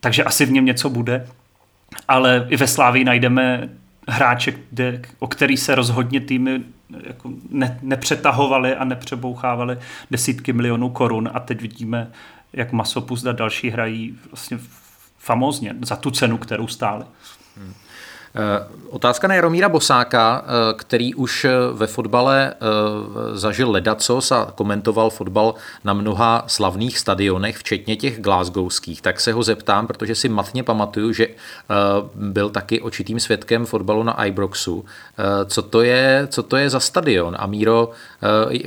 takže 0.00 0.24
asi 0.24 0.46
v 0.46 0.52
něm 0.52 0.64
něco 0.64 0.90
bude, 0.90 1.28
ale 2.08 2.46
i 2.48 2.56
ve 2.56 2.66
Slávii 2.66 3.04
najdeme 3.04 3.68
hráče, 4.08 4.54
kde, 4.70 5.02
o 5.18 5.28
který 5.28 5.56
se 5.56 5.74
rozhodně 5.74 6.20
týmy 6.20 6.60
jako 7.06 7.30
ne, 7.50 7.78
nepřetahovali 7.82 8.76
a 8.76 8.84
nepřebouchávali 8.84 9.78
desítky 10.10 10.52
milionů 10.52 10.90
korun 10.90 11.30
a 11.34 11.40
teď 11.40 11.60
vidíme, 11.60 12.10
jak 12.52 12.72
Masopust 12.72 13.26
a 13.26 13.32
další 13.32 13.70
hrají 13.70 14.18
vlastně 14.30 14.58
famózně 15.18 15.74
za 15.82 15.96
tu 15.96 16.10
cenu, 16.10 16.38
kterou 16.38 16.68
stáli. 16.68 17.04
Hmm. 17.56 17.74
Eh, 18.36 18.66
otázka 18.90 19.28
na 19.28 19.34
Jaromíra 19.34 19.68
Bosáka, 19.68 20.44
eh, 20.44 20.74
který 20.76 21.14
už 21.14 21.44
eh, 21.44 21.50
ve 21.72 21.86
fotbale 21.86 22.54
zažil 23.32 23.70
ledacos 23.70 24.32
a 24.32 24.52
komentoval 24.54 25.10
fotbal 25.10 25.54
na 25.84 25.92
mnoha 25.92 26.44
slavných 26.46 26.98
stadionech, 26.98 27.56
včetně 27.56 27.96
těch 27.96 28.20
glasgowských. 28.20 29.02
Tak 29.02 29.20
se 29.20 29.32
ho 29.32 29.42
zeptám, 29.42 29.86
protože 29.86 30.14
si 30.14 30.28
matně 30.28 30.62
pamatuju, 30.62 31.12
že 31.12 31.28
byl 32.14 32.50
taky 32.50 32.80
očitým 32.80 33.20
svědkem 33.20 33.66
fotbalu 33.66 34.02
na 34.02 34.24
Ibroxu. 34.24 34.84
Co 35.46 35.62
to 35.62 35.82
je, 35.82 36.28
co 36.30 36.42
to 36.42 36.56
je 36.56 36.70
za 36.70 36.80
stadion? 36.80 37.36
A 37.38 37.46
Míro, 37.46 37.90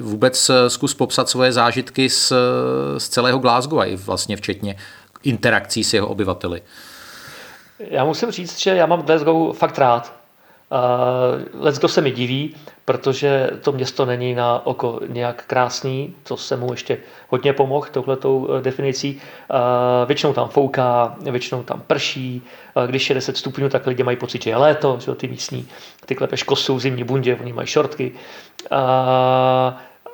vůbec 0.01 0.51
zkus 0.67 0.93
popsat 0.93 1.29
svoje 1.29 1.51
zážitky 1.51 2.09
z, 2.09 2.33
z 2.97 3.09
celého 3.09 3.39
Glasgow, 3.39 3.83
i 3.85 3.95
vlastně 3.95 4.37
včetně 4.37 4.75
interakcí 5.23 5.83
s 5.83 5.93
jeho 5.93 6.07
obyvateli. 6.07 6.61
Já 7.79 8.05
musím 8.05 8.31
říct, 8.31 8.59
že 8.59 8.75
já 8.75 8.85
mám 8.85 9.01
Glasgow 9.01 9.57
fakt 9.57 9.77
rád. 9.77 10.13
Let's 11.53 11.93
se 11.93 12.01
mi 12.01 12.11
diví, 12.11 12.55
protože 12.85 13.49
to 13.61 13.71
město 13.71 14.05
není 14.05 14.35
na 14.35 14.65
oko 14.65 14.99
nějak 15.07 15.45
krásný, 15.45 16.15
to 16.23 16.37
se 16.37 16.57
mu 16.57 16.71
ještě 16.71 16.97
hodně 17.29 17.53
pomohl 17.53 17.87
touhletou 17.91 18.47
eh, 18.49 18.61
definicí. 18.61 19.21
Většinou 20.05 20.33
tam 20.33 20.49
fouká, 20.49 21.15
většinou 21.21 21.63
tam 21.63 21.81
prší, 21.87 22.41
když 22.87 23.09
je 23.09 23.13
10 23.13 23.37
stupňů, 23.37 23.69
tak 23.69 23.87
lidi 23.87 24.03
mají 24.03 24.17
pocit, 24.17 24.43
že 24.43 24.49
je 24.49 24.57
léto, 24.57 24.99
že 24.99 25.15
ty 25.15 25.27
místní, 25.27 25.67
ty 26.05 26.15
klepeš 26.15 26.43
kosu 26.43 26.79
zimní 26.79 27.03
bundě, 27.03 27.37
oni 27.41 27.53
mají 27.53 27.67
šortky. 27.67 28.11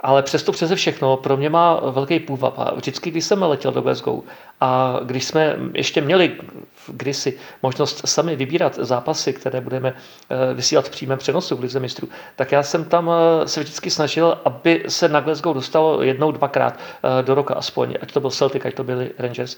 Ale 0.03 0.21
přesto 0.21 0.51
přeze 0.51 0.75
všechno 0.75 1.17
pro 1.17 1.37
mě 1.37 1.49
má 1.49 1.79
velký 1.91 2.19
půvab. 2.19 2.53
A 2.57 2.73
vždycky, 2.75 3.11
když 3.11 3.25
jsem 3.25 3.43
letěl 3.43 3.71
do 3.71 3.81
Glasgow 3.81 4.21
a 4.61 4.99
když 5.03 5.23
jsme 5.23 5.55
ještě 5.73 6.01
měli 6.01 6.31
kdysi 6.87 7.37
možnost 7.63 8.01
sami 8.05 8.35
vybírat 8.35 8.75
zápasy, 8.75 9.33
které 9.33 9.61
budeme 9.61 9.93
eh, 9.93 10.53
vysílat 10.53 10.85
v 10.85 10.89
přímém 10.89 11.17
přenosu 11.17 11.55
v 11.55 11.59
Lize 11.59 11.79
mistrů, 11.79 12.09
tak 12.35 12.51
já 12.51 12.63
jsem 12.63 12.85
tam 12.85 13.11
eh, 13.11 13.47
se 13.47 13.59
vždycky 13.59 13.89
snažil, 13.89 14.37
aby 14.45 14.83
se 14.87 15.09
na 15.09 15.19
Glasgow 15.19 15.55
dostalo 15.55 16.01
jednou, 16.01 16.31
dvakrát 16.31 16.79
eh, 17.19 17.23
do 17.23 17.35
roka 17.35 17.53
aspoň, 17.53 17.95
ať 18.01 18.11
to 18.11 18.19
byl 18.19 18.31
Celtic, 18.31 18.65
ať 18.65 18.73
to 18.73 18.83
byli 18.83 19.11
Rangers, 19.19 19.57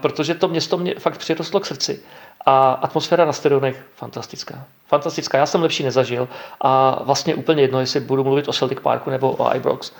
protože 0.00 0.34
to 0.34 0.48
město 0.48 0.78
mě 0.78 0.94
fakt 0.98 1.18
přirostlo 1.18 1.60
k 1.60 1.66
srdci. 1.66 2.00
A 2.46 2.72
atmosféra 2.72 3.24
na 3.24 3.32
stadionech 3.32 3.84
fantastická. 3.94 4.64
Fantastická. 4.86 5.38
Já 5.38 5.46
jsem 5.46 5.62
lepší 5.62 5.82
nezažil 5.82 6.28
a 6.60 7.02
vlastně 7.04 7.34
úplně 7.34 7.62
jedno, 7.62 7.80
jestli 7.80 8.00
budu 8.00 8.24
mluvit 8.24 8.48
o 8.48 8.52
Celtic 8.52 8.78
Parku 8.80 9.10
nebo 9.10 9.32
o 9.32 9.56
Ibrox. 9.56 9.92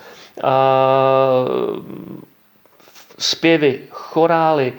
Zpěvy, 3.19 3.81
chorály, 3.91 4.73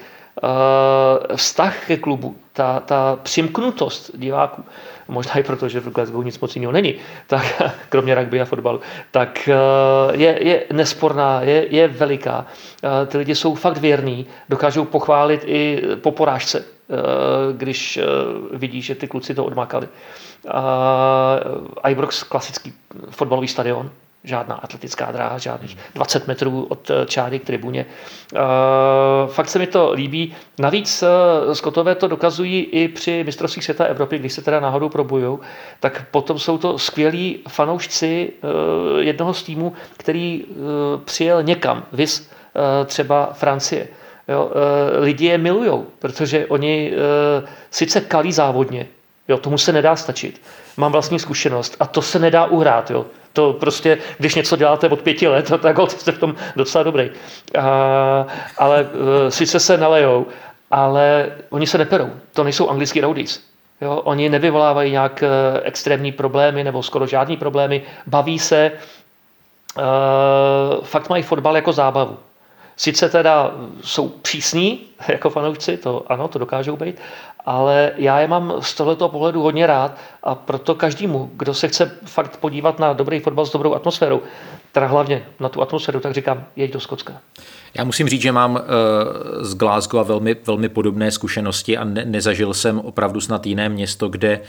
vztah 1.35 1.85
ke 1.87 1.97
klubu, 1.97 2.35
ta, 2.53 2.79
ta 2.79 3.19
přimknutost 3.23 4.11
diváků, 4.17 4.63
možná 5.07 5.33
i 5.33 5.43
proto, 5.43 5.69
že 5.69 5.79
v 5.79 5.91
Glasgow 5.91 6.25
nic 6.25 6.39
moc 6.39 6.55
jiného 6.55 6.71
není, 6.71 6.95
tak 7.27 7.61
kromě 7.89 8.15
rugby 8.15 8.41
a 8.41 8.45
fotbalu, 8.45 8.79
tak 9.11 9.49
je, 10.11 10.47
je 10.47 10.63
nesporná, 10.73 11.41
je, 11.41 11.75
je 11.75 11.87
veliká. 11.87 12.45
Ty 13.07 13.17
lidi 13.17 13.35
jsou 13.35 13.55
fakt 13.55 13.77
věrní, 13.77 14.25
dokážou 14.49 14.85
pochválit 14.85 15.41
i 15.45 15.81
po 16.01 16.11
porážce 16.11 16.65
Eh, 16.89 17.53
když 17.53 17.97
eh, 17.97 18.03
vidí, 18.57 18.81
že 18.81 18.95
ty 18.95 19.07
kluci 19.07 19.35
to 19.35 19.45
odmakali. 19.45 19.87
Ibrox, 21.89 22.23
klasický 22.23 22.73
fotbalový 23.09 23.47
stadion, 23.47 23.91
žádná 24.25 24.55
atletická 24.55 25.11
dráha, 25.11 25.37
žádných 25.37 25.77
20 25.95 26.27
metrů 26.27 26.65
od 26.69 26.89
eh, 26.89 27.05
čáry 27.05 27.39
k 27.39 27.45
tribuně. 27.45 27.85
Fakt 29.27 29.49
se 29.49 29.59
mi 29.59 29.67
to 29.67 29.91
líbí. 29.91 30.35
Navíc 30.59 31.03
Skotové 31.53 31.95
to 31.95 32.07
dokazují 32.07 32.63
i 32.63 32.87
při 32.87 33.23
mistrovství 33.23 33.61
světa 33.61 33.85
Evropy, 33.85 34.19
když 34.19 34.33
se 34.33 34.41
teda 34.41 34.59
náhodou 34.59 34.89
probují, 34.89 35.37
tak 35.79 36.05
potom 36.11 36.39
jsou 36.39 36.57
to 36.57 36.79
skvělí 36.79 37.39
fanoušci 37.47 38.31
jednoho 38.99 39.33
z 39.33 39.43
týmů, 39.43 39.73
který 39.97 40.45
přijel 41.05 41.43
někam, 41.43 41.83
vys 41.91 42.29
třeba 42.85 43.29
Francie 43.33 43.87
Jo, 44.27 44.51
eh, 44.51 44.99
lidi 44.99 45.25
je 45.25 45.37
milujou, 45.37 45.85
protože 45.99 46.47
oni 46.47 46.93
eh, 46.93 47.47
sice 47.71 48.01
kalí 48.01 48.33
závodně, 48.33 48.87
jo, 49.27 49.37
tomu 49.37 49.57
se 49.57 49.71
nedá 49.71 49.95
stačit. 49.95 50.41
Mám 50.77 50.91
vlastní 50.91 51.19
zkušenost 51.19 51.75
a 51.79 51.85
to 51.85 52.01
se 52.01 52.19
nedá 52.19 52.45
uhrát. 52.45 52.91
Jo. 52.91 53.05
To 53.33 53.53
prostě, 53.53 53.97
když 54.17 54.35
něco 54.35 54.55
děláte 54.55 54.89
od 54.89 55.01
pěti 55.01 55.27
let, 55.27 55.51
tak 55.61 55.77
jste 55.87 56.11
v 56.11 56.19
tom 56.19 56.35
docela 56.55 56.83
dobrý. 56.83 57.09
A, 57.59 58.27
ale 58.57 58.87
eh, 59.27 59.31
sice 59.31 59.59
se 59.59 59.77
nalejou, 59.77 60.25
ale 60.71 61.31
oni 61.49 61.67
se 61.67 61.77
neperou. 61.77 62.09
To 62.33 62.43
nejsou 62.43 62.69
anglický 62.69 63.01
roadies. 63.01 63.43
Jo, 63.81 63.95
oni 63.95 64.29
nevyvolávají 64.29 64.91
nějak 64.91 65.23
extrémní 65.63 66.11
problémy 66.11 66.63
nebo 66.63 66.83
skoro 66.83 67.07
žádný 67.07 67.37
problémy. 67.37 67.81
Baví 68.07 68.39
se, 68.39 68.71
uh, 69.77 70.83
fakt 70.83 71.09
mají 71.09 71.23
fotbal 71.23 71.55
jako 71.55 71.73
zábavu. 71.73 72.17
Sice 72.77 73.09
teda 73.09 73.51
jsou 73.83 74.09
přísní 74.09 74.81
jako 75.07 75.29
fanoušci, 75.29 75.77
to 75.77 76.11
ano, 76.11 76.27
to 76.27 76.39
dokážou 76.39 76.77
být, 76.77 76.99
ale 77.45 77.91
já 77.95 78.19
je 78.19 78.27
mám 78.27 78.53
z 78.59 78.73
tohoto 78.73 79.09
pohledu 79.09 79.41
hodně 79.41 79.67
rád 79.67 79.97
a 80.23 80.35
proto 80.35 80.75
každému, 80.75 81.29
kdo 81.33 81.53
se 81.53 81.67
chce 81.67 81.91
fakt 82.05 82.37
podívat 82.37 82.79
na 82.79 82.93
dobrý 82.93 83.19
fotbal 83.19 83.45
s 83.45 83.51
dobrou 83.51 83.73
atmosférou, 83.73 84.21
teda 84.71 84.87
hlavně 84.87 85.25
na 85.39 85.49
tu 85.49 85.61
atmosféru, 85.61 85.99
tak 85.99 86.13
říkám, 86.13 86.45
jeď 86.55 86.73
do 86.73 86.79
Skotska. 86.79 87.13
Já 87.77 87.83
musím 87.83 88.09
říct, 88.09 88.21
že 88.21 88.31
mám 88.31 88.63
z 89.39 89.55
Glasgow 89.55 90.07
velmi, 90.07 90.35
velmi 90.45 90.69
podobné 90.69 91.11
zkušenosti 91.11 91.77
a 91.77 91.83
ne, 91.83 92.05
nezažil 92.05 92.53
jsem 92.53 92.79
opravdu 92.79 93.21
snad 93.21 93.45
jiné 93.45 93.69
město, 93.69 94.07
kde 94.09 94.41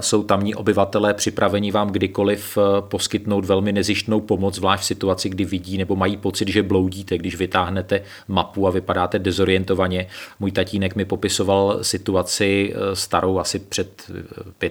jsou 0.00 0.22
tamní 0.22 0.54
obyvatelé 0.54 1.14
připraveni 1.14 1.70
vám 1.70 1.88
kdykoliv 1.88 2.58
poskytnout 2.80 3.44
velmi 3.44 3.72
nezištnou 3.72 4.20
pomoc, 4.20 4.54
zvlášť 4.54 4.82
v 4.82 4.86
situaci, 4.86 5.28
kdy 5.28 5.44
vidí 5.44 5.78
nebo 5.78 5.96
mají 5.96 6.16
pocit, 6.16 6.48
že 6.48 6.62
bloudíte, 6.62 7.18
když 7.18 7.36
vytáhnete 7.36 8.02
mapu 8.28 8.66
a 8.66 8.70
vypadáte 8.70 9.18
dezorientovaně. 9.18 10.06
Můj 10.40 10.52
tatínek 10.52 10.96
mi 10.96 11.04
popisoval 11.04 11.78
situaci 11.82 12.74
starou 12.94 13.38
asi 13.38 13.58
před 13.58 14.10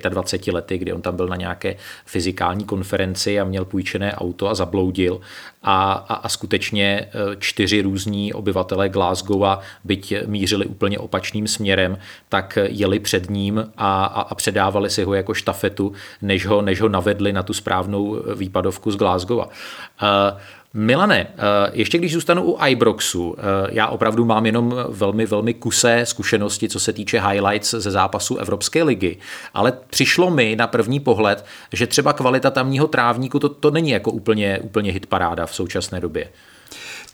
25 0.09 0.53
lety, 0.53 0.77
kdy 0.77 0.93
on 0.93 1.01
tam 1.01 1.15
byl 1.15 1.27
na 1.27 1.35
nějaké 1.35 1.75
fyzikální 2.05 2.63
konferenci 2.63 3.39
a 3.39 3.43
měl 3.43 3.65
půjčené 3.65 4.15
auto 4.15 4.49
a 4.49 4.55
zabloudil 4.55 5.21
a, 5.63 5.91
a, 5.93 6.13
a 6.13 6.29
skutečně 6.29 7.07
čtyři 7.39 7.72
různí 7.81 8.33
obyvatelé 8.33 8.89
Glasgowa, 8.89 9.59
byť 9.83 10.13
mířili 10.25 10.65
úplně 10.65 10.99
opačným 10.99 11.47
směrem, 11.47 11.97
tak 12.29 12.57
jeli 12.69 12.99
před 12.99 13.29
ním 13.29 13.71
a, 13.77 14.05
a, 14.05 14.21
a 14.21 14.35
předávali 14.35 14.89
si 14.89 15.03
ho 15.03 15.13
jako 15.13 15.33
štafetu, 15.33 15.93
než 16.21 16.45
ho, 16.45 16.61
než 16.61 16.81
ho 16.81 16.89
navedli 16.89 17.33
na 17.33 17.43
tu 17.43 17.53
správnou 17.53 18.23
výpadovku 18.35 18.91
z 18.91 18.95
Glasgowa. 18.95 19.45
Uh, 19.45 20.39
Milane, 20.75 21.27
ještě 21.73 21.97
když 21.97 22.13
zůstanu 22.13 22.43
u 22.43 22.65
Ibroxu, 22.65 23.35
já 23.69 23.87
opravdu 23.87 24.25
mám 24.25 24.45
jenom 24.45 24.75
velmi, 24.89 25.25
velmi 25.25 25.53
kusé 25.53 26.05
zkušenosti, 26.05 26.69
co 26.69 26.79
se 26.79 26.93
týče 26.93 27.21
highlights 27.21 27.73
ze 27.73 27.91
zápasu 27.91 28.37
Evropské 28.37 28.83
ligy, 28.83 29.17
ale 29.53 29.73
přišlo 29.89 30.29
mi 30.29 30.55
na 30.55 30.67
první 30.67 30.99
pohled, 30.99 31.45
že 31.73 31.87
třeba 31.87 32.13
kvalita 32.13 32.51
tamního 32.51 32.87
trávníku 32.87 33.39
to, 33.39 33.49
to 33.49 33.71
není 33.71 33.89
jako 33.89 34.11
úplně, 34.11 34.59
úplně 34.59 34.91
hitparáda 34.91 35.45
v 35.45 35.55
současné 35.55 35.99
době. 35.99 36.29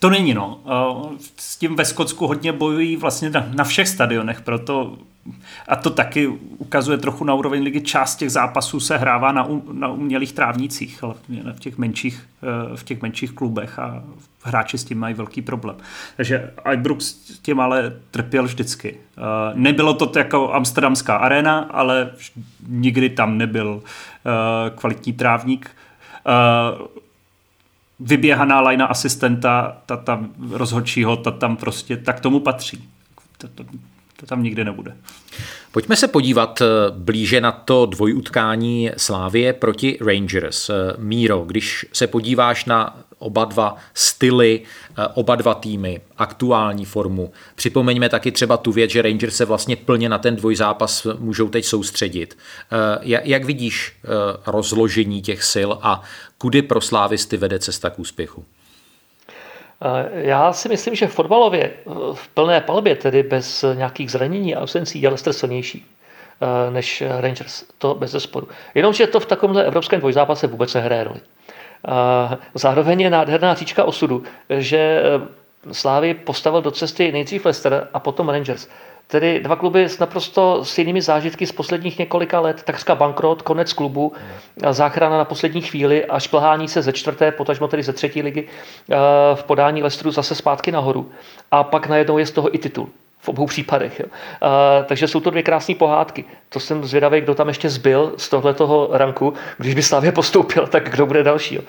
To 0.00 0.10
není, 0.10 0.34
no. 0.34 0.60
S 1.36 1.56
tím 1.56 1.76
ve 1.76 1.84
Skotsku 1.84 2.26
hodně 2.26 2.52
bojují 2.52 2.96
vlastně 2.96 3.30
na, 3.30 3.46
na 3.54 3.64
všech 3.64 3.88
stadionech, 3.88 4.40
proto 4.40 4.96
a 5.68 5.76
to 5.76 5.90
taky 5.90 6.28
ukazuje 6.58 6.98
trochu 6.98 7.24
na 7.24 7.34
úroveň 7.34 7.62
ligy. 7.62 7.80
Část 7.80 8.16
těch 8.16 8.30
zápasů 8.30 8.80
se 8.80 8.98
hrává 8.98 9.32
na, 9.32 9.44
um, 9.44 9.62
na 9.72 9.88
umělých 9.88 10.32
trávnicích, 10.32 11.04
ale 11.04 11.14
v 11.52 11.60
těch, 11.60 11.78
menších, 11.78 12.28
eh, 12.42 12.76
v 12.76 12.84
těch 12.84 13.02
menších 13.02 13.32
klubech 13.32 13.78
a 13.78 14.04
hráči 14.42 14.78
s 14.78 14.84
tím 14.84 14.98
mají 14.98 15.14
velký 15.14 15.42
problém. 15.42 15.76
Takže 16.16 16.50
Ibrox 16.72 17.04
s 17.04 17.38
tím 17.38 17.60
ale 17.60 17.96
trpěl 18.10 18.44
vždycky. 18.44 18.96
Eh, 18.96 19.20
nebylo 19.54 19.94
to 19.94 20.18
jako 20.18 20.54
amsterdamská 20.54 21.16
arena, 21.16 21.58
ale 21.58 22.10
nikdy 22.68 23.10
tam 23.10 23.38
nebyl 23.38 23.82
eh, 23.82 24.70
kvalitní 24.70 25.12
trávník 25.12 25.70
vyběhaná 28.00 28.60
lajna 28.60 28.86
asistenta, 28.86 29.76
ta 29.86 29.96
tam 29.96 30.30
rozhodčího, 30.50 31.16
ta 31.16 31.30
tam 31.30 31.56
prostě, 31.56 31.96
tak 31.96 32.20
tomu 32.20 32.40
patří. 32.40 32.88
To, 33.38 33.48
to, 33.48 33.64
to 34.16 34.26
tam 34.26 34.42
nikdy 34.42 34.64
nebude. 34.64 34.96
Pojďme 35.72 35.96
se 35.96 36.08
podívat 36.08 36.60
eh, 36.60 36.66
blíže 36.90 37.40
na 37.40 37.52
to 37.52 37.86
dvojutkání 37.86 38.90
Slávie 38.96 39.52
proti 39.52 39.98
Rangers. 40.00 40.70
Eh, 40.70 40.74
Míro, 40.98 41.44
když 41.46 41.86
se 41.92 42.06
podíváš 42.06 42.64
na 42.64 42.96
oba 43.20 43.44
dva 43.44 43.76
styly, 43.94 44.60
eh, 44.98 45.08
oba 45.14 45.36
dva 45.36 45.54
týmy, 45.54 46.00
aktuální 46.18 46.84
formu. 46.84 47.32
Připomeňme 47.54 48.08
taky 48.08 48.32
třeba 48.32 48.56
tu 48.56 48.72
věc, 48.72 48.90
že 48.90 49.02
Rangers 49.02 49.36
se 49.36 49.44
vlastně 49.44 49.76
plně 49.76 50.08
na 50.08 50.18
ten 50.18 50.36
dvojzápas 50.36 51.06
můžou 51.18 51.48
teď 51.48 51.64
soustředit. 51.64 52.38
Jak 53.02 53.44
vidíš 53.44 53.96
rozložení 54.46 55.22
těch 55.22 55.42
sil 55.52 55.70
a 55.82 56.02
kudy 56.38 56.62
pro 56.62 56.80
slávisty 56.80 57.36
vede 57.36 57.58
cesta 57.58 57.90
k 57.90 57.98
úspěchu? 57.98 58.44
Já 60.12 60.52
si 60.52 60.68
myslím, 60.68 60.94
že 60.94 61.06
fotbalově 61.06 61.72
v 62.14 62.28
plné 62.28 62.60
palbě, 62.60 62.96
tedy 62.96 63.22
bez 63.22 63.64
nějakých 63.74 64.10
zranění 64.10 64.54
a 64.54 64.60
absencí, 64.60 65.02
je 65.02 65.08
Leicester 65.08 65.32
silnější 65.32 65.86
eh, 66.40 66.70
než 66.70 67.02
Rangers. 67.20 67.64
To 67.78 67.94
bez 67.94 68.10
zesporu. 68.10 68.48
Jenomže 68.74 69.06
to 69.06 69.20
v 69.20 69.26
takovémhle 69.26 69.64
evropském 69.64 70.00
dvojzápase 70.00 70.46
vůbec 70.46 70.74
nehraje 70.74 71.04
roli. 71.04 71.20
Zároveň 72.54 73.00
je 73.00 73.10
nádherná 73.10 73.54
říčka 73.54 73.84
osudu, 73.84 74.22
že 74.58 74.78
eh, 74.78 75.40
Slávy 75.72 76.14
postavil 76.14 76.62
do 76.62 76.70
cesty 76.70 77.12
nejdřív 77.12 77.44
Leicester 77.44 77.88
a 77.92 78.00
potom 78.00 78.28
Rangers. 78.28 78.68
Tedy 79.06 79.40
dva 79.40 79.56
kluby 79.56 79.84
s 79.84 79.98
naprosto 79.98 80.64
stejnými 80.64 81.02
zážitky 81.02 81.46
z 81.46 81.52
posledních 81.52 81.98
několika 81.98 82.40
let, 82.40 82.62
takřka 82.62 82.94
bankrot, 82.94 83.42
konec 83.42 83.72
klubu, 83.72 84.12
záchrana 84.70 85.18
na 85.18 85.24
poslední 85.24 85.60
chvíli 85.60 86.06
a 86.06 86.18
šplhání 86.18 86.68
se 86.68 86.82
ze 86.82 86.92
čtvrté, 86.92 87.32
potažmo 87.32 87.68
tedy 87.68 87.82
ze 87.82 87.92
třetí 87.92 88.22
ligy 88.22 88.48
eh, 88.48 88.96
v 89.34 89.44
podání 89.44 89.82
Lestru 89.82 90.10
zase 90.10 90.34
zpátky 90.34 90.72
nahoru. 90.72 91.10
A 91.50 91.64
pak 91.64 91.86
najednou 91.86 92.18
je 92.18 92.26
z 92.26 92.30
toho 92.30 92.54
i 92.54 92.58
titul 92.58 92.88
v 93.20 93.28
obou 93.28 93.46
případech. 93.46 94.00
Jo. 94.00 94.06
A, 94.40 94.82
takže 94.82 95.08
jsou 95.08 95.20
to 95.20 95.30
dvě 95.30 95.42
krásné 95.42 95.74
pohádky. 95.74 96.24
To 96.48 96.60
jsem 96.60 96.84
zvědavý, 96.84 97.20
kdo 97.20 97.34
tam 97.34 97.48
ještě 97.48 97.70
zbyl 97.70 98.12
z 98.16 98.28
tohletoho 98.28 98.88
ranku. 98.92 99.34
Když 99.58 99.74
by 99.74 99.82
Slavě 99.82 100.12
postoupil, 100.12 100.66
tak 100.66 100.90
kdo 100.90 101.06
bude 101.06 101.22
další. 101.22 101.54
Jo. 101.54 101.62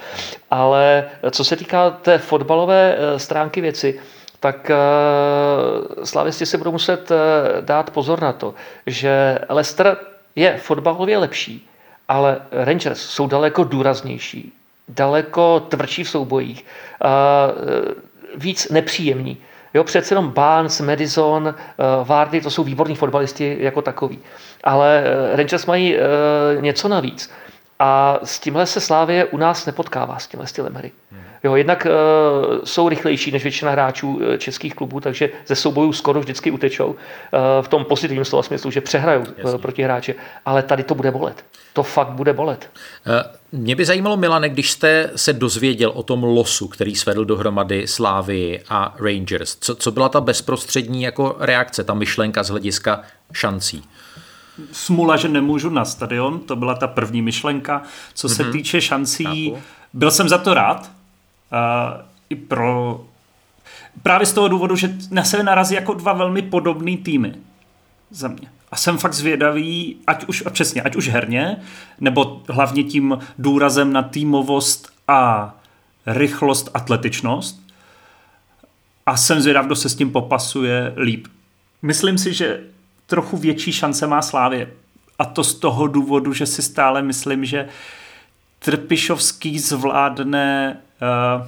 Ale 0.51 1.05
co 1.31 1.43
se 1.43 1.55
týká 1.55 1.89
té 1.89 2.17
fotbalové 2.17 2.95
eh, 2.97 3.19
stránky 3.19 3.61
věci, 3.61 3.99
tak 4.41 4.71
uh, 4.71 6.03
slavisti 6.03 6.45
si 6.45 6.57
budou 6.57 6.71
muset 6.71 7.11
uh, 7.11 7.17
dát 7.61 7.89
pozor 7.89 8.21
na 8.21 8.33
to, 8.33 8.53
že 8.85 9.39
Leicester 9.49 9.97
je 10.35 10.57
fotbalově 10.57 11.17
lepší, 11.17 11.69
ale 12.07 12.41
Rangers 12.51 13.01
jsou 13.01 13.27
daleko 13.27 13.63
důraznější, 13.63 14.53
daleko 14.89 15.59
tvrdší 15.59 16.03
v 16.03 16.09
soubojích, 16.09 16.65
uh, 17.05 17.91
víc 18.35 18.69
nepříjemní. 18.69 19.37
Jo, 19.73 19.83
přece 19.83 20.13
jenom 20.13 20.29
Barnes, 20.29 20.81
Madison, 20.81 21.43
uh, 21.43 22.07
Vardy, 22.07 22.41
to 22.41 22.49
jsou 22.49 22.63
výborní 22.63 22.95
fotbalisti 22.95 23.57
jako 23.59 23.81
takový. 23.81 24.19
Ale 24.63 25.03
uh, 25.31 25.37
Rangers 25.37 25.65
mají 25.65 25.95
uh, 25.95 26.61
něco 26.61 26.87
navíc. 26.87 27.31
A 27.83 28.19
s 28.23 28.39
tímhle 28.39 28.65
se 28.65 28.81
Slávě 28.81 29.25
u 29.25 29.37
nás 29.37 29.65
nepotkává, 29.65 30.19
s 30.19 30.27
tímhle 30.27 30.47
stylem 30.47 30.73
hry. 30.73 30.91
Hmm. 31.11 31.21
Jo, 31.43 31.55
jednak 31.55 31.87
uh, 31.89 32.59
jsou 32.63 32.89
rychlejší 32.89 33.31
než 33.31 33.43
většina 33.43 33.71
hráčů 33.71 34.15
uh, 34.15 34.37
českých 34.37 34.75
klubů, 34.75 34.99
takže 34.99 35.29
ze 35.47 35.55
soubojů 35.55 35.93
skoro 35.93 36.19
vždycky 36.19 36.51
utečou. 36.51 36.87
Uh, 36.87 36.95
v 37.61 37.67
tom 37.67 37.85
pozitivním 37.85 38.25
slova 38.25 38.43
smyslu, 38.43 38.71
že 38.71 38.81
přehrajou 38.81 39.21
uh, 39.21 39.57
proti 39.57 39.83
hráče. 39.83 40.15
Ale 40.45 40.63
tady 40.63 40.83
to 40.83 40.95
bude 40.95 41.11
bolet. 41.11 41.45
To 41.73 41.83
fakt 41.83 42.09
bude 42.09 42.33
bolet. 42.33 42.69
Mě 43.51 43.75
by 43.75 43.85
zajímalo, 43.85 44.17
Milane, 44.17 44.49
když 44.49 44.71
jste 44.71 45.11
se 45.15 45.33
dozvěděl 45.33 45.89
o 45.89 46.03
tom 46.03 46.23
losu, 46.23 46.67
který 46.67 46.95
svedl 46.95 47.25
dohromady 47.25 47.87
Slávy 47.87 48.61
a 48.69 48.95
Rangers. 48.99 49.57
Co, 49.59 49.75
co 49.75 49.91
byla 49.91 50.09
ta 50.09 50.21
bezprostřední 50.21 51.03
jako 51.03 51.35
reakce, 51.39 51.83
ta 51.83 51.93
myšlenka 51.93 52.43
z 52.43 52.49
hlediska 52.49 53.01
šancí? 53.33 53.83
Smula, 54.71 55.17
že 55.17 55.27
nemůžu 55.27 55.69
na 55.69 55.85
stadion, 55.85 56.39
to 56.39 56.55
byla 56.55 56.75
ta 56.75 56.87
první 56.87 57.21
myšlenka. 57.21 57.81
Co 58.13 58.29
se 58.29 58.43
mm-hmm. 58.43 58.51
týče 58.51 58.81
šancí, 58.81 59.49
Chápu. 59.49 59.63
byl 59.93 60.11
jsem 60.11 60.29
za 60.29 60.37
to 60.37 60.53
rád, 60.53 60.91
uh, 61.51 62.01
i 62.29 62.35
pro 62.35 63.01
právě 64.03 64.25
z 64.25 64.33
toho 64.33 64.47
důvodu, 64.47 64.75
že 64.75 64.93
na 65.11 65.23
sebe 65.23 65.43
narazí 65.43 65.75
jako 65.75 65.93
dva 65.93 66.13
velmi 66.13 66.41
podobné 66.41 66.97
týmy 66.97 67.33
za 68.11 68.27
mě. 68.27 68.47
A 68.71 68.75
jsem 68.75 68.97
fakt 68.97 69.13
zvědavý, 69.13 69.95
ať 70.07 70.25
už, 70.25 70.43
a 70.45 70.49
přesně, 70.49 70.81
ať 70.81 70.95
už 70.95 71.07
herně, 71.07 71.57
nebo 71.99 72.41
hlavně 72.49 72.83
tím 72.83 73.17
důrazem 73.37 73.93
na 73.93 74.03
týmovost 74.03 74.89
a 75.07 75.53
rychlost, 76.05 76.69
atletičnost. 76.73 77.61
A 79.05 79.17
jsem 79.17 79.41
zvědav, 79.41 79.65
kdo 79.65 79.75
se 79.75 79.89
s 79.89 79.95
tím 79.95 80.11
popasuje 80.11 80.93
líp. 80.97 81.27
Myslím 81.81 82.17
si, 82.17 82.33
že 82.33 82.63
trochu 83.11 83.37
větší 83.37 83.71
šance 83.71 84.07
má 84.07 84.21
Slávě. 84.21 84.71
A 85.19 85.25
to 85.25 85.43
z 85.43 85.55
toho 85.55 85.87
důvodu, 85.87 86.33
že 86.33 86.45
si 86.45 86.61
stále 86.61 87.01
myslím, 87.01 87.45
že 87.45 87.67
Trpišovský 88.59 89.59
zvládne 89.59 90.77
uh, 91.01 91.47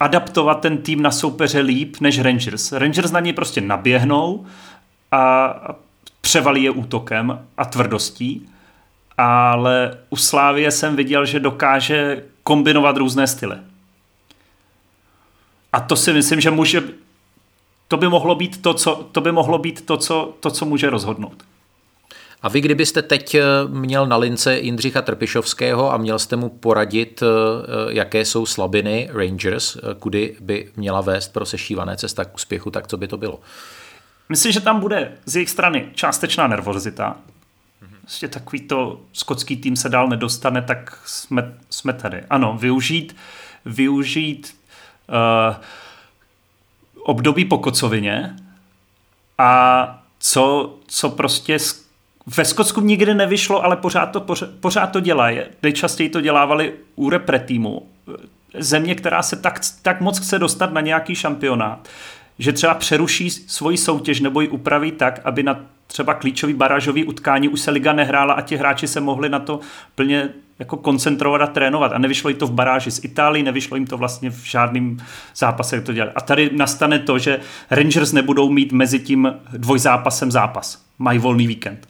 adaptovat 0.00 0.60
ten 0.60 0.78
tým 0.78 1.02
na 1.02 1.10
soupeře 1.10 1.60
líp 1.60 1.96
než 2.00 2.20
Rangers. 2.20 2.72
Rangers 2.72 3.10
na 3.10 3.20
něj 3.20 3.32
prostě 3.32 3.60
naběhnou 3.60 4.46
a 5.12 5.54
převalí 6.20 6.62
je 6.62 6.70
útokem 6.70 7.46
a 7.56 7.64
tvrdostí, 7.64 8.48
ale 9.18 9.98
u 10.10 10.16
Slávie 10.16 10.70
jsem 10.70 10.96
viděl, 10.96 11.26
že 11.26 11.40
dokáže 11.40 12.24
kombinovat 12.42 12.96
různé 12.96 13.26
styly. 13.26 13.56
A 15.72 15.80
to 15.80 15.96
si 15.96 16.12
myslím, 16.12 16.40
že 16.40 16.50
může, 16.50 16.82
to 17.88 17.96
by 17.96 18.08
mohlo 18.08 18.34
být 18.34 18.62
to, 18.62 18.74
co, 18.74 19.08
to, 19.12 19.20
by 19.20 19.32
mohlo 19.32 19.58
být 19.58 19.86
to, 19.86 19.96
co, 19.96 20.34
to, 20.40 20.50
co 20.50 20.64
může 20.64 20.90
rozhodnout. 20.90 21.42
A 22.42 22.48
vy, 22.48 22.60
kdybyste 22.60 23.02
teď 23.02 23.34
eh, 23.34 23.42
měl 23.68 24.06
na 24.06 24.16
lince 24.16 24.58
Jindřicha 24.58 25.02
Trpišovského 25.02 25.92
a 25.92 25.96
měl 25.96 26.18
jste 26.18 26.36
mu 26.36 26.48
poradit, 26.48 27.22
jaké 27.88 28.24
jsou 28.24 28.46
slabiny 28.46 29.08
Rangers, 29.12 29.76
kudy 29.98 30.36
by 30.40 30.70
měla 30.76 31.00
vést 31.00 31.32
pro 31.32 31.46
sešívané 31.46 31.96
cesta 31.96 32.24
k 32.24 32.34
úspěchu, 32.34 32.70
tak 32.70 32.86
co 32.86 32.96
by 32.96 33.08
to 33.08 33.16
bylo? 33.16 33.40
Myslím, 34.28 34.52
že 34.52 34.60
tam 34.60 34.80
bude 34.80 35.12
z 35.26 35.36
jejich 35.36 35.50
strany 35.50 35.88
částečná 35.94 36.46
nervozita. 36.46 37.16
Prostě 38.00 38.28
takový 38.28 38.60
to 38.60 39.00
skotský 39.12 39.56
tým 39.56 39.76
se 39.76 39.88
dál 39.88 40.08
nedostane, 40.08 40.62
tak 40.62 40.98
jsme, 41.04 41.54
jsme 41.70 41.92
tady. 41.92 42.24
Ano, 42.30 42.56
využít, 42.60 43.16
využít 43.64 44.56
uh, 45.08 45.56
období 47.08 47.44
po 47.44 47.58
kocovině 47.58 48.36
a 49.38 50.02
co, 50.18 50.74
co 50.86 51.08
prostě 51.10 51.58
ve 52.36 52.44
Skotsku 52.44 52.80
nikdy 52.80 53.14
nevyšlo, 53.14 53.64
ale 53.64 53.76
pořád 53.76 54.06
to, 54.06 54.20
pořád, 54.20 54.50
pořád 54.60 54.86
to 54.86 55.00
dělají. 55.00 55.38
Nejčastěji 55.62 56.08
to 56.08 56.20
dělávali 56.20 56.74
u 56.96 57.10
repre 57.10 57.38
týmu. 57.38 57.86
Země, 58.58 58.94
která 58.94 59.22
se 59.22 59.36
tak, 59.36 59.60
tak 59.82 60.00
moc 60.00 60.18
chce 60.18 60.38
dostat 60.38 60.72
na 60.72 60.80
nějaký 60.80 61.14
šampionát, 61.14 61.88
že 62.38 62.52
třeba 62.52 62.74
přeruší 62.74 63.30
svoji 63.30 63.76
soutěž 63.76 64.20
nebo 64.20 64.40
ji 64.40 64.48
upraví 64.48 64.92
tak, 64.92 65.20
aby 65.24 65.42
na 65.42 65.60
třeba 65.86 66.14
klíčový 66.14 66.54
barážový 66.54 67.04
utkání 67.04 67.48
už 67.48 67.60
se 67.60 67.70
liga 67.70 67.92
nehrála 67.92 68.34
a 68.34 68.40
ti 68.40 68.56
hráči 68.56 68.88
se 68.88 69.00
mohli 69.00 69.28
na 69.28 69.38
to 69.38 69.60
plně 69.94 70.28
jako 70.58 70.76
koncentrovat 70.76 71.40
a 71.40 71.46
trénovat. 71.46 71.92
A 71.92 71.98
nevyšlo 71.98 72.30
jim 72.30 72.38
to 72.38 72.46
v 72.46 72.52
baráži 72.52 72.90
z 72.90 73.04
Itálii, 73.04 73.42
nevyšlo 73.42 73.76
jim 73.76 73.86
to 73.86 73.98
vlastně 73.98 74.30
v 74.30 74.44
žádném 74.44 74.96
zápase, 75.36 75.76
jak 75.76 75.84
to 75.84 75.92
dělat. 75.92 76.12
A 76.14 76.20
tady 76.20 76.50
nastane 76.52 76.98
to, 76.98 77.18
že 77.18 77.40
Rangers 77.70 78.12
nebudou 78.12 78.50
mít 78.50 78.72
mezi 78.72 78.98
tím 78.98 79.34
dvojzápasem 79.52 80.30
zápas. 80.30 80.84
Mají 80.98 81.18
volný 81.18 81.46
víkend. 81.46 81.88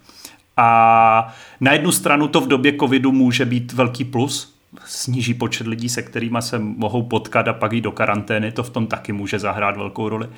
A 0.56 1.34
na 1.60 1.72
jednu 1.72 1.92
stranu 1.92 2.28
to 2.28 2.40
v 2.40 2.48
době 2.48 2.72
covidu 2.80 3.12
může 3.12 3.44
být 3.44 3.72
velký 3.72 4.04
plus, 4.04 4.57
sníží 4.84 5.34
počet 5.34 5.66
lidí, 5.66 5.88
se 5.88 6.02
kterými 6.02 6.38
se 6.40 6.58
mohou 6.58 7.02
potkat 7.02 7.48
a 7.48 7.52
pak 7.52 7.72
jít 7.72 7.80
do 7.80 7.92
karantény, 7.92 8.52
to 8.52 8.62
v 8.62 8.70
tom 8.70 8.86
taky 8.86 9.12
může 9.12 9.38
zahrát 9.38 9.76
velkou 9.76 10.08
roli. 10.08 10.28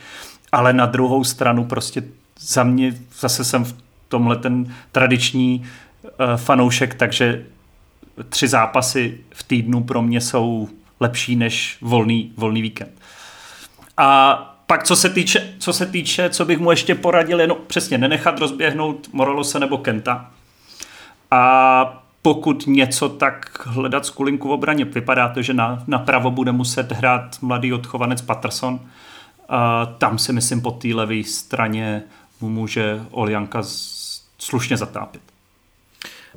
Ale 0.52 0.72
na 0.72 0.86
druhou 0.86 1.24
stranu 1.24 1.64
prostě 1.64 2.02
za 2.38 2.64
mě 2.64 2.94
zase 3.18 3.44
jsem 3.44 3.64
v 3.64 3.74
tomhle 4.08 4.36
ten 4.36 4.74
tradiční 4.92 5.62
uh, 6.02 6.36
fanoušek, 6.36 6.94
takže 6.94 7.46
tři 8.28 8.48
zápasy 8.48 9.18
v 9.34 9.42
týdnu 9.42 9.82
pro 9.82 10.02
mě 10.02 10.20
jsou 10.20 10.68
lepší 11.00 11.36
než 11.36 11.78
volný, 11.80 12.32
volný 12.36 12.62
víkend. 12.62 12.90
A 13.96 14.36
pak 14.66 14.84
co 14.84 14.96
se 14.96 15.10
týče, 15.10 15.54
co 15.58 15.72
se 15.72 15.86
týče, 15.86 16.30
co 16.30 16.44
bych 16.44 16.58
mu 16.58 16.70
ještě 16.70 16.94
poradil, 16.94 17.40
jenom 17.40 17.58
přesně 17.66 17.98
nenechat 17.98 18.38
rozběhnout 18.38 19.08
Morolose 19.12 19.60
nebo 19.60 19.78
Kenta. 19.78 20.30
A 21.30 21.99
pokud 22.22 22.66
něco, 22.66 23.08
tak 23.08 23.66
hledat 23.66 24.06
skulinku 24.06 24.48
v 24.48 24.52
obraně. 24.52 24.84
Vypadá 24.84 25.28
to, 25.28 25.42
že 25.42 25.54
na, 25.54 25.84
napravo 25.86 26.30
bude 26.30 26.52
muset 26.52 26.92
hrát 26.92 27.36
mladý 27.42 27.72
odchovanec 27.72 28.22
Patterson. 28.22 28.80
A 29.48 29.86
tam 29.86 30.18
si 30.18 30.32
myslím 30.32 30.60
po 30.60 30.70
té 30.70 30.88
levé 30.88 31.24
straně 31.24 32.02
mu 32.40 32.48
může 32.48 33.00
Oljanka 33.10 33.62
slušně 34.38 34.76
zatápět. 34.76 35.29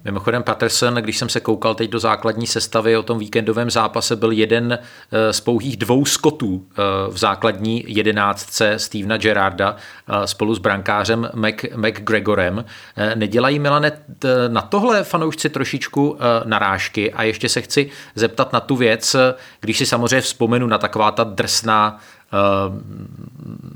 Mimochodem 0.06 0.44
Patterson, 0.44 0.96
když 0.96 1.18
jsem 1.18 1.30
se 1.30 1.40
koukal 1.40 1.76
teď 1.76 1.90
do 1.90 2.00
základní 2.00 2.48
sestavy 2.48 2.98
o 2.98 3.04
tom 3.04 3.20
víkendovém 3.20 3.70
zápase, 3.70 4.16
byl 4.16 4.32
jeden 4.32 4.80
eh, 5.12 5.34
z 5.34 5.40
pouhých 5.40 5.78
dvou 5.78 6.06
skotů 6.06 6.66
eh, 6.72 6.76
v 7.10 7.18
základní 7.18 7.84
jedenáctce 7.88 8.80
Stevena 8.80 9.18
Gerarda 9.18 9.76
eh, 9.76 10.28
spolu 10.28 10.56
s 10.56 10.60
brankářem 10.60 11.30
Mac, 11.34 11.56
McGregorem. 11.76 12.66
Nedělají 13.16 13.60
Milane 13.60 13.92
na 14.48 14.62
tohle 14.62 15.04
fanoušci 15.04 15.50
trošičku 15.50 16.18
narážky 16.46 17.14
a 17.14 17.24
ještě 17.24 17.50
se 17.50 17.62
chci 17.62 17.90
zeptat 18.16 18.54
na 18.54 18.60
tu 18.60 18.76
věc, 18.76 19.16
když 19.60 19.78
si 19.78 19.86
samozřejmě 19.86 20.22
vzpomenu 20.22 20.68
na 20.68 20.78
taková 20.78 21.12
ta 21.12 21.24
drsná 21.24 22.00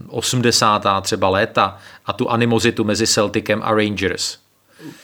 80. 0.08 0.86
třeba 1.02 1.30
léta 1.30 1.78
a 2.06 2.14
tu 2.14 2.30
animozitu 2.30 2.84
mezi 2.84 3.08
Celticem 3.08 3.62
a 3.64 3.72
Rangers. 3.72 4.47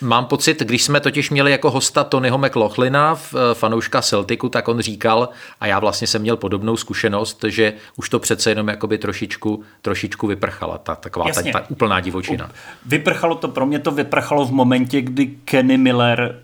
Mám 0.02 0.26
pocit, 0.26 0.60
když 0.60 0.84
jsme 0.84 1.00
totiž 1.00 1.30
měli 1.30 1.52
jako 1.52 1.72
hosta 1.72 2.04
Tonyho 2.04 2.38
McLaughlina, 2.38 3.16
eh, 3.16 3.38
fanouška 3.54 4.02
Celticu, 4.02 4.50
tak 4.50 4.68
on 4.68 4.80
říkal, 4.80 5.30
a 5.60 5.68
já 5.68 5.80
vlastně 5.80 6.08
jsem 6.08 6.22
měl 6.22 6.38
podobnou 6.38 6.78
zkušenost, 6.78 7.46
že 7.48 7.74
už 7.96 8.10
to 8.10 8.20
přece 8.20 8.52
jenom 8.52 8.68
jakoby 8.68 8.98
trošičku, 8.98 9.64
trošičku 9.82 10.28
vyprchala, 10.28 10.78
ta, 10.78 10.96
taková 10.96 11.26
ta, 11.32 11.42
ta 11.52 11.66
úplná 11.70 12.00
divočina. 12.00 12.52
Vyprchalo 12.86 13.36
to, 13.36 13.48
pro 13.48 13.66
mě 13.66 13.80
to 13.80 13.92
vyprchalo 13.92 14.46
v 14.46 14.52
momentě, 14.52 15.02
kdy 15.02 15.26
Kenny 15.26 15.78
Miller 15.78 16.42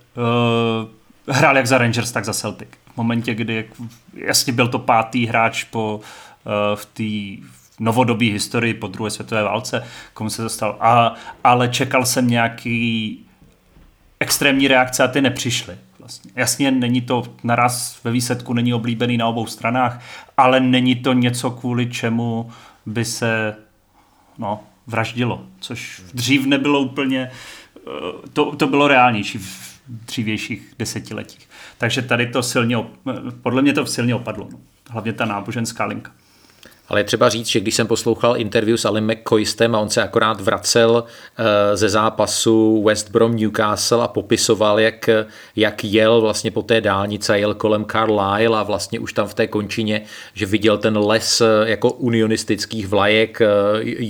uh, 1.28 1.36
hrál 1.36 1.58
jak 1.58 1.68
za 1.68 1.78
Rangers, 1.78 2.12
tak 2.12 2.26
za 2.26 2.34
Celtic. 2.34 2.70
V 2.94 2.98
momentě, 2.98 3.36
kdy 3.36 3.70
jasně 4.14 4.54
byl 4.54 4.68
to 4.68 4.80
pátý 4.80 5.26
hráč 5.26 5.64
po 5.64 6.02
uh, 6.46 6.52
v 6.76 6.86
té 6.86 7.48
novodobí 7.80 8.32
historii 8.32 8.74
po 8.74 8.88
druhé 8.88 9.12
světové 9.12 9.44
válce, 9.44 9.84
komu 10.14 10.30
se 10.30 10.42
dostal. 10.42 10.78
A, 10.80 11.16
ale 11.44 11.68
čekal 11.68 12.06
jsem 12.06 12.28
nějaký 12.28 13.20
extrémní 14.20 14.68
reakce 14.68 15.04
a 15.04 15.08
ty 15.08 15.22
nepřišly. 15.22 15.78
Vlastně. 16.00 16.32
Jasně, 16.36 16.72
není 16.72 17.02
to 17.02 17.24
naraz 17.44 18.04
ve 18.04 18.12
výsledku, 18.12 18.54
není 18.54 18.74
oblíbený 18.74 19.18
na 19.18 19.28
obou 19.28 19.48
stranách, 19.48 20.02
ale 20.38 20.60
není 20.60 20.96
to 20.96 21.14
něco, 21.14 21.52
kvůli 21.52 21.90
čemu 21.90 22.52
by 22.86 23.06
se 23.06 23.56
no, 24.38 24.60
vraždilo, 24.88 25.44
což 25.60 26.02
dřív 26.14 26.46
nebylo 26.46 26.80
úplně, 26.80 27.32
eh, 27.78 27.82
to, 28.34 28.56
to 28.56 28.68
bylo 28.68 28.88
reálnější 28.88 29.38
v 29.38 29.70
dřívějších 29.88 30.74
desetiletích. 30.80 31.50
Takže 31.78 32.02
tady 32.02 32.28
to 32.28 32.44
silně, 32.44 32.78
podle 33.42 33.62
mě 33.62 33.74
to 33.74 33.86
silně 33.86 34.16
opadlo. 34.16 34.48
No. 34.52 34.60
Hlavně 34.90 35.14
ta 35.14 35.26
náboženská 35.26 35.86
linka. 35.86 36.12
Ale 36.90 37.00
je 37.00 37.04
třeba 37.04 37.30
říct, 37.30 37.48
že 37.48 37.60
když 37.60 37.76
jsem 37.76 37.88
poslouchal 37.88 38.38
interview 38.38 38.78
s 38.78 38.86
Alim 38.86 39.08
McCoystem 39.08 39.76
a 39.76 39.80
on 39.80 39.90
se 39.90 40.04
akorát 40.04 40.42
vracel 40.42 41.04
eh, 41.04 41.78
ze 41.78 41.90
zápasu 41.90 42.84
West 42.84 43.12
Brom 43.12 43.36
Newcastle 43.36 44.04
a 44.04 44.08
popisoval, 44.08 44.80
jak, 44.80 45.10
jak 45.56 45.84
jel 45.84 46.22
vlastně 46.22 46.52
po 46.52 46.62
té 46.62 46.82
dálnici 46.82 47.32
jel 47.36 47.54
kolem 47.54 47.86
Carlisle 47.86 48.58
a 48.58 48.64
vlastně 48.64 49.00
už 49.00 49.14
tam 49.14 49.28
v 49.28 49.34
té 49.34 49.48
končině, 49.48 50.02
že 50.34 50.46
viděl 50.46 50.78
ten 50.78 50.98
les 50.98 51.42
eh, 51.42 51.46
jako 51.70 51.92
unionistických 51.92 52.88
vlajek 52.88 53.42
eh, 53.42 53.48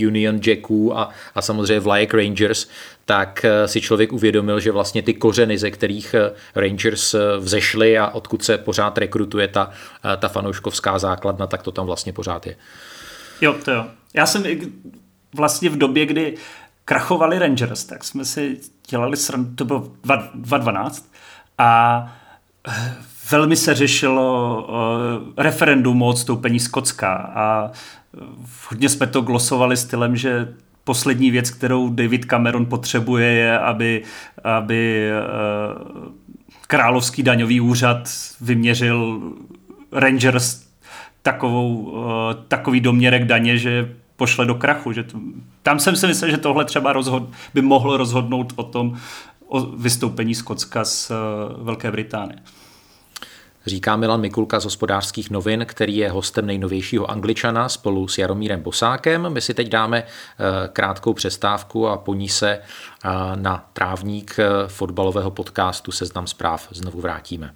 Union 0.08 0.40
Jacků 0.46 0.98
a, 0.98 1.10
a 1.36 1.42
samozřejmě 1.42 1.80
vlajek 1.80 2.14
Rangers, 2.14 2.68
tak 3.10 3.46
eh, 3.46 3.68
si 3.68 3.82
člověk 3.82 4.14
uvědomil, 4.14 4.60
že 4.60 4.72
vlastně 4.72 5.02
ty 5.02 5.14
kořeny, 5.14 5.58
ze 5.58 5.72
kterých 5.72 6.14
eh, 6.14 6.32
Rangers 6.56 7.14
eh, 7.14 7.38
vzešly 7.38 7.98
a 7.98 8.08
odkud 8.08 8.44
se 8.44 8.58
pořád 8.58 8.98
rekrutuje 8.98 9.48
ta, 9.48 9.72
ta 10.18 10.28
fanouškovská 10.28 11.00
základna, 11.00 11.48
tak 11.48 11.64
to 11.64 11.72
tam 11.72 11.86
vlastně 11.86 12.14
pořád 12.14 12.48
je. 12.48 12.56
Jo, 13.42 13.56
to 13.66 13.72
jo. 13.72 13.86
Já 14.14 14.26
jsem 14.26 14.44
vlastně 15.36 15.70
v 15.70 15.78
době, 15.78 16.06
kdy 16.06 16.38
krachovali 16.86 17.40
Rangers, 17.40 17.84
tak 17.84 18.04
jsme 18.04 18.26
si 18.26 18.60
dělali 18.90 19.18
srandu, 19.18 19.56
to 19.56 19.66
bylo 19.66 19.92
2012 20.34 21.12
a 21.58 22.14
velmi 23.32 23.56
se 23.56 23.76
řešilo 23.76 25.34
referendum 25.38 26.02
o 26.02 26.08
odstoupení 26.08 26.60
Skotska 26.60 27.14
a 27.36 27.72
hodně 28.70 28.90
jsme 28.90 29.08
to 29.08 29.22
glosovali 29.22 29.78
stylem, 29.78 30.16
že 30.16 30.48
poslední 30.90 31.32
věc, 31.32 31.50
kterou 31.50 31.90
David 31.90 32.26
Cameron 32.26 32.66
potřebuje, 32.66 33.28
je, 33.28 33.60
aby, 33.60 34.04
aby 34.44 35.10
eh, 35.10 35.22
královský 36.68 37.24
daňový 37.24 37.62
úřad 37.62 38.10
vyměřil 38.42 39.22
Rangers 39.92 40.66
takovou, 41.22 41.94
eh, 41.94 42.36
takový 42.48 42.80
doměrek 42.80 43.26
daně, 43.26 43.58
že 43.58 43.96
pošle 44.16 44.46
do 44.46 44.56
krachu. 44.56 44.92
Že 44.92 45.04
to, 45.04 45.20
tam 45.62 45.80
jsem 45.80 45.96
si 45.96 46.08
myslel, 46.08 46.32
že 46.32 46.38
tohle 46.38 46.66
třeba 46.66 46.94
rozhod, 46.94 47.30
by 47.54 47.62
mohlo 47.62 47.98
rozhodnout 47.98 48.54
o 48.56 48.64
tom, 48.64 48.98
o 49.48 49.62
vystoupení 49.62 50.36
Skotska 50.36 50.86
z 50.86 51.12
eh, 51.12 51.16
Velké 51.64 51.92
Británie 51.92 52.40
říká 53.66 53.96
Milan 53.96 54.22
Mikulka 54.22 54.60
z 54.60 54.64
hospodářských 54.64 55.30
novin, 55.30 55.66
který 55.66 55.98
je 55.98 56.10
hostem 56.10 56.46
nejnovějšího 56.46 57.12
Angličana 57.12 57.70
spolu 57.70 58.08
s 58.08 58.18
Jaromírem 58.18 58.62
Bosákem. 58.62 59.34
My 59.34 59.42
si 59.42 59.54
teď 59.54 59.70
dáme 59.70 60.04
eh, 60.04 60.68
krátkou 60.68 61.14
přestávku 61.14 61.88
a 61.88 61.98
po 61.98 62.14
ní 62.14 62.30
se 62.30 62.50
eh, 62.50 63.10
na 63.36 63.70
trávník 63.74 64.36
eh, 64.40 64.68
fotbalového 64.68 65.32
podcastu 65.32 65.92
Seznam 65.92 66.28
zpráv 66.28 66.68
znovu 66.72 67.02
vrátíme. 67.02 67.54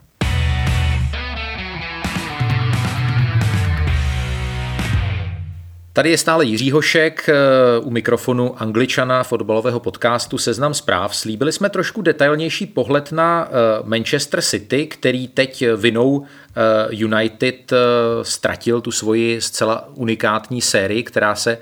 Tady 5.95 6.09
je 6.09 6.17
stále 6.17 6.45
Jiří 6.45 6.71
Hošek 6.71 7.29
eh, 7.29 7.33
u 7.81 7.89
mikrofonu 7.89 8.61
Angličana 8.61 9.23
fotbalového 9.23 9.79
podcastu 9.79 10.37
Seznam 10.37 10.73
zpráv. 10.73 11.15
Slíbili 11.15 11.51
jsme 11.51 11.69
trošku 11.69 12.01
detailnější 12.01 12.65
pohled 12.65 13.11
na 13.11 13.47
eh, 13.47 13.51
Manchester 13.83 14.41
City, 14.41 14.87
který 14.87 15.27
teď 15.27 15.63
vinou 15.75 16.25
eh, 16.25 16.87
United 16.89 17.73
ztratil 18.21 18.81
tu 18.81 18.91
svoji 18.91 19.41
zcela 19.41 19.89
unikátní 19.95 20.61
sérii, 20.61 21.03
která 21.03 21.35
se 21.35 21.57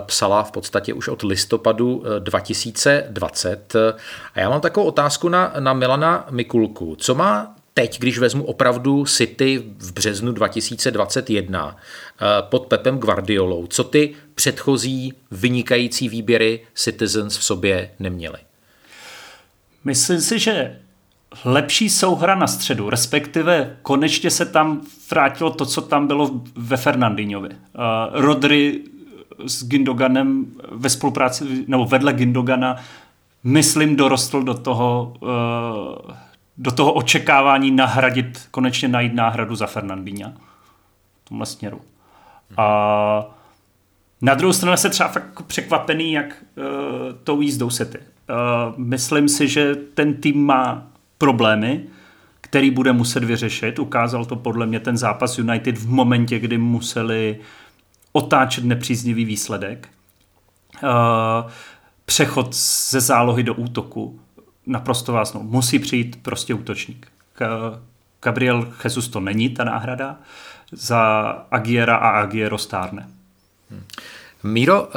psala 0.00 0.42
v 0.42 0.52
podstatě 0.52 0.94
už 0.94 1.08
od 1.08 1.22
listopadu 1.22 2.04
2020. 2.18 3.76
A 4.34 4.40
já 4.40 4.50
mám 4.50 4.60
takovou 4.60 4.86
otázku 4.86 5.28
na, 5.28 5.52
na 5.58 5.72
Milana 5.72 6.26
Mikulku. 6.30 6.96
Co 6.96 7.14
má 7.14 7.54
teď, 7.74 7.98
když 7.98 8.18
vezmu 8.18 8.44
opravdu 8.44 9.04
City 9.04 9.64
v 9.78 9.92
březnu 9.92 10.32
2021 10.32 11.76
eh, 11.76 12.26
pod 12.40 12.66
Pepem 12.66 12.98
Guardiolou, 12.98 13.66
co 13.66 13.84
ty 13.84 14.14
předchozí 14.34 15.12
vynikající 15.30 16.08
výběry 16.08 16.60
Citizens 16.74 17.38
v 17.38 17.44
sobě 17.44 17.90
neměly? 17.98 18.38
Myslím 19.84 20.20
si, 20.20 20.38
že 20.38 20.78
lepší 21.44 21.90
souhra 21.90 22.34
na 22.34 22.46
středu, 22.46 22.90
respektive 22.90 23.76
konečně 23.82 24.30
se 24.30 24.46
tam 24.46 24.80
vrátilo 25.10 25.50
to, 25.50 25.66
co 25.66 25.80
tam 25.80 26.06
bylo 26.06 26.30
ve 26.56 26.76
Fernandinovi. 26.76 27.48
Uh, 27.48 27.54
Rodry 28.12 28.80
s 29.46 29.64
Gindoganem 29.64 30.46
ve 30.70 30.90
spolupráci, 30.90 31.64
nebo 31.66 31.84
vedle 31.84 32.12
Gindogana, 32.12 32.76
myslím, 33.44 33.96
dorostl 33.96 34.42
do 34.42 34.54
toho 34.54 35.14
uh, 35.20 36.14
do 36.62 36.70
toho 36.70 36.92
očekávání 36.92 37.70
nahradit, 37.70 38.48
konečně 38.50 38.88
najít 38.88 39.14
náhradu 39.14 39.56
za 39.56 39.66
Fernandína 39.66 40.32
v 41.24 41.28
tomhle 41.28 41.46
směru. 41.46 41.80
A 42.56 43.36
na 44.22 44.34
druhou 44.34 44.52
stranu 44.52 44.76
se 44.76 44.90
třeba 44.90 45.08
fakt 45.08 45.42
překvapený, 45.42 46.12
jak 46.12 46.26
uh, 46.26 46.64
tou 47.24 47.40
jízdou 47.40 47.70
City. 47.70 47.98
Uh, 47.98 48.78
myslím 48.78 49.28
si, 49.28 49.48
že 49.48 49.74
ten 49.74 50.14
tým 50.14 50.46
má 50.46 50.86
problémy, 51.18 51.84
který 52.40 52.70
bude 52.70 52.92
muset 52.92 53.24
vyřešit. 53.24 53.78
Ukázal 53.78 54.24
to 54.24 54.36
podle 54.36 54.66
mě 54.66 54.80
ten 54.80 54.96
zápas 54.96 55.38
United 55.38 55.78
v 55.78 55.88
momentě, 55.88 56.38
kdy 56.38 56.58
museli 56.58 57.38
otáčet 58.12 58.64
nepříznivý 58.64 59.24
výsledek. 59.24 59.88
Uh, 60.82 61.50
přechod 62.04 62.54
ze 62.90 63.00
zálohy 63.00 63.42
do 63.42 63.54
útoku 63.54 64.20
naprosto 64.66 65.12
vás, 65.12 65.34
no, 65.34 65.40
musí 65.42 65.78
přijít 65.78 66.22
prostě 66.22 66.54
útočník. 66.54 67.12
Gabriel 68.22 68.72
Jesus 68.84 69.08
to 69.08 69.20
není 69.20 69.48
ta 69.48 69.64
náhrada, 69.64 70.16
za 70.72 71.22
Agiera 71.50 71.96
a 71.96 72.10
Agiero 72.10 72.58
stárne. 72.58 73.08
Hmm. 73.70 73.82
Míro, 74.42 74.82
uh, 74.82 74.90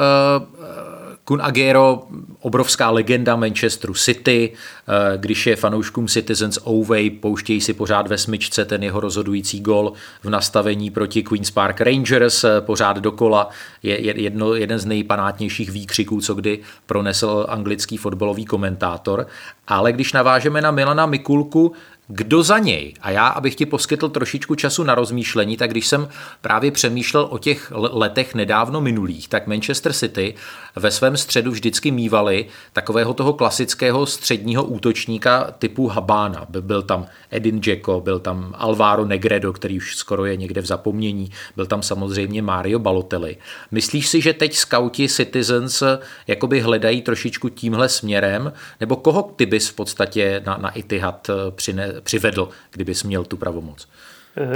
Kun 1.26 1.42
Aguero, 1.42 2.06
obrovská 2.40 2.90
legenda 2.90 3.36
Manchesteru 3.36 3.94
City, 3.94 4.52
uh, 4.52 4.94
když 5.20 5.46
je 5.46 5.56
fanouškům 5.56 6.06
Citizens 6.08 6.58
Oway, 6.64 7.10
pouštějí 7.10 7.60
si 7.60 7.72
pořád 7.72 8.08
ve 8.08 8.18
smyčce 8.18 8.64
ten 8.64 8.82
jeho 8.82 9.00
rozhodující 9.00 9.60
gol 9.60 9.92
v 10.22 10.30
nastavení 10.30 10.90
proti 10.90 11.22
Queen's 11.22 11.50
Park 11.50 11.80
Rangers, 11.80 12.44
pořád 12.60 12.96
dokola, 12.96 13.48
je 13.82 14.20
jedno, 14.22 14.54
jeden 14.54 14.78
z 14.78 14.84
nejpanátnějších 14.84 15.70
výkřiků, 15.70 16.20
co 16.20 16.34
kdy 16.34 16.58
pronesl 16.86 17.46
anglický 17.48 17.96
fotbalový 17.96 18.44
komentátor. 18.44 19.26
Ale 19.68 19.92
když 19.92 20.12
navážeme 20.12 20.60
na 20.60 20.70
Milana 20.70 21.06
Mikulku, 21.06 21.72
kdo 22.08 22.42
za 22.42 22.58
něj? 22.58 22.94
A 23.00 23.10
já, 23.10 23.26
abych 23.26 23.54
ti 23.54 23.66
poskytl 23.66 24.08
trošičku 24.08 24.54
času 24.54 24.84
na 24.84 24.94
rozmýšlení, 24.94 25.56
tak 25.56 25.70
když 25.70 25.86
jsem 25.86 26.08
právě 26.40 26.70
přemýšlel 26.70 27.28
o 27.30 27.38
těch 27.38 27.72
letech 27.74 28.34
nedávno 28.34 28.80
minulých, 28.80 29.28
tak 29.28 29.46
Manchester 29.46 29.92
City 29.92 30.34
ve 30.76 30.90
svém 30.90 31.16
středu 31.16 31.50
vždycky 31.50 31.90
mývali 31.90 32.46
takového 32.72 33.14
toho 33.14 33.32
klasického 33.32 34.06
středního 34.06 34.64
útočníka 34.64 35.54
typu 35.58 35.88
Habána. 35.88 36.46
Byl 36.60 36.82
tam 36.82 37.06
Edin 37.30 37.60
Dzeko, 37.60 38.00
byl 38.00 38.18
tam 38.18 38.54
Alvaro 38.58 39.04
Negredo, 39.04 39.52
který 39.52 39.76
už 39.76 39.96
skoro 39.96 40.24
je 40.24 40.36
někde 40.36 40.60
v 40.60 40.66
zapomnění, 40.66 41.30
byl 41.56 41.66
tam 41.66 41.82
samozřejmě 41.82 42.42
Mario 42.42 42.78
Balotelli. 42.78 43.36
Myslíš 43.70 44.08
si, 44.08 44.20
že 44.20 44.32
teď 44.32 44.56
skauti 44.56 45.08
Citizens 45.08 45.82
jakoby 46.26 46.60
hledají 46.60 47.02
trošičku 47.02 47.48
tímhle 47.48 47.88
směrem, 47.88 48.52
nebo 48.80 48.96
koho 48.96 49.22
ty 49.36 49.46
bys 49.46 49.68
v 49.68 49.74
podstatě 49.74 50.42
na, 50.46 50.56
na 50.56 50.70
Itihad 50.70 51.30
přine, 51.50 51.92
přivedl, 52.00 52.48
kdybys 52.70 53.04
měl 53.04 53.24
tu 53.24 53.36
pravomoc? 53.36 53.88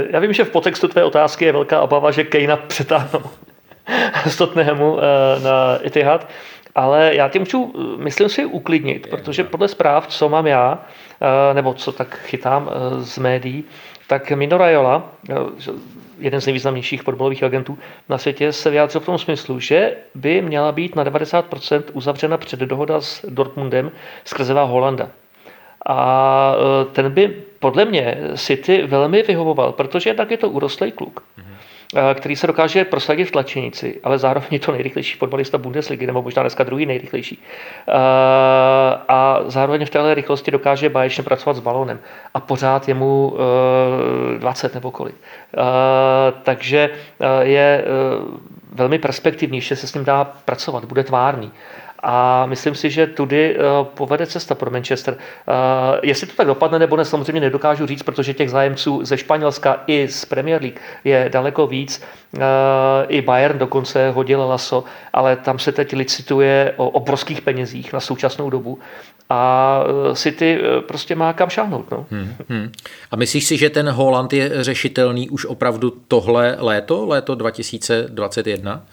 Já 0.09 0.19
vím, 0.19 0.33
že 0.33 0.43
v 0.43 0.49
potextu 0.49 0.87
tvé 0.87 1.03
otázky 1.03 1.45
je 1.45 1.51
velká 1.51 1.81
obava, 1.81 2.11
že 2.11 2.23
Kejna 2.23 2.57
přetáhnou 2.57 3.21
z 4.27 4.35
Tottenhamu 4.35 4.99
eh, 4.99 5.39
na 5.39 5.79
Etihad, 5.85 6.29
ale 6.75 7.15
já 7.15 7.29
tě 7.29 7.39
můžu, 7.39 7.73
myslím 7.97 8.29
si, 8.29 8.45
uklidnit, 8.45 9.07
protože 9.07 9.43
podle 9.43 9.67
zpráv, 9.67 10.07
co 10.07 10.29
mám 10.29 10.47
já, 10.47 10.85
eh, 11.21 11.53
nebo 11.53 11.73
co 11.73 11.91
tak 11.91 12.19
chytám 12.19 12.69
eh, 12.69 13.03
z 13.03 13.17
médií, 13.17 13.63
tak 14.07 14.31
Mino 14.31 14.57
Raiola, 14.57 15.11
jeden 16.19 16.41
z 16.41 16.45
nejvýznamnějších 16.45 17.01
fotbalových 17.01 17.43
agentů 17.43 17.77
na 18.09 18.17
světě, 18.17 18.53
se 18.53 18.69
vyjádřil 18.69 19.01
v 19.01 19.05
tom 19.05 19.17
smyslu, 19.17 19.59
že 19.59 19.95
by 20.15 20.41
měla 20.41 20.71
být 20.71 20.95
na 20.95 21.05
90% 21.05 21.83
uzavřena 21.93 22.37
předdohoda 22.37 23.01
s 23.01 23.25
Dortmundem 23.29 23.91
skrze 24.25 24.53
Holanda. 24.53 25.09
A 25.85 26.55
e, 26.81 26.85
ten 26.85 27.11
by 27.11 27.35
podle 27.59 27.85
mě 27.85 28.17
City 28.35 28.83
velmi 28.87 29.23
vyhovoval, 29.23 29.71
protože 29.71 30.13
tak 30.13 30.31
je 30.31 30.37
to 30.37 30.49
urostlý 30.49 30.91
kluk, 30.91 31.23
mm-hmm. 31.39 32.13
který 32.13 32.35
se 32.35 32.47
dokáže 32.47 32.85
prosadit 32.85 33.25
v 33.25 33.31
tlačenici, 33.31 33.99
ale 34.03 34.17
zároveň 34.17 34.47
je 34.51 34.59
to 34.59 34.71
nejrychlejší 34.71 35.17
fotbalista 35.17 35.57
Bundesligy, 35.57 36.07
nebo 36.07 36.21
možná 36.21 36.43
dneska 36.43 36.63
druhý 36.63 36.85
nejrychlejší. 36.85 37.43
E, 37.87 37.91
a 39.07 39.39
zároveň 39.45 39.85
v 39.85 39.89
téhle 39.89 40.13
rychlosti 40.13 40.51
dokáže 40.51 40.89
báječně 40.89 41.23
pracovat 41.23 41.55
s 41.55 41.59
balónem. 41.59 41.99
A 42.33 42.39
pořád 42.39 42.87
je 42.87 42.93
mu 42.93 43.37
20 44.37 44.73
nebo 44.73 44.91
kolik. 44.91 45.15
Takže 46.43 46.89
je 47.41 47.85
velmi 48.71 48.99
perspektivní, 48.99 49.61
že 49.61 49.75
se 49.75 49.87
s 49.87 49.93
ním 49.93 50.05
dá 50.05 50.23
pracovat, 50.45 50.85
bude 50.85 51.03
tvárný. 51.03 51.51
A 52.03 52.45
myslím 52.45 52.75
si, 52.75 52.89
že 52.89 53.07
tudy 53.07 53.55
eh, 53.55 53.61
povede 53.83 54.27
cesta 54.27 54.55
pro 54.55 54.71
Manchester. 54.71 55.17
Eh, 55.17 55.99
jestli 56.03 56.27
to 56.27 56.33
tak 56.35 56.47
dopadne 56.47 56.79
nebo 56.79 56.95
ne, 56.97 57.05
samozřejmě 57.05 57.41
nedokážu 57.41 57.85
říct, 57.85 58.03
protože 58.03 58.33
těch 58.33 58.49
zájemců 58.49 59.05
ze 59.05 59.17
Španělska 59.17 59.83
i 59.87 60.07
z 60.07 60.25
Premier 60.25 60.61
League 60.61 60.79
je 61.03 61.29
daleko 61.33 61.67
víc. 61.67 62.03
Eh, 62.35 62.39
I 63.07 63.21
Bayern 63.21 63.57
dokonce 63.57 64.11
hodil 64.11 64.39
laso, 64.47 64.83
ale 65.13 65.35
tam 65.35 65.59
se 65.59 65.71
teď 65.71 65.93
licituje 65.93 66.73
o 66.77 66.89
obrovských 66.89 67.41
penězích 67.41 67.93
na 67.93 67.99
současnou 67.99 68.49
dobu 68.49 68.79
a 69.29 69.83
City 70.13 70.59
prostě 70.87 71.15
má 71.15 71.33
kam 71.33 71.49
šáhnout. 71.49 71.91
No. 71.91 72.05
Hmm, 72.11 72.35
hmm. 72.49 72.71
A 73.11 73.15
myslíš 73.15 73.45
si, 73.45 73.57
že 73.57 73.69
ten 73.69 73.89
Holland 73.89 74.33
je 74.33 74.63
řešitelný 74.63 75.29
už 75.29 75.45
opravdu 75.45 75.93
tohle 76.07 76.57
léto, 76.59 77.05
léto 77.05 77.35
2021? 77.35 78.83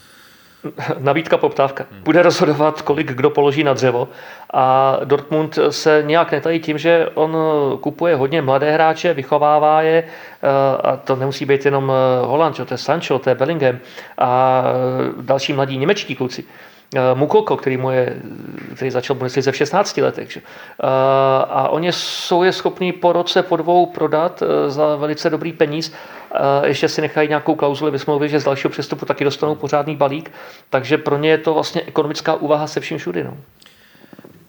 Nabídka, 0.99 1.37
poptávka. 1.37 1.87
Bude 2.05 2.23
rozhodovat, 2.23 2.83
kolik 2.83 3.13
kdo 3.13 3.31
položí 3.31 3.65
na 3.65 3.73
dřevo. 3.73 4.09
A 4.53 4.97
Dortmund 5.05 5.59
se 5.71 6.03
nějak 6.07 6.33
netají 6.33 6.61
tím, 6.61 6.79
že 6.79 7.09
on 7.15 7.37
kupuje 7.81 8.17
hodně 8.17 8.43
mladé 8.43 8.73
hráče, 8.73 9.15
vychovává 9.15 9.83
je, 9.83 10.05
eh, 10.05 10.49
a 10.83 10.97
to 10.97 11.17
nemusí 11.17 11.45
být 11.45 11.65
jenom 11.65 11.93
eh, 11.93 12.27
Holand, 12.27 12.57
to 12.57 12.75
je 12.75 12.79
Sancho, 12.79 13.19
to 13.19 13.31
je 13.31 13.35
Bellingham 13.35 13.79
a 14.19 14.63
další 15.21 15.53
mladí 15.53 15.79
němečtí 15.79 16.17
kluci. 16.17 16.45
Eh, 16.95 17.15
Mukoko, 17.15 17.57
který, 17.57 17.77
mu 17.77 17.91
je, 17.91 18.17
který 18.75 18.91
začal 18.91 19.17
Bundeslize 19.17 19.53
v 19.53 19.57
16 19.57 19.97
letech. 19.97 20.33
Že? 20.33 20.41
Eh, 20.41 20.87
a 21.49 21.69
oni 21.69 21.93
jsou 21.93 22.43
je 22.43 22.53
schopní 22.53 22.93
po 22.93 23.13
roce, 23.13 23.43
po 23.43 23.57
dvou 23.57 23.87
prodat 23.87 24.43
eh, 24.43 24.71
za 24.71 24.97
velice 24.97 25.31
dobrý 25.31 25.53
peníz. 25.53 25.93
Ještě 26.65 26.89
si 26.89 27.01
nechají 27.01 27.29
nějakou 27.29 27.55
klauzuli 27.55 27.91
ve 27.91 27.99
smlouvě, 27.99 28.29
že 28.29 28.41
z 28.41 28.45
dalšího 28.45 28.71
přestupu 28.71 29.07
taky 29.07 29.25
dostanou 29.25 29.55
pořádný 29.55 29.97
balík. 29.97 30.33
Takže 30.71 30.99
pro 30.99 31.19
ně 31.19 31.31
je 31.31 31.39
to 31.39 31.55
vlastně 31.55 31.83
ekonomická 31.87 32.35
úvaha 32.35 32.67
se 32.67 32.81
vším 32.81 32.99
všudy. 32.99 33.25
No. 33.25 33.37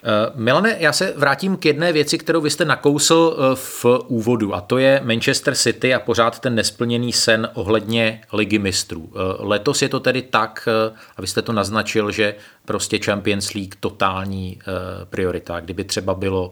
Eh, 0.03 0.31
Milane, 0.35 0.75
já 0.79 0.93
se 0.93 1.13
vrátím 1.17 1.57
k 1.57 1.65
jedné 1.65 1.93
věci, 1.93 2.17
kterou 2.17 2.41
vy 2.41 2.49
jste 2.49 2.65
nakousl 2.65 3.37
eh, 3.37 3.55
v 3.55 3.85
úvodu, 4.07 4.55
a 4.55 4.61
to 4.61 4.77
je 4.77 5.01
Manchester 5.03 5.55
City 5.55 5.93
a 5.93 5.99
pořád 5.99 6.39
ten 6.39 6.55
nesplněný 6.55 7.13
sen 7.13 7.49
ohledně 7.53 8.21
ligy 8.33 8.59
mistrů. 8.59 9.11
Eh, 9.15 9.19
letos 9.39 9.81
je 9.81 9.89
to 9.89 9.99
tedy 9.99 10.21
tak, 10.21 10.67
a 11.17 11.21
vy 11.21 11.27
jste 11.27 11.41
to 11.41 11.53
naznačil, 11.53 12.11
že 12.11 12.35
prostě 12.65 12.99
Champions 12.99 13.53
League 13.53 13.75
totální 13.79 14.59
priorita. 15.09 15.59
Kdyby 15.59 15.83
třeba 15.83 16.13
bylo 16.13 16.51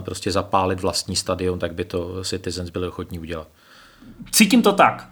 prostě 0.00 0.32
zapálit 0.32 0.80
vlastní 0.80 1.16
stadion, 1.16 1.58
tak 1.58 1.74
by 1.74 1.84
to 1.84 2.24
Citizens 2.24 2.70
byli 2.70 2.88
ochotní 2.88 3.18
udělat. 3.18 3.48
Cítím 4.30 4.62
to 4.62 4.72
tak. 4.72 5.08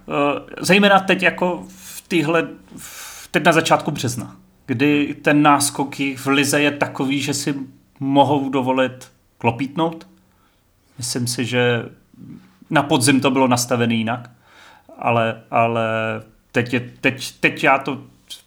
Zejména 0.60 1.00
teď 1.00 1.22
jako 1.22 1.64
v 1.68 2.08
téhle, 2.08 2.48
teď 3.30 3.44
na 3.44 3.52
začátku 3.52 3.90
března 3.90 4.36
kdy 4.66 5.16
ten 5.22 5.42
náskok 5.42 5.96
v 6.16 6.26
lize 6.26 6.60
je 6.60 6.70
takový, 6.70 7.20
že 7.20 7.34
si 7.34 7.54
mohou 8.00 8.48
dovolit 8.48 9.12
klopítnout. 9.38 10.06
Myslím 10.98 11.26
si, 11.26 11.44
že 11.44 11.88
na 12.70 12.82
podzim 12.82 13.20
to 13.20 13.30
bylo 13.30 13.48
nastavené 13.48 13.94
jinak, 13.94 14.30
ale, 14.98 15.42
ale 15.50 15.84
teď, 16.52 16.72
je, 16.72 16.80
teď, 17.00 17.32
teď 17.40 17.64
já 17.64 17.78
to 17.78 18.02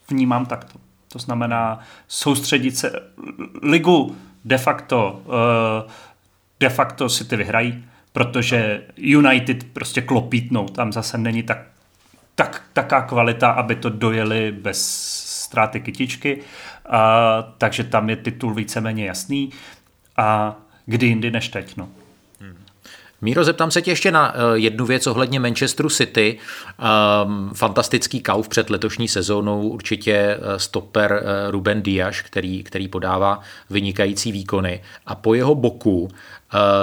vnímám 0.10 0.46
takto. 0.46 0.80
To 1.08 1.20
znamená 1.20 1.80
soustředit 2.08 2.78
se, 2.78 2.92
ligu 3.64 4.16
de 4.46 4.58
facto, 4.58 5.22
uh, 5.26 5.92
de 6.60 6.70
facto 6.70 7.10
si 7.10 7.26
ty 7.26 7.36
vyhrají, 7.36 7.86
protože 8.14 8.84
United 8.98 9.64
prostě 9.64 10.02
klopítnou, 10.02 10.66
tam 10.66 10.94
zase 10.94 11.18
není 11.18 11.44
tak, 11.44 11.68
tak, 12.36 12.64
taká 12.74 13.02
kvalita, 13.02 13.50
aby 13.52 13.76
to 13.76 13.90
dojeli 13.90 14.52
bez 14.52 15.27
ztráty 15.48 15.80
kytičky, 15.80 16.38
uh, 16.38 16.94
takže 17.58 17.84
tam 17.84 18.10
je 18.10 18.16
titul 18.16 18.54
víceméně 18.54 19.06
jasný 19.06 19.50
a 20.18 20.56
kdy 20.86 21.08
jindy 21.08 21.32
než 21.32 21.50
teď. 21.50 21.78
No. 21.78 21.90
Míro, 23.22 23.44
zeptám 23.44 23.72
se 23.72 23.82
tě 23.82 23.92
ještě 23.92 24.12
na 24.12 24.34
eh, 24.34 24.40
jednu 24.54 24.86
věc 24.86 25.08
ohledně 25.08 25.40
Manchesteru 25.40 25.90
City. 25.90 26.38
Um, 27.26 27.52
fantastický 27.54 28.22
kauf 28.22 28.50
před 28.50 28.70
letošní 28.70 29.08
sezónou, 29.08 29.70
určitě 29.70 30.14
eh, 30.14 30.60
stoper 30.60 31.24
eh, 31.24 31.52
Ruben 31.52 31.82
Diaz, 31.82 32.22
který, 32.22 32.64
který 32.64 32.88
podává 32.88 33.40
vynikající 33.70 34.32
výkony. 34.32 34.82
A 35.06 35.16
po 35.16 35.34
jeho 35.34 35.56
boku 35.56 36.10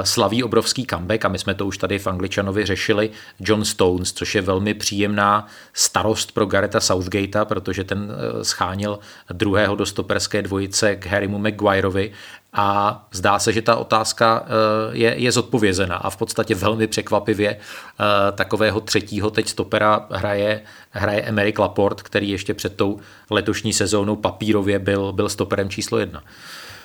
slaví 0.03 0.45
obrovský 0.45 0.87
comeback 0.87 1.25
a 1.25 1.29
my 1.29 1.39
jsme 1.39 1.55
to 1.55 1.67
už 1.67 1.79
tady 1.79 1.99
v 1.99 2.07
Angličanovi 2.07 2.67
řešili 2.67 3.11
John 3.41 3.65
Stones, 3.65 4.13
což 4.13 4.35
je 4.35 4.43
velmi 4.43 4.75
příjemná 4.75 5.47
starost 5.73 6.33
pro 6.33 6.47
Gareta 6.47 6.81
Southgatea, 6.81 7.45
protože 7.45 7.85
ten 7.85 8.13
schánil 8.43 8.99
druhého 9.33 9.77
do 9.77 9.87
stoperské 9.87 10.43
dvojice 10.43 10.97
k 10.97 11.07
Harrymu 11.07 11.39
Maguireovi 11.39 12.13
a 12.55 13.07
zdá 13.13 13.39
se, 13.39 13.53
že 13.53 13.63
ta 13.63 13.77
otázka 13.77 14.47
eh, 14.47 14.49
je, 14.97 15.15
je 15.19 15.33
zodpovězena 15.33 15.97
a 15.97 16.11
v 16.11 16.17
podstatě 16.17 16.55
velmi 16.55 16.87
překvapivě 16.87 17.51
eh, 17.51 18.33
takového 18.33 18.81
třetího 18.81 19.31
teď 19.31 19.49
stopera 19.49 20.07
hraje, 20.11 20.61
hraje 20.91 21.23
Emerick 21.23 21.59
Laporte, 21.59 22.03
který 22.03 22.31
ještě 22.31 22.55
před 22.55 22.77
tou 22.77 23.01
letošní 23.31 23.73
sezónou 23.73 24.17
papírově 24.17 24.79
byl, 24.79 25.13
byl 25.13 25.29
stoperem 25.29 25.69
číslo 25.69 25.99
jedna. 25.99 26.23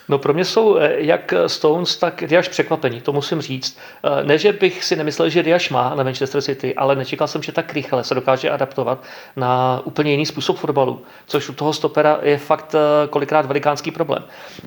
No 0.10 0.18
pro 0.18 0.34
mě 0.34 0.46
jsou 0.46 0.78
eh, 0.78 0.96
jak 0.98 1.34
Stones, 1.48 1.98
tak 1.98 2.24
Diaš 2.28 2.48
překvapení, 2.48 3.02
to 3.02 3.14
musím 3.14 3.42
říct. 3.42 3.80
Eh, 4.04 4.24
ne, 4.24 4.38
že 4.38 4.54
bych 4.54 4.84
si 4.84 4.96
nemyslel, 4.96 5.30
že 5.30 5.44
Diaš 5.44 5.70
má 5.70 5.96
na 5.96 6.04
Manchester 6.04 6.42
City, 6.42 6.76
ale 6.76 6.96
nečekal 6.96 7.28
jsem, 7.28 7.44
že 7.44 7.52
tak 7.52 7.74
rychle 7.74 8.04
se 8.04 8.16
dokáže 8.16 8.50
adaptovat 8.50 9.04
na 9.36 9.82
úplně 9.84 10.12
jiný 10.12 10.26
způsob 10.26 10.58
fotbalu, 10.58 11.02
což 11.26 11.50
u 11.50 11.54
toho 11.54 11.74
stopera 11.74 12.20
je 12.22 12.38
fakt 12.38 12.76
eh, 12.76 13.08
kolikrát 13.08 13.46
velikánský 13.46 13.92
problém. 13.92 14.24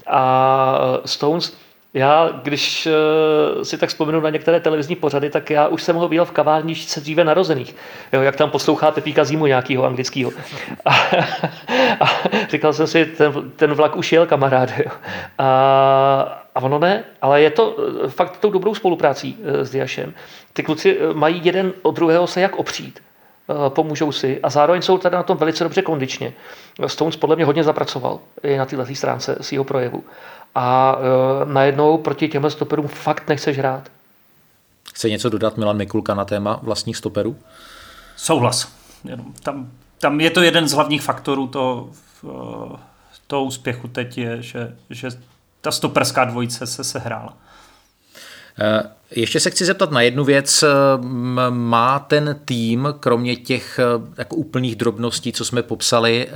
A 0.07 1.01
Stones 1.05 1.57
já, 1.95 2.41
když 2.43 2.89
uh, 3.57 3.63
si 3.63 3.79
tak 3.79 3.89
vzpomenu 3.89 4.21
na 4.21 4.31
některé 4.31 4.61
televizní 4.61 4.97
pořady, 4.97 5.31
tak 5.31 5.51
já 5.51 5.69
už 5.69 5.83
jsem 5.83 5.97
ho 5.97 6.09
viděl 6.09 6.25
v 6.25 6.31
kavárničce 6.31 7.01
dříve 7.01 7.25
narozených. 7.25 7.77
Jo, 8.13 8.23
jak 8.23 8.37
tam 8.37 8.51
poslouchá 8.51 8.91
Pepíka 8.91 9.25
Zimu 9.25 9.47
nějakého 9.47 9.85
anglického. 9.85 10.31
A, 10.85 10.91
a, 12.01 12.07
říkal 12.51 12.73
jsem 12.73 12.87
si, 12.87 13.07
ten, 13.07 13.51
ten 13.57 13.75
vlak 13.75 13.97
už 13.97 14.13
jel, 14.13 14.27
kamarád. 14.27 14.71
Jo. 14.79 14.91
A, 15.39 16.43
a 16.55 16.61
ono 16.61 16.79
ne, 16.79 17.05
ale 17.23 17.43
je 17.43 17.51
to 17.51 17.77
eh, 18.05 18.09
fakt 18.09 18.37
tou 18.37 18.51
dobrou 18.51 18.75
spoluprácí 18.75 19.37
uh, 19.39 19.61
s 19.61 19.71
Diašem. 19.71 20.15
Ty 20.53 20.63
kluci 20.63 20.99
mají 21.13 21.41
jeden 21.45 21.73
od 21.83 21.95
druhého 21.95 22.27
se 22.27 22.41
jak 22.41 22.57
opřít 22.57 23.01
pomůžou 23.69 24.13
si 24.13 24.41
a 24.41 24.51
zároveň 24.51 24.83
jsou 24.83 24.99
tady 24.99 25.17
na 25.17 25.23
tom 25.23 25.37
velice 25.37 25.65
dobře 25.65 25.83
kondičně. 25.83 26.33
Stones 26.87 27.17
podle 27.17 27.37
mě 27.37 27.45
hodně 27.45 27.65
zapracoval 27.65 28.21
i 28.43 28.57
na 28.57 28.67
této 28.67 28.95
stránce 28.95 29.37
s 29.41 29.53
jeho 29.53 29.65
projevu 29.65 30.05
a 30.55 30.97
e, 30.99 31.53
najednou 31.53 31.99
proti 31.99 32.29
těmhle 32.29 32.51
stoperům 32.51 32.89
fakt 32.89 33.29
nechceš 33.29 33.59
hrát. 33.59 33.89
Chce 34.95 35.11
něco 35.11 35.29
dodat 35.29 35.57
Milan 35.57 35.77
Mikulka 35.77 36.15
na 36.15 36.25
téma 36.25 36.61
vlastních 36.63 36.97
stoperů? 36.97 37.37
Souhlas. 38.17 38.73
Tam, 39.43 39.71
tam 39.99 40.21
je 40.21 40.31
to 40.31 40.43
jeden 40.43 40.69
z 40.69 40.73
hlavních 40.73 41.03
faktorů 41.03 41.47
toho, 41.47 41.91
toho 43.27 43.45
úspěchu 43.45 43.89
teď 43.89 44.19
je, 44.19 44.43
že, 44.43 44.77
že 44.91 45.09
ta 45.61 45.71
stoperská 45.71 46.25
dvojice 46.25 46.67
se 46.67 46.85
sehrála. 46.85 47.37
Eh, 48.61 48.83
ještě 49.15 49.41
se 49.41 49.51
chci 49.51 49.65
zeptat 49.65 49.91
na 49.91 50.01
jednu 50.01 50.25
věc. 50.25 50.65
Má 51.51 51.99
ten 51.99 52.41
tým, 52.45 52.89
kromě 53.01 53.37
těch 53.37 53.79
eh, 53.79 53.85
jako 54.19 54.37
úplných 54.37 54.77
drobností, 54.77 55.33
co 55.33 55.45
jsme 55.45 55.63
popsali, 55.63 56.29
eh, 56.29 56.33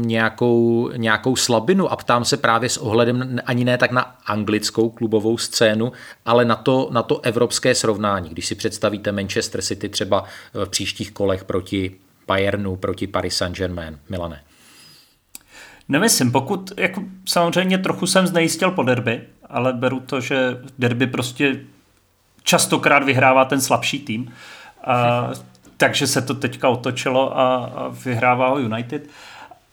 nějakou, 0.00 0.90
nějakou 0.96 1.36
slabinu? 1.36 1.92
A 1.92 1.96
ptám 1.96 2.24
se 2.24 2.36
právě 2.36 2.68
s 2.68 2.76
ohledem 2.76 3.38
ani 3.46 3.64
ne 3.64 3.78
tak 3.78 3.92
na 3.92 4.16
anglickou 4.26 4.90
klubovou 4.90 5.38
scénu, 5.38 5.92
ale 6.24 6.44
na 6.44 6.56
to, 6.56 6.88
na 6.92 7.02
to 7.02 7.20
evropské 7.20 7.74
srovnání. 7.74 8.28
Když 8.28 8.46
si 8.46 8.54
představíte 8.54 9.12
Manchester 9.12 9.62
City 9.62 9.88
třeba 9.88 10.24
v 10.54 10.68
příštích 10.68 11.12
kolech 11.12 11.44
proti 11.44 11.94
Bayernu, 12.26 12.76
proti 12.76 13.06
Paris 13.06 13.36
Saint-Germain. 13.36 13.98
Milane. 14.08 14.40
Nemyslím, 15.88 16.32
pokud, 16.32 16.72
jako 16.76 17.04
samozřejmě 17.28 17.78
trochu 17.78 18.06
jsem 18.06 18.26
znejistil 18.26 18.70
po 18.70 18.82
derby, 18.82 19.20
ale 19.48 19.72
beru 19.72 20.00
to, 20.00 20.20
že 20.20 20.58
derby 20.78 21.06
prostě 21.06 21.60
častokrát 22.42 23.02
vyhrává 23.02 23.44
ten 23.44 23.60
slabší 23.60 24.00
tým. 24.00 24.32
A, 24.84 25.30
takže 25.76 26.06
se 26.06 26.22
to 26.22 26.34
teďka 26.34 26.68
otočilo 26.68 27.38
a, 27.38 27.64
a 27.64 27.88
vyhrává 27.88 28.48
ho 28.48 28.58
United. 28.58 29.02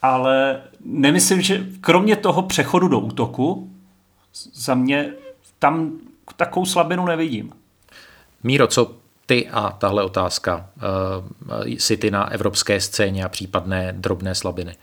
Ale 0.02 0.62
nemyslím, 0.86 1.42
že 1.42 1.66
kromě 1.82 2.16
toho 2.16 2.42
přechodu 2.42 2.88
do 2.88 3.00
útoku, 3.00 3.72
za 4.54 4.76
mě 4.76 5.10
tam 5.60 5.92
takovou 6.36 6.66
slabinu 6.66 7.06
nevidím. 7.06 7.54
Míro, 8.44 8.68
co 8.68 8.92
ty 9.26 9.50
a 9.50 9.70
tahle 9.70 10.04
otázka 10.04 10.70
uh, 11.62 11.76
City 11.78 12.12
na 12.12 12.32
evropské 12.32 12.82
scéně 12.82 13.26
a 13.26 13.30
případné 13.30 13.94
drobné 13.98 14.36
slabiny? 14.36 14.76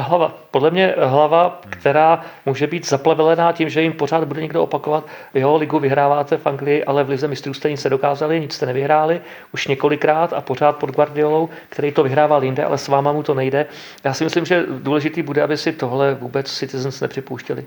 Hlava. 0.00 0.34
Podle 0.50 0.70
mě 0.70 0.94
hlava, 0.98 1.60
která 1.70 2.20
může 2.46 2.66
být 2.66 2.88
zaplevelená 2.88 3.52
tím, 3.52 3.68
že 3.68 3.82
jim 3.82 3.92
pořád 3.92 4.24
bude 4.24 4.42
někdo 4.42 4.62
opakovat, 4.62 5.06
jo, 5.34 5.56
ligu 5.56 5.78
vyhráváte 5.78 6.36
v 6.36 6.46
Anglii, 6.46 6.84
ale 6.84 7.04
v 7.04 7.08
lize 7.08 7.28
mistrů 7.28 7.54
jste 7.54 7.70
nic 7.70 7.84
nedokázali, 7.84 8.40
nic 8.40 8.54
jste 8.54 8.66
nevyhráli, 8.66 9.20
už 9.52 9.66
několikrát 9.66 10.32
a 10.32 10.40
pořád 10.40 10.76
pod 10.76 10.90
Guardiolou, 10.90 11.48
který 11.68 11.92
to 11.92 12.02
vyhrával 12.02 12.44
jinde, 12.44 12.64
ale 12.64 12.78
s 12.78 12.88
váma 12.88 13.12
mu 13.12 13.22
to 13.22 13.34
nejde. 13.34 13.66
Já 14.04 14.14
si 14.14 14.24
myslím, 14.24 14.44
že 14.44 14.64
důležitý 14.68 15.22
bude, 15.22 15.42
aby 15.42 15.56
si 15.56 15.72
tohle 15.72 16.14
vůbec 16.14 16.52
Citizens 16.52 17.00
nepřipouštěli. 17.00 17.64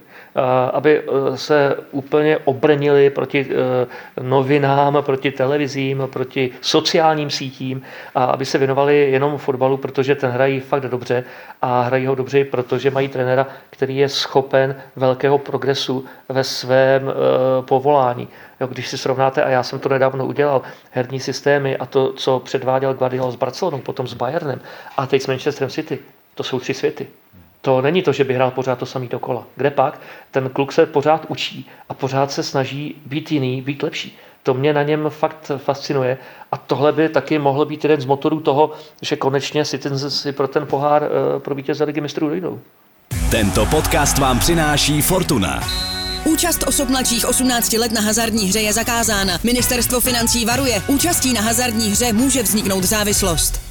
Aby 0.74 1.00
e, 1.00 1.38
se 1.38 1.76
úplně 1.92 2.38
obrnili 2.38 3.10
proti 3.10 3.48
e, 3.50 4.24
novinám, 4.24 4.98
proti 5.02 5.32
televizím, 5.32 6.04
proti 6.14 6.52
sociálním 6.62 7.30
sítím 7.30 7.82
a 8.16 8.24
aby 8.24 8.46
se 8.46 8.58
věnovali 8.58 9.12
jenom 9.12 9.38
fotbalu, 9.38 9.78
protože 9.78 10.16
ten 10.16 10.32
hrají 10.32 10.60
fakt 10.60 10.84
dobře 10.84 11.24
a 11.62 11.82
hrají 11.82 12.06
ho 12.06 12.21
dobře, 12.22 12.46
protože 12.46 12.92
mají 12.92 13.08
trenéra, 13.08 13.48
který 13.70 13.98
je 13.98 14.10
schopen 14.10 14.76
velkého 14.96 15.38
progresu 15.38 16.06
ve 16.30 16.44
svém 16.44 17.10
e, 17.10 17.14
povolání. 17.62 18.28
Jo, 18.62 18.68
když 18.68 18.88
si 18.88 18.98
srovnáte, 18.98 19.44
a 19.44 19.50
já 19.50 19.64
jsem 19.64 19.80
to 19.80 19.90
nedávno 19.90 20.26
udělal, 20.26 20.62
herní 20.92 21.20
systémy 21.20 21.78
a 21.78 21.86
to, 21.86 22.14
co 22.14 22.40
předváděl 22.40 22.94
Guardiola 22.94 23.32
s 23.32 23.36
Barcelonou, 23.36 23.82
potom 23.82 24.08
s 24.08 24.14
Bayernem 24.14 24.62
a 24.98 25.08
teď 25.08 25.22
s 25.22 25.28
Manchesterem 25.28 25.70
City, 25.70 26.00
to 26.36 26.44
jsou 26.44 26.60
tři 26.60 26.74
světy. 26.74 27.08
To 27.62 27.82
není 27.82 28.02
to, 28.02 28.14
že 28.14 28.24
by 28.24 28.34
hrál 28.34 28.52
pořád 28.52 28.80
to 28.80 28.86
samý 28.86 29.08
dokola. 29.08 29.46
Kde 29.56 29.72
pak? 29.72 30.02
Ten 30.32 30.50
kluk 30.50 30.72
se 30.72 30.86
pořád 30.86 31.26
učí 31.28 31.70
a 31.90 31.94
pořád 31.94 32.32
se 32.32 32.44
snaží 32.44 33.02
být 33.06 33.32
jiný, 33.32 33.62
být 33.62 33.84
lepší. 33.84 34.18
To 34.44 34.54
mě 34.54 34.74
na 34.74 34.84
něm 34.84 35.06
fakt 35.10 35.52
fascinuje 35.58 36.18
a 36.52 36.58
tohle 36.58 36.92
by 36.92 37.10
taky 37.10 37.40
mohl 37.40 37.66
být 37.66 37.84
jeden 37.84 38.02
z 38.02 38.06
motorů 38.06 38.40
toho, 38.40 38.72
že 39.02 39.16
konečně 39.16 39.66
si, 39.66 39.78
ten, 39.78 40.00
si 40.00 40.32
pro 40.32 40.48
ten 40.48 40.68
pohár 40.68 41.04
eh, 41.04 41.40
pro 41.40 41.56
vítěze 41.56 41.84
ligy 41.84 42.02
mistrů 42.02 42.30
dojdou. 42.30 42.60
Tento 43.32 43.66
podcast 43.66 44.18
vám 44.18 44.40
přináší 44.40 45.02
Fortuna. 45.02 45.60
Účast 46.26 46.64
osob 46.68 46.90
mladších 46.90 47.26
18 47.26 47.74
let 47.74 47.92
na 47.92 48.02
hazardní 48.02 48.46
hře 48.46 48.60
je 48.60 48.74
zakázána. 48.74 49.40
Ministerstvo 49.44 50.00
financí 50.00 50.46
varuje. 50.46 50.82
Účastí 50.88 51.34
na 51.34 51.42
hazardní 51.42 51.90
hře 51.90 52.14
může 52.14 52.44
vzniknout 52.44 52.84
závislost. 52.84 53.71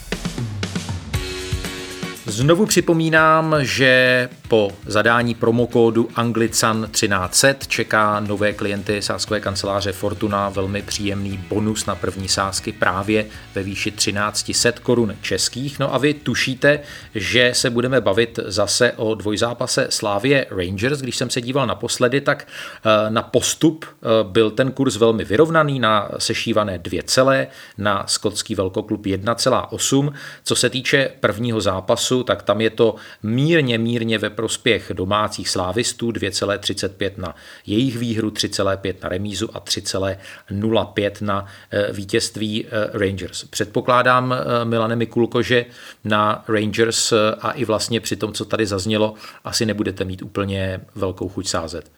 Znovu 2.41 2.66
připomínám, 2.66 3.57
že 3.61 4.28
po 4.49 4.70
zadání 4.86 5.34
promokódu 5.34 6.09
Anglican 6.14 6.88
1300 6.91 7.66
čeká 7.66 8.20
nové 8.20 8.53
klienty 8.53 9.03
sáskové 9.03 9.41
kanceláře 9.41 9.93
Fortuna 9.93 10.49
velmi 10.49 10.82
příjemný 10.82 11.45
bonus 11.49 11.86
na 11.86 11.95
první 11.95 12.28
sázky 12.28 12.72
právě 12.72 13.26
ve 13.55 13.62
výši 13.62 13.91
1300 13.91 14.80
korun 14.82 15.16
českých. 15.22 15.78
No 15.78 15.95
a 15.95 15.99
vy 15.99 16.14
tušíte, 16.14 16.80
že 17.14 17.51
se 17.55 17.70
budeme 17.70 18.01
bavit 18.01 18.38
zase 18.45 18.93
o 18.93 19.14
dvojzápase 19.14 19.86
Slávě 19.91 20.47
Rangers. 20.51 21.01
Když 21.01 21.16
jsem 21.16 21.30
se 21.30 21.41
díval 21.41 21.66
naposledy, 21.66 22.20
tak 22.20 22.47
eh, 22.47 23.11
na 23.11 23.22
postup 23.22 23.84
eh, 23.84 24.07
byl 24.22 24.51
ten 24.51 24.72
kurz 24.72 24.97
velmi 24.97 25.24
vyrovnaný 25.24 25.78
na 25.78 26.09
sešívané 26.18 26.78
2 26.78 27.03
celé, 27.05 27.47
na 27.78 28.07
skotský 28.07 28.55
velkoklub 28.55 29.07
1,8. 29.07 30.12
Co 30.45 30.57
se 30.57 30.70
týče 30.70 31.11
prvního 31.20 31.61
zápasu, 31.61 32.22
tak 32.30 32.42
tam 32.42 32.60
je 32.60 32.70
to 32.70 32.94
mírně, 33.22 33.78
mírně 33.78 34.18
ve 34.18 34.30
prospěch 34.30 34.92
domácích 34.94 35.48
slávistů 35.48 36.10
2,35 36.10 37.10
na 37.16 37.34
jejich 37.66 37.98
výhru, 37.98 38.30
3,5 38.30 38.94
na 39.02 39.08
remízu 39.08 39.56
a 39.56 39.60
3,05 39.60 41.12
na 41.20 41.46
eh, 41.70 41.92
vítězství 41.92 42.66
eh, 42.66 42.98
Rangers. 42.98 43.44
Předpokládám, 43.44 44.32
eh, 44.32 44.64
Milane 44.64 44.96
Mikulko, 44.96 45.42
že 45.42 45.66
na 46.04 46.44
Rangers 46.48 47.12
a 47.40 47.50
i 47.50 47.64
vlastně 47.64 48.00
při 48.00 48.16
tom, 48.16 48.32
co 48.32 48.44
tady 48.44 48.66
zaznělo, 48.66 49.14
asi 49.44 49.66
nebudete 49.66 50.04
mít 50.04 50.22
úplně 50.22 50.80
velkou 50.94 51.28
chuť 51.28 51.48
sázet. 51.48 51.92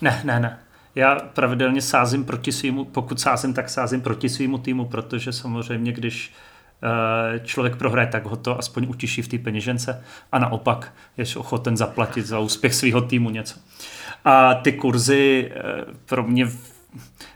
Ne, 0.00 0.20
ne, 0.24 0.40
ne. 0.40 0.58
Já 0.94 1.14
pravidelně 1.14 1.82
sázím 1.82 2.24
proti 2.24 2.52
svýmu, 2.52 2.84
pokud 2.84 3.20
sázím, 3.20 3.54
tak 3.54 3.68
sázím 3.68 4.00
proti 4.00 4.28
svýmu 4.28 4.58
týmu, 4.58 4.84
protože 4.84 5.32
samozřejmě, 5.32 5.92
když 5.92 6.32
člověk 7.44 7.76
prohraje, 7.76 8.06
tak 8.06 8.24
ho 8.24 8.36
to 8.36 8.58
aspoň 8.58 8.86
utiší 8.88 9.22
v 9.22 9.28
té 9.28 9.38
peněžence 9.38 10.04
a 10.32 10.38
naopak 10.38 10.92
je 11.16 11.24
ochoten 11.36 11.76
zaplatit 11.76 12.26
za 12.26 12.38
úspěch 12.38 12.74
svého 12.74 13.00
týmu 13.00 13.30
něco. 13.30 13.60
A 14.24 14.54
ty 14.54 14.72
kurzy 14.72 15.52
eh, 15.54 15.62
pro 16.06 16.22
mě 16.22 16.48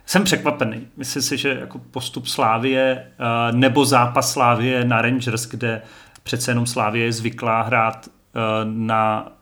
jsem 0.07 0.25
překvapený. 0.25 0.87
Myslím 0.97 1.23
si, 1.23 1.37
že 1.37 1.49
jako 1.61 1.79
postup 1.79 2.27
Slávie 2.27 3.07
eh, 3.07 3.53
nebo 3.53 3.85
zápas 3.85 4.33
Slávie 4.33 4.85
na 4.85 5.03
Rangers, 5.03 5.47
kde 5.47 5.83
přece 6.23 6.51
jenom 6.51 6.67
Slávie 6.67 7.05
je 7.05 7.13
zvyklá 7.13 7.63
hrát 7.63 8.09
na 8.65 9.33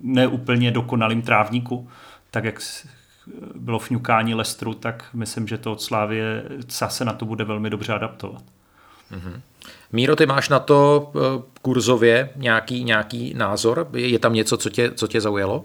neúplně 0.00 0.70
dokonalým 0.70 1.22
trávníku, 1.22 1.88
tak 2.30 2.44
jak 2.44 2.60
bylo 3.54 3.78
fňukání 3.78 4.34
Lestru, 4.34 4.74
tak 4.74 5.04
myslím, 5.14 5.48
že 5.48 5.58
to 5.58 5.72
od 5.72 5.82
Slávě 5.82 6.44
se 6.68 7.04
na 7.04 7.12
to 7.12 7.24
bude 7.24 7.44
velmi 7.44 7.70
dobře 7.70 7.92
adaptovat. 7.92 8.42
Mm-hmm. 9.12 9.40
Míro, 9.92 10.16
ty 10.16 10.26
máš 10.26 10.48
na 10.48 10.58
to 10.58 11.10
eh, 11.14 11.20
kurzově 11.62 12.30
nějaký, 12.36 12.84
nějaký 12.84 13.34
názor? 13.36 13.88
Je 13.94 14.18
tam 14.18 14.34
něco, 14.34 14.56
co 14.56 14.70
tě, 14.70 14.90
co 14.90 15.06
tě 15.06 15.20
zaujalo? 15.20 15.64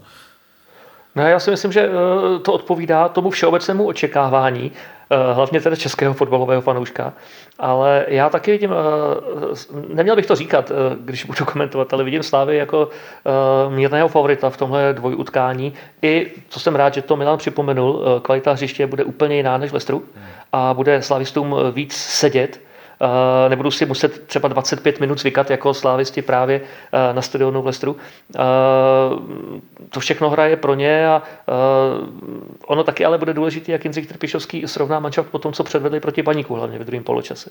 No 1.16 1.24
já 1.24 1.40
si 1.40 1.52
myslím, 1.52 1.72
že 1.72 1.82
eh, 1.82 2.40
to 2.40 2.54
odpovídá 2.54 3.10
tomu 3.10 3.30
všeobecnému 3.30 3.88
očekávání, 3.88 4.72
eh, 5.10 5.34
hlavně 5.34 5.62
teda 5.62 5.76
českého 5.76 6.14
fotbalového 6.14 6.62
fanouška. 6.62 7.14
Ale 7.60 8.06
já 8.08 8.30
taky 8.30 8.52
vidím, 8.52 8.72
neměl 9.88 10.16
bych 10.16 10.26
to 10.26 10.36
říkat, 10.36 10.72
když 11.00 11.26
budu 11.26 11.46
komentovat, 11.46 11.94
ale 11.94 12.04
vidím 12.04 12.24
Slávy 12.24 12.58
jako 12.58 12.90
mírného 13.70 14.08
favorita 14.08 14.50
v 14.50 14.58
tomhle 14.58 14.94
dvojutkání. 14.94 15.74
I, 16.02 16.32
co 16.50 16.60
jsem 16.60 16.76
rád, 16.76 16.94
že 16.94 17.02
to 17.02 17.16
Milan 17.16 17.38
připomenul, 17.38 18.20
kvalita 18.22 18.54
hřiště 18.54 18.88
bude 18.88 19.04
úplně 19.04 19.36
jiná 19.36 19.58
než 19.58 19.72
Lestru 19.72 20.04
a 20.54 20.74
bude 20.74 21.02
slavistům 21.02 21.56
víc 21.72 21.94
sedět 21.94 22.60
nebudu 23.50 23.72
si 23.72 23.86
muset 23.86 24.28
třeba 24.28 24.48
25 24.48 25.00
minut 25.00 25.20
zvykat 25.20 25.50
jako 25.50 25.74
slávisti 25.74 26.22
právě 26.22 26.62
eh, 26.62 27.14
na 27.14 27.22
stadionu 27.22 27.62
v 27.62 27.66
Lestru. 27.66 27.98
Eh, 28.36 28.40
to 29.90 30.00
všechno 30.00 30.30
hraje 30.30 30.58
pro 30.58 30.76
ně 30.76 31.08
a 31.08 31.22
ono 32.66 32.84
taky 32.84 33.06
ale 33.06 33.18
bude 33.18 33.34
důležité, 33.34 33.72
jak 33.72 33.86
Jindřich 33.86 34.08
Trpišovský 34.08 34.68
srovná 34.68 35.00
mančaft 35.00 35.30
po 35.30 35.40
tom, 35.40 35.54
co 35.54 35.64
předvedli 35.64 36.00
proti 36.00 36.22
Baníku, 36.22 36.56
hlavně 36.56 36.80
ve 36.80 36.86
druhém 36.86 37.04
poločase. 37.04 37.50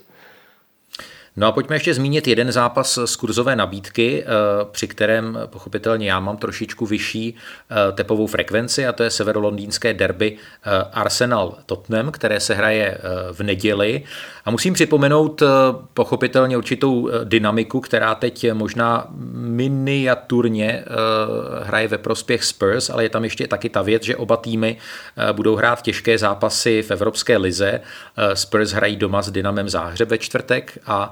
No 1.39 1.47
a 1.47 1.51
pojďme 1.51 1.75
ještě 1.75 1.93
zmínit 1.93 2.27
jeden 2.27 2.51
zápas 2.51 2.99
z 3.05 3.15
kurzové 3.15 3.55
nabídky, 3.55 4.23
eh, 4.23 4.27
při 4.71 4.87
kterém 4.87 5.39
pochopitelně 5.45 6.09
já 6.09 6.19
mám 6.19 6.37
trošičku 6.37 6.85
vyšší 6.85 7.35
eh, 7.35 7.91
tepovou 7.91 8.27
frekvenci 8.27 8.87
a 8.87 8.93
to 8.93 9.03
je 9.03 9.09
severolondýnské 9.09 9.93
derby 9.93 10.37
eh, 10.37 10.69
Arsenal 10.91 11.57
Tottenham, 11.65 12.11
které 12.11 12.39
se 12.39 12.53
hraje 12.53 12.97
v 13.31 13.43
neděli. 13.43 14.03
A 14.45 14.51
musím 14.51 14.73
připomenout 14.73 15.43
pochopitelně 15.93 16.57
určitou 16.57 17.09
dynamiku, 17.23 17.79
která 17.79 18.15
teď 18.15 18.53
možná 18.53 19.07
miniaturně 19.33 20.85
hraje 21.63 21.87
ve 21.87 21.97
prospěch 21.97 22.43
Spurs, 22.43 22.89
ale 22.89 23.03
je 23.03 23.09
tam 23.09 23.23
ještě 23.23 23.47
taky 23.47 23.69
ta 23.69 23.81
věc, 23.81 24.03
že 24.03 24.15
oba 24.15 24.37
týmy 24.37 24.77
budou 25.31 25.55
hrát 25.55 25.81
těžké 25.81 26.17
zápasy 26.17 26.81
v 26.81 26.91
Evropské 26.91 27.37
lize. 27.37 27.81
Spurs 28.33 28.71
hrají 28.71 28.95
doma 28.95 29.21
s 29.21 29.31
Dynamem 29.31 29.69
Záhřeb 29.69 30.09
ve 30.09 30.17
čtvrtek 30.17 30.79
a 30.85 31.11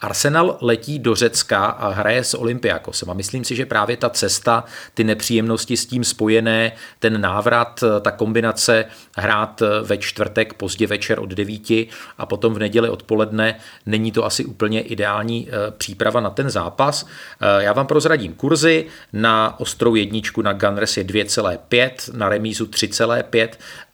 Arsenal 0.00 0.58
letí 0.60 0.98
do 0.98 1.14
Řecka 1.14 1.64
a 1.66 1.88
hraje 1.88 2.24
s 2.24 2.34
Olympiakosem 2.34 3.10
a 3.10 3.14
myslím 3.14 3.44
si, 3.44 3.56
že 3.56 3.66
právě 3.66 3.96
ta 3.96 4.10
cesta, 4.10 4.64
ty 4.94 5.04
nepříjemnosti 5.04 5.76
s 5.76 5.86
tím 5.86 6.04
spojené, 6.04 6.72
ten 6.98 7.20
návrat, 7.20 7.84
ta 8.00 8.10
kombinace 8.10 8.84
hrát 9.16 9.62
ve 9.82 9.98
čtvrtek 9.98 10.54
pozdě 10.54 10.86
večer 10.86 11.20
od 11.20 11.30
devíti 11.30 11.88
a 12.18 12.26
potom 12.26 12.54
v 12.54 12.58
neděli 12.58 12.88
odpoledne, 12.88 13.54
není 13.86 14.12
to 14.12 14.24
asi 14.24 14.44
úplně 14.44 14.80
ideální 14.80 15.48
eh, 15.48 15.70
příprava 15.70 16.20
na 16.20 16.30
ten 16.30 16.50
zápas. 16.50 17.06
Eh, 17.40 17.62
já 17.62 17.72
vám 17.72 17.86
prozradím 17.86 18.34
kurzy, 18.34 18.86
na 19.12 19.60
ostrou 19.60 19.94
jedničku 19.94 20.42
na 20.42 20.52
Gunners 20.52 20.96
je 20.96 21.04
2,5, 21.04 22.16
na 22.16 22.28
remízu 22.28 22.66
3,5 22.66 23.48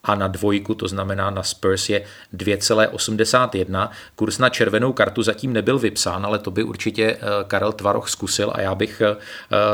a 0.09 0.15
na 0.15 0.27
dvojku, 0.27 0.75
to 0.75 0.87
znamená 0.87 1.29
na 1.29 1.43
Spurs 1.43 1.89
je 1.89 2.03
2,81. 2.33 3.89
Kurs 4.15 4.37
na 4.37 4.49
červenou 4.49 4.93
kartu 4.93 5.23
zatím 5.23 5.53
nebyl 5.53 5.79
vypsán, 5.79 6.25
ale 6.25 6.39
to 6.39 6.51
by 6.51 6.63
určitě 6.63 7.03
eh, 7.03 7.19
Karel 7.47 7.71
Tvaroch 7.71 8.09
zkusil 8.09 8.51
a 8.55 8.61
já 8.61 8.75
bych 8.75 9.01
eh, 9.01 9.15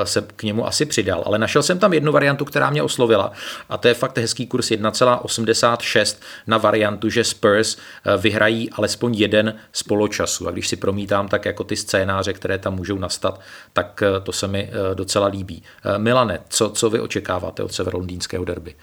se 0.03 0.21
k 0.35 0.43
němu 0.43 0.67
asi 0.67 0.85
přidal. 0.85 1.23
Ale 1.25 1.39
našel 1.39 1.63
jsem 1.63 1.79
tam 1.79 1.93
jednu 1.93 2.11
variantu, 2.11 2.45
která 2.45 2.69
mě 2.69 2.83
oslovila 2.83 3.31
a 3.69 3.77
to 3.77 3.87
je 3.87 3.93
fakt 3.93 4.17
hezký 4.17 4.47
kurz 4.47 4.71
1,86 4.71 6.17
na 6.47 6.57
variantu, 6.57 7.09
že 7.09 7.23
Spurs 7.23 7.77
eh, 7.77 8.17
vyhrají 8.17 8.69
alespoň 8.69 9.15
jeden 9.15 9.55
z 9.71 9.83
poločasu. 9.83 10.47
A 10.47 10.51
když 10.51 10.67
si 10.67 10.75
promítám 10.75 11.27
tak 11.27 11.45
jako 11.45 11.63
ty 11.63 11.75
scénáře, 11.75 12.33
které 12.33 12.57
tam 12.57 12.75
můžou 12.75 12.97
nastat, 12.97 13.41
tak 13.73 14.03
to 14.23 14.31
se 14.31 14.47
mi 14.47 14.71
docela 14.93 15.27
líbí. 15.27 15.63
Milane, 15.97 16.39
co, 16.49 16.69
co 16.69 16.89
vy 16.89 16.99
očekáváte 16.99 17.63
od 17.63 17.73
severolondýnského 17.73 18.45
derby? 18.45 18.75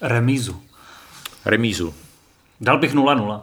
Remízu. 0.00 0.62
Remízu. 1.44 1.94
Dal 2.60 2.78
bych 2.78 2.94
0-0. 2.94 3.40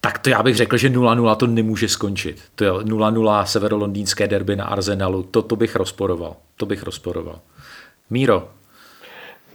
Tak 0.00 0.18
to 0.18 0.30
já 0.30 0.42
bych 0.42 0.56
řekl, 0.56 0.76
že 0.76 0.88
0-0 0.88 1.36
to 1.36 1.46
nemůže 1.46 1.88
skončit. 1.88 2.42
To 2.54 2.64
je 2.64 2.70
0-0 2.70 3.44
severolondýnské 3.44 4.28
derby 4.28 4.56
na 4.56 4.64
Arsenalu, 4.64 5.22
to, 5.22 5.42
to 5.42 5.56
bych 5.56 5.76
rozporoval. 5.76 6.36
To 6.56 6.66
bych 6.66 6.82
rozporoval. 6.82 7.40
Míro, 8.10 8.48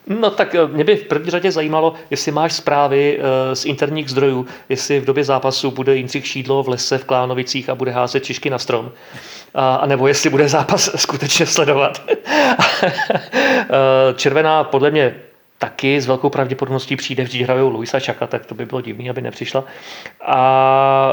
No 0.10 0.30
tak 0.30 0.56
eh, 0.56 0.68
mě 0.68 0.84
by 0.84 0.96
v 0.96 1.04
první 1.04 1.32
řadě 1.32 1.52
zajímalo, 1.52 1.94
jestli 2.10 2.32
máš 2.32 2.54
zprávy 2.54 3.20
eh, 3.20 3.56
z 3.56 3.66
interních 3.66 4.10
zdrojů, 4.10 4.46
jestli 4.70 5.00
v 5.00 5.06
době 5.06 5.24
zápasu 5.24 5.72
bude 5.72 5.96
Jindřich 5.96 6.28
Šídlo 6.28 6.64
v 6.64 6.70
lese 6.70 6.98
v 6.98 7.06
Klánovicích 7.06 7.70
a 7.70 7.76
bude 7.76 7.92
házet 7.92 8.24
čišky 8.24 8.50
na 8.50 8.60
strom, 8.60 8.92
a, 9.56 9.86
nebo 9.86 10.08
jestli 10.08 10.30
bude 10.30 10.50
zápas 10.60 10.90
skutečně 10.96 11.46
sledovat. 11.46 12.02
Eh, 13.72 14.14
červená 14.14 14.64
podle 14.64 14.92
mě 14.92 15.16
taky 15.60 16.02
s 16.02 16.08
velkou 16.08 16.30
pravděpodobností 16.30 16.96
přijde, 16.96 17.24
vždyť 17.24 17.42
hrajou 17.42 17.70
Luisa 17.70 18.00
Čaka, 18.00 18.28
tak 18.28 18.46
to 18.46 18.56
by 18.56 18.66
bylo 18.66 18.82
divný, 18.82 19.10
aby 19.10 19.22
nepřišla. 19.22 19.64
A 20.26 21.12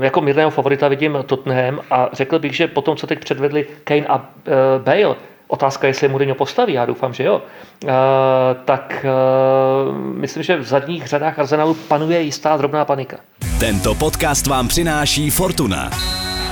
e, 0.00 0.04
jako 0.04 0.20
mírného 0.20 0.50
favorita 0.50 0.88
vidím 0.88 1.18
Tottenham 1.26 1.80
a 1.90 2.08
řekl 2.12 2.38
bych, 2.38 2.56
že 2.56 2.66
po 2.66 2.82
tom, 2.82 2.96
co 2.96 3.06
teď 3.06 3.18
předvedli 3.18 3.66
Kane 3.84 4.06
a 4.06 4.30
e, 4.46 4.78
Bale, 4.78 5.16
Otázka, 5.48 5.86
jestli 5.86 6.08
Mourinho 6.08 6.34
postaví, 6.34 6.72
já 6.72 6.86
doufám, 6.86 7.14
že 7.14 7.24
jo. 7.24 7.42
E, 7.84 7.88
tak 8.64 9.06
myslím, 9.96 10.42
že 10.42 10.56
v 10.56 10.62
zadních 10.62 11.06
řadách 11.06 11.38
Arsenalu 11.38 11.74
panuje 11.74 12.20
jistá 12.22 12.56
drobná 12.56 12.84
panika. 12.84 13.16
Tento 13.60 13.94
podcast 13.94 14.46
vám 14.46 14.68
přináší 14.68 15.30
Fortuna. 15.30 15.90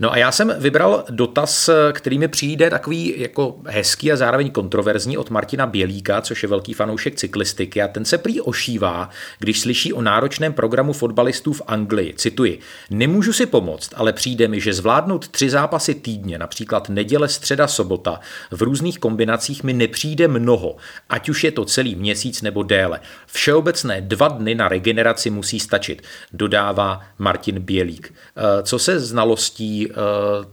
No 0.00 0.12
a 0.12 0.18
já 0.18 0.32
jsem 0.32 0.54
vybral 0.58 1.04
dotaz, 1.10 1.70
který 1.92 2.18
mi 2.18 2.28
přijde 2.28 2.70
takový 2.70 3.20
jako 3.20 3.56
hezký 3.66 4.12
a 4.12 4.16
zároveň 4.16 4.50
kontroverzní 4.50 5.18
od 5.18 5.30
Martina 5.30 5.66
Bělíka, 5.66 6.20
což 6.20 6.42
je 6.42 6.48
velký 6.48 6.74
fanoušek 6.74 7.14
cyklistiky 7.14 7.82
a 7.82 7.88
ten 7.88 8.04
se 8.04 8.18
prý 8.18 8.40
ošívá, 8.40 9.10
když 9.38 9.60
slyší 9.60 9.92
o 9.92 10.02
náročném 10.02 10.52
programu 10.52 10.92
fotbalistů 10.92 11.52
v 11.52 11.62
Anglii. 11.66 12.14
Cituji, 12.16 12.58
nemůžu 12.90 13.32
si 13.32 13.46
pomoct, 13.46 13.90
ale 13.96 14.12
přijde 14.12 14.48
mi, 14.48 14.60
že 14.60 14.74
zvládnout 14.74 15.28
tři 15.28 15.50
zápasy 15.50 15.94
týdně, 15.94 16.38
například 16.38 16.88
neděle, 16.88 17.28
středa, 17.28 17.66
sobota, 17.66 18.20
v 18.50 18.62
různých 18.62 18.98
kombinacích 18.98 19.23
kombinacích 19.24 19.64
mi 19.64 19.72
nepřijde 19.72 20.28
mnoho, 20.28 20.76
ať 21.08 21.28
už 21.28 21.44
je 21.44 21.50
to 21.52 21.64
celý 21.64 21.94
měsíc 21.94 22.42
nebo 22.42 22.62
déle. 22.62 23.00
Všeobecné 23.26 24.00
dva 24.00 24.28
dny 24.28 24.54
na 24.54 24.68
regeneraci 24.68 25.30
musí 25.30 25.60
stačit, 25.60 26.02
dodává 26.32 27.00
Martin 27.18 27.60
Bělík. 27.60 28.12
Eh, 28.12 28.62
co 28.62 28.78
se 28.78 29.00
znalostí 29.00 29.88
eh, 29.90 29.94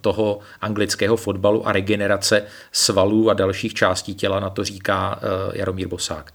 toho 0.02 0.40
anglického 0.62 1.18
fotbalu 1.18 1.68
a 1.68 1.72
regenerace 1.72 2.44
svalů 2.72 3.30
a 3.30 3.34
dalších 3.34 3.74
částí 3.74 4.16
těla 4.16 4.40
na 4.40 4.50
to 4.50 4.64
říká 4.64 5.20
Jaromír 5.54 5.88
Bosák? 5.88 6.32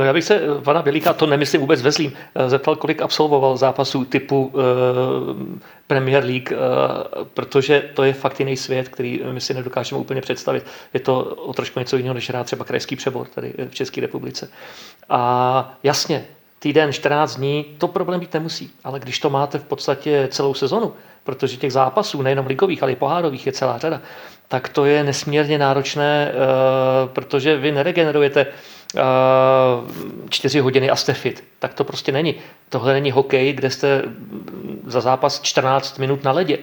No 0.00 0.06
já 0.06 0.12
bych 0.12 0.24
se 0.24 0.40
pana 0.64 0.82
Bělíka, 0.82 1.12
to 1.12 1.26
nemyslím 1.26 1.60
vůbec 1.60 1.82
ve 1.82 1.92
zlým, 1.92 2.12
zeptal, 2.46 2.76
kolik 2.76 3.02
absolvoval 3.02 3.56
zápasů 3.56 4.04
typu 4.04 4.44
uh, 4.44 4.62
Premier 5.86 6.24
League, 6.24 6.52
uh, 6.52 6.58
protože 7.34 7.84
to 7.94 8.04
je 8.04 8.12
fakt 8.12 8.40
jiný 8.40 8.56
svět, 8.56 8.88
který 8.88 9.20
my 9.32 9.40
si 9.40 9.54
nedokážeme 9.54 10.00
úplně 10.00 10.20
představit. 10.20 10.66
Je 10.94 11.00
to 11.00 11.24
o 11.24 11.52
trošku 11.52 11.78
něco 11.78 11.96
jiného, 11.96 12.14
než 12.14 12.28
hrát 12.28 12.46
třeba 12.46 12.64
krajský 12.64 12.96
přebor 12.96 13.26
tady 13.26 13.52
v 13.68 13.74
České 13.74 14.00
republice. 14.00 14.50
A 15.08 15.74
jasně, 15.82 16.24
týden, 16.58 16.92
14 16.92 17.36
dní, 17.36 17.66
to 17.78 17.88
problém 17.88 18.20
být 18.20 18.34
nemusí. 18.34 18.70
Ale 18.84 19.00
když 19.00 19.18
to 19.18 19.30
máte 19.30 19.58
v 19.58 19.64
podstatě 19.64 20.28
celou 20.30 20.54
sezonu, 20.54 20.92
protože 21.24 21.56
těch 21.56 21.72
zápasů, 21.72 22.22
nejenom 22.22 22.46
ligových, 22.46 22.82
ale 22.82 22.92
i 22.92 22.96
pohárových 22.96 23.46
je 23.46 23.52
celá 23.52 23.78
řada, 23.78 24.00
tak 24.48 24.68
to 24.68 24.84
je 24.84 25.04
nesmírně 25.04 25.58
náročné, 25.58 26.32
protože 27.12 27.56
vy 27.56 27.72
neregenerujete 27.72 28.46
čtyři 30.28 30.60
hodiny 30.60 30.90
a 30.90 30.96
jste 30.96 31.14
fit. 31.14 31.44
Tak 31.58 31.74
to 31.74 31.84
prostě 31.84 32.12
není. 32.12 32.34
Tohle 32.68 32.92
není 32.92 33.10
hokej, 33.10 33.52
kde 33.52 33.70
jste 33.70 34.02
za 34.86 35.00
zápas 35.00 35.40
14 35.40 35.98
minut 35.98 36.24
na 36.24 36.32
ledě. 36.32 36.58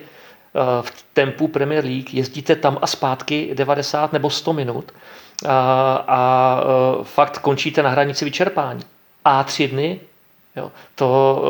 V 0.82 1.06
tempu 1.14 1.48
Premier 1.48 1.86
League 1.86 2.14
jezdíte 2.14 2.56
tam 2.56 2.78
a 2.82 2.88
zpátky 2.88 3.50
90 3.54 4.14
nebo 4.14 4.30
100 4.30 4.54
minut 4.54 4.92
a, 5.48 6.06
a 6.08 6.62
fakt 7.04 7.38
končíte 7.38 7.84
na 7.84 7.90
hranici 7.90 8.26
vyčerpání. 8.26 8.84
A 9.26 9.44
tři 9.44 9.68
dny, 9.68 10.00
jo, 10.56 10.72
to 10.96 11.42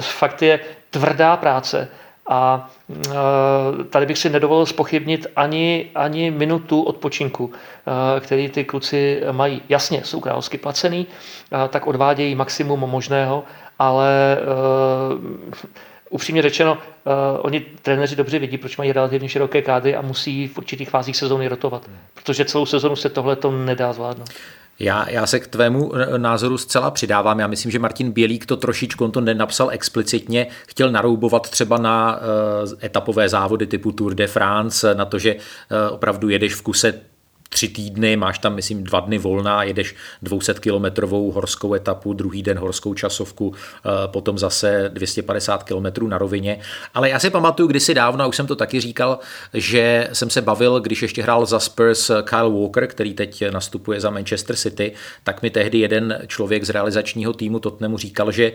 fakt 0.00 0.42
je 0.42 0.60
tvrdá 0.90 1.36
práce 1.36 1.88
a 2.28 2.70
e, 2.90 3.84
tady 3.84 4.06
bych 4.06 4.18
si 4.18 4.30
nedovolil 4.30 4.66
spochybnit 4.66 5.26
ani, 5.36 5.90
ani 5.94 6.30
minutu 6.30 6.82
odpočinku, 6.82 7.52
e, 8.16 8.20
který 8.20 8.48
ty 8.48 8.64
kluci 8.64 9.22
mají. 9.32 9.62
Jasně, 9.68 10.04
jsou 10.04 10.20
královsky 10.20 10.58
placený, 10.58 11.06
e, 11.64 11.68
tak 11.68 11.86
odvádějí 11.86 12.34
maximum 12.34 12.80
možného, 12.80 13.44
ale 13.78 14.38
upřímně 16.10 16.42
řečeno, 16.42 16.72
uh, 16.72 17.12
oni 17.40 17.60
trenéři 17.60 18.16
dobře 18.16 18.38
vidí, 18.38 18.58
proč 18.58 18.76
mají 18.76 18.92
relativně 18.92 19.28
široké 19.28 19.62
kády 19.62 19.96
a 19.96 20.02
musí 20.02 20.48
v 20.48 20.58
určitých 20.58 20.90
fázích 20.90 21.16
sezóny 21.16 21.48
rotovat, 21.48 21.90
protože 22.14 22.44
celou 22.44 22.66
sezonu 22.66 22.96
se 22.96 23.08
tohle 23.08 23.36
to 23.36 23.50
nedá 23.50 23.92
zvládnout. 23.92 24.30
Já, 24.80 25.10
já 25.10 25.26
se 25.26 25.40
k 25.40 25.46
tvému 25.46 25.92
názoru 26.16 26.58
zcela 26.58 26.90
přidávám. 26.90 27.40
Já 27.40 27.46
myslím, 27.46 27.72
že 27.72 27.78
Martin 27.78 28.12
Bělík 28.12 28.46
to 28.46 28.56
trošičku, 28.56 29.04
on 29.04 29.10
to 29.10 29.20
nenapsal 29.20 29.70
explicitně, 29.70 30.46
chtěl 30.66 30.90
naroubovat 30.90 31.50
třeba 31.50 31.78
na 31.78 32.16
uh, 32.16 32.72
etapové 32.82 33.28
závody 33.28 33.66
typu 33.66 33.92
Tour 33.92 34.14
de 34.14 34.26
France, 34.26 34.94
na 34.94 35.04
to, 35.04 35.18
že 35.18 35.34
uh, 35.34 35.40
opravdu 35.94 36.28
jedeš 36.28 36.54
v 36.54 36.62
kuse 36.62 37.00
tři 37.48 37.68
týdny, 37.68 38.16
máš 38.16 38.38
tam, 38.38 38.54
myslím, 38.54 38.84
dva 38.84 39.00
dny 39.00 39.18
volná, 39.18 39.62
jedeš 39.62 39.94
200 40.22 40.54
kilometrovou 40.54 41.30
horskou 41.30 41.74
etapu, 41.74 42.12
druhý 42.12 42.42
den 42.42 42.58
horskou 42.58 42.94
časovku, 42.94 43.54
eh, 43.54 43.90
potom 44.06 44.38
zase 44.38 44.90
250 44.92 45.62
kilometrů 45.62 46.08
na 46.08 46.18
rovině. 46.18 46.60
Ale 46.94 47.10
já 47.10 47.18
si 47.18 47.30
pamatuju 47.30 47.68
kdysi 47.68 47.94
dávno, 47.94 48.24
a 48.24 48.26
už 48.26 48.36
jsem 48.36 48.46
to 48.46 48.56
taky 48.56 48.80
říkal, 48.80 49.18
že 49.54 50.08
jsem 50.12 50.30
se 50.30 50.42
bavil, 50.42 50.80
když 50.80 51.02
ještě 51.02 51.22
hrál 51.22 51.46
za 51.46 51.60
Spurs 51.60 52.10
Kyle 52.24 52.50
Walker, 52.50 52.86
který 52.86 53.14
teď 53.14 53.44
nastupuje 53.50 54.00
za 54.00 54.10
Manchester 54.10 54.56
City, 54.56 54.92
tak 55.24 55.42
mi 55.42 55.50
tehdy 55.50 55.78
jeden 55.78 56.22
člověk 56.26 56.64
z 56.64 56.70
realizačního 56.70 57.32
týmu 57.32 57.58
Tottenhamu 57.58 57.98
říkal, 57.98 58.32
že 58.32 58.44
eh, 58.46 58.52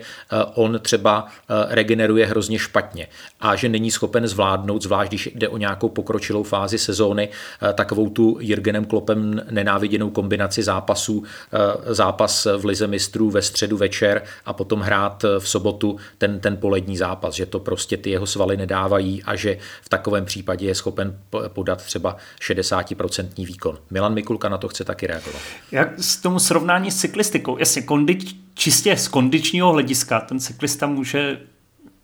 on 0.54 0.78
třeba 0.82 1.26
eh, 1.26 1.54
regeneruje 1.68 2.26
hrozně 2.26 2.58
špatně 2.58 3.08
a 3.40 3.56
že 3.56 3.68
není 3.68 3.90
schopen 3.90 4.26
zvládnout, 4.26 4.82
zvlášť 4.82 5.10
když 5.10 5.28
jde 5.34 5.48
o 5.48 5.56
nějakou 5.56 5.88
pokročilou 5.88 6.42
fázi 6.42 6.78
sezóny, 6.78 7.28
takovou 7.74 8.10
tu 8.10 8.36
Jürgenem 8.40 8.83
Jurgenem 8.84 8.86
Klopem 8.86 9.40
nenáviděnou 9.50 10.10
kombinaci 10.10 10.62
zápasů, 10.62 11.24
eh, 11.52 11.94
zápas 11.94 12.46
v 12.58 12.64
Lize 12.64 12.86
mistrů 12.86 13.30
ve 13.30 13.42
středu 13.42 13.76
večer 13.76 14.22
a 14.46 14.52
potom 14.52 14.80
hrát 14.80 15.24
v 15.38 15.48
sobotu 15.48 15.96
ten, 16.18 16.40
ten 16.40 16.56
polední 16.56 16.96
zápas, 16.96 17.34
že 17.34 17.46
to 17.46 17.60
prostě 17.60 17.96
ty 17.96 18.10
jeho 18.10 18.26
svaly 18.26 18.56
nedávají 18.56 19.22
a 19.22 19.36
že 19.36 19.58
v 19.82 19.88
takovém 19.88 20.24
případě 20.24 20.66
je 20.66 20.74
schopen 20.74 21.18
podat 21.48 21.82
třeba 21.82 22.16
60% 22.40 23.46
výkon. 23.46 23.78
Milan 23.90 24.14
Mikulka 24.14 24.48
na 24.48 24.58
to 24.58 24.68
chce 24.68 24.84
taky 24.84 25.06
reagovat. 25.06 25.42
Jak 25.72 25.98
s 25.98 26.16
tomu 26.16 26.38
srovnání 26.38 26.90
s 26.90 27.00
cyklistikou? 27.00 27.58
Jasně, 27.58 27.82
kondič, 27.82 28.36
čistě 28.54 28.96
z 28.96 29.08
kondičního 29.08 29.72
hlediska 29.72 30.20
ten 30.20 30.40
cyklista 30.40 30.86
může 30.86 31.38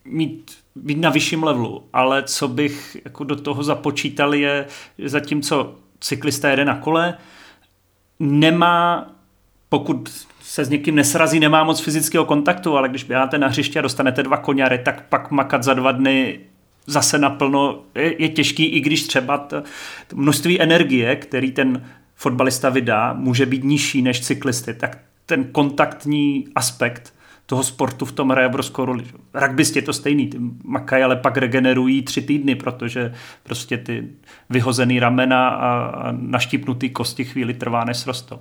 mít 0.05 0.51
být 0.75 0.99
na 0.99 1.11
vyšším 1.11 1.43
levelu, 1.43 1.83
ale 1.93 2.23
co 2.23 2.49
bych 2.49 2.97
jako 3.05 3.25
do 3.25 3.37
toho 3.37 3.63
započítal 3.63 4.35
je, 4.35 4.67
zatímco 5.05 5.75
cyklista 6.01 6.49
jede 6.49 6.65
na 6.65 6.77
kole, 6.77 7.15
nemá, 8.21 9.07
pokud 9.69 10.27
se 10.43 10.65
s 10.65 10.69
někým 10.69 10.95
nesrazí, 10.95 11.41
nemá 11.41 11.65
moc 11.65 11.81
fyzického 11.81 12.25
kontaktu, 12.25 12.77
ale 12.77 12.89
když 12.89 13.05
běháte 13.05 13.39
na 13.39 13.49
hřiště 13.49 13.79
a 13.79 13.83
dostanete 13.83 14.23
dva 14.23 14.37
koňary, 14.37 14.79
tak 14.79 15.09
pak 15.09 15.31
makat 15.31 15.63
za 15.63 15.75
dva 15.75 15.93
dny 15.93 16.41
zase 16.87 17.19
naplno 17.19 17.83
je, 17.95 18.23
je 18.23 18.29
těžký, 18.29 18.65
i 18.65 18.81
když 18.81 19.07
třeba 19.07 19.39
to, 19.39 19.63
to 20.07 20.17
množství 20.17 20.61
energie, 20.61 21.17
který 21.17 21.53
ten 21.53 21.87
fotbalista 22.17 22.69
vydá, 22.69 23.13
může 23.13 23.47
být 23.47 23.65
nižší 23.65 24.03
než 24.03 24.21
cyklisty, 24.21 24.75
tak 24.75 24.99
ten 25.27 25.45
kontaktní 25.45 26.49
aspekt 26.55 27.15
toho 27.51 27.63
sportu 27.63 28.05
v 28.05 28.13
tom 28.13 28.31
roli. 28.79 29.05
Rugbysti 29.35 29.79
je 29.79 29.83
to 29.83 29.93
stejný, 29.93 30.27
ty 30.27 30.39
makají, 30.65 31.05
ale 31.05 31.17
pak 31.17 31.37
regenerují 31.37 32.03
tři 32.03 32.23
týdny, 32.23 32.55
protože 32.55 33.15
prostě 33.43 33.79
ty 33.79 34.09
vyhozený 34.51 35.01
ramena 35.01 35.49
a, 35.49 36.13
naštípnutý 36.13 36.91
kosti 36.91 37.25
chvíli 37.25 37.55
trvá, 37.55 37.85
než 37.85 37.97
srostou. 37.97 38.39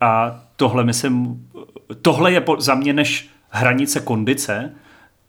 A 0.00 0.40
tohle 0.56 0.84
myslím, 0.84 1.46
tohle 2.02 2.32
je 2.32 2.44
za 2.58 2.74
mě 2.74 2.92
než 2.92 3.28
hranice 3.50 4.00
kondice 4.00 4.74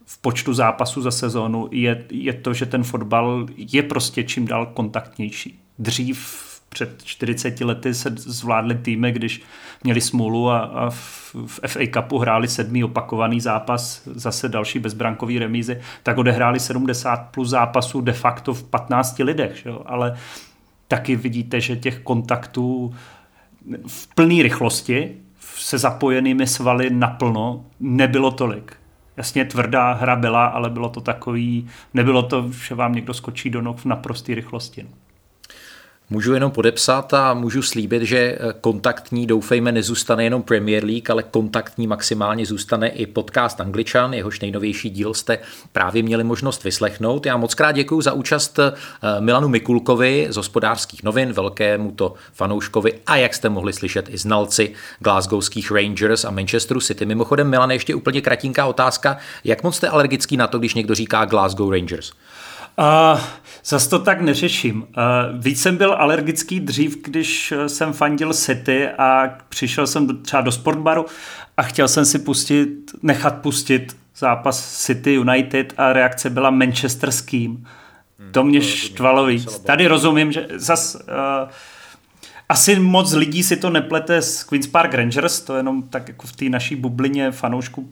v 0.06 0.18
počtu 0.18 0.54
zápasů 0.54 1.02
za 1.02 1.12
sezónu 1.12 1.70
je, 1.72 2.06
je 2.12 2.34
to, 2.34 2.54
že 2.54 2.66
ten 2.66 2.84
fotbal 2.84 3.48
je 3.58 3.84
prostě 3.84 4.24
čím 4.24 4.48
dál 4.48 4.66
kontaktnější. 4.66 5.60
Dřív 5.80 6.49
před 6.70 7.04
40 7.04 7.62
lety 7.62 7.94
se 7.94 8.14
zvládly 8.16 8.76
týmy, 8.76 9.12
když 9.12 9.42
měli 9.84 10.02
smůlu 10.02 10.50
a, 10.50 10.60
a 10.60 10.90
v, 10.90 11.36
v 11.46 11.60
FA 11.68 11.80
Cupu 11.94 12.18
hráli 12.18 12.48
sedmý 12.48 12.84
opakovaný 12.84 13.42
zápas, 13.42 14.02
zase 14.06 14.50
další 14.50 14.80
bezbrankový 14.80 15.40
remízy, 15.40 15.82
tak 16.04 16.18
odehráli 16.18 16.60
70 16.60 17.18
plus 17.18 17.50
zápasů 17.50 18.02
de 18.02 18.14
facto 18.14 18.54
v 18.54 18.64
15 18.64 19.20
lidech. 19.20 19.58
Že? 19.64 19.72
Ale 19.86 20.18
taky 20.88 21.16
vidíte, 21.16 21.62
že 21.62 21.76
těch 21.76 22.00
kontaktů 22.00 22.96
v 23.88 24.16
plné 24.16 24.44
rychlosti 24.44 25.16
se 25.56 25.78
zapojenými 25.78 26.48
svaly 26.48 26.90
naplno 26.90 27.66
nebylo 27.80 28.32
tolik. 28.32 28.76
Jasně 29.18 29.46
tvrdá 29.46 29.94
hra 29.94 30.16
byla, 30.16 30.46
ale 30.46 30.70
bylo 30.70 30.90
to 30.90 31.02
takový, 31.02 31.68
nebylo 31.94 32.24
to, 32.24 32.52
že 32.52 32.76
vám 32.76 32.94
někdo 32.94 33.14
skočí 33.14 33.50
do 33.50 33.62
nok 33.62 33.78
v 33.78 33.86
naprosté 33.86 34.36
rychlosti. 34.36 34.84
No. 34.84 34.90
Můžu 36.12 36.34
jenom 36.34 36.52
podepsat 36.52 37.14
a 37.14 37.34
můžu 37.34 37.62
slíbit, 37.62 38.02
že 38.04 38.18
eh, 38.18 38.38
kontaktní, 38.62 39.28
doufejme, 39.28 39.72
nezůstane 39.72 40.24
jenom 40.24 40.44
Premier 40.44 40.86
League, 40.86 41.12
ale 41.12 41.24
kontaktní 41.24 41.88
maximálně 41.88 42.46
zůstane 42.46 42.90
i 42.90 43.06
podcast 43.06 43.62
Angličan, 43.62 44.14
jehož 44.14 44.40
nejnovější 44.40 44.90
díl 44.90 45.14
jste 45.14 45.38
právě 45.72 46.04
měli 46.04 46.24
možnost 46.24 46.64
vyslechnout. 46.64 47.26
Já 47.26 47.38
moc 47.38 47.54
krát 47.54 47.72
děkuji 47.72 48.02
za 48.02 48.14
účast 48.14 48.60
eh, 48.60 48.72
Milanu 49.20 49.48
Mikulkovi 49.48 50.28
z 50.30 50.36
hospodářských 50.36 51.04
novin, 51.04 51.34
velkému 51.34 51.92
to 51.92 52.14
fanouškovi 52.34 52.94
a 53.08 53.16
jak 53.16 53.34
jste 53.34 53.50
mohli 53.50 53.74
slyšet 53.74 54.10
i 54.10 54.18
znalci 54.18 54.74
glasgowských 55.00 55.72
Rangers 55.72 56.26
a 56.26 56.32
Manchesteru 56.32 56.82
City. 56.82 57.06
Mimochodem, 57.06 57.50
Milan, 57.50 57.72
ještě 57.72 57.96
úplně 57.96 58.22
kratinká 58.22 58.66
otázka. 58.66 59.18
Jak 59.44 59.64
moc 59.64 59.76
jste 59.76 59.88
alergický 59.88 60.38
na 60.38 60.48
to, 60.48 60.60
když 60.60 60.74
někdo 60.74 60.96
říká 60.96 61.26
Glasgow 61.26 61.72
Rangers? 61.72 62.12
Uh, 62.80 63.20
zas 63.66 63.88
to 63.88 64.00
tak 64.00 64.22
neřeším. 64.22 64.82
Uh, 64.82 64.88
víc 65.40 65.62
jsem 65.62 65.78
byl 65.78 65.94
alergický 65.94 66.60
dřív, 66.60 67.04
když 67.04 67.52
eh, 67.52 67.70
jsem 67.70 67.94
fandil 67.94 68.34
City 68.34 68.88
a 68.88 69.38
přišel 69.50 69.88
jsem 69.88 70.08
do, 70.08 70.14
třeba 70.14 70.42
do 70.42 70.52
sportbaru 70.52 71.06
a 71.58 71.64
chtěl 71.64 71.88
jsem 71.88 72.06
si 72.06 72.20
pustit, 72.20 72.92
nechat 73.02 73.42
pustit 73.42 73.98
zápas 74.18 74.78
City 74.86 75.14
United 75.14 75.74
a 75.78 75.94
reakce 75.94 76.30
byla 76.30 76.50
Manchester 76.50 77.12
s 77.12 77.22
kým. 77.22 77.68
Hmm, 78.20 78.32
to 78.32 78.44
mě 78.44 78.60
to 78.60 78.66
štvalo 78.66 79.26
víc. 79.26 79.60
Tady 79.60 79.88
rozumím, 79.88 80.32
že 80.32 80.48
zas... 80.56 80.96
Uh, 80.96 81.50
asi 82.50 82.80
moc 82.80 83.14
lidí 83.14 83.44
si 83.44 83.58
to 83.58 83.70
neplete 83.70 84.22
s 84.22 84.44
Queen's 84.44 84.68
Park 84.68 84.94
Rangers, 84.94 85.42
to 85.42 85.56
jenom 85.56 85.84
tak 85.84 86.08
jako 86.08 86.28
v 86.28 86.32
té 86.32 86.46
naší 86.46 86.76
bublině 86.76 87.32
fanoušku 87.32 87.90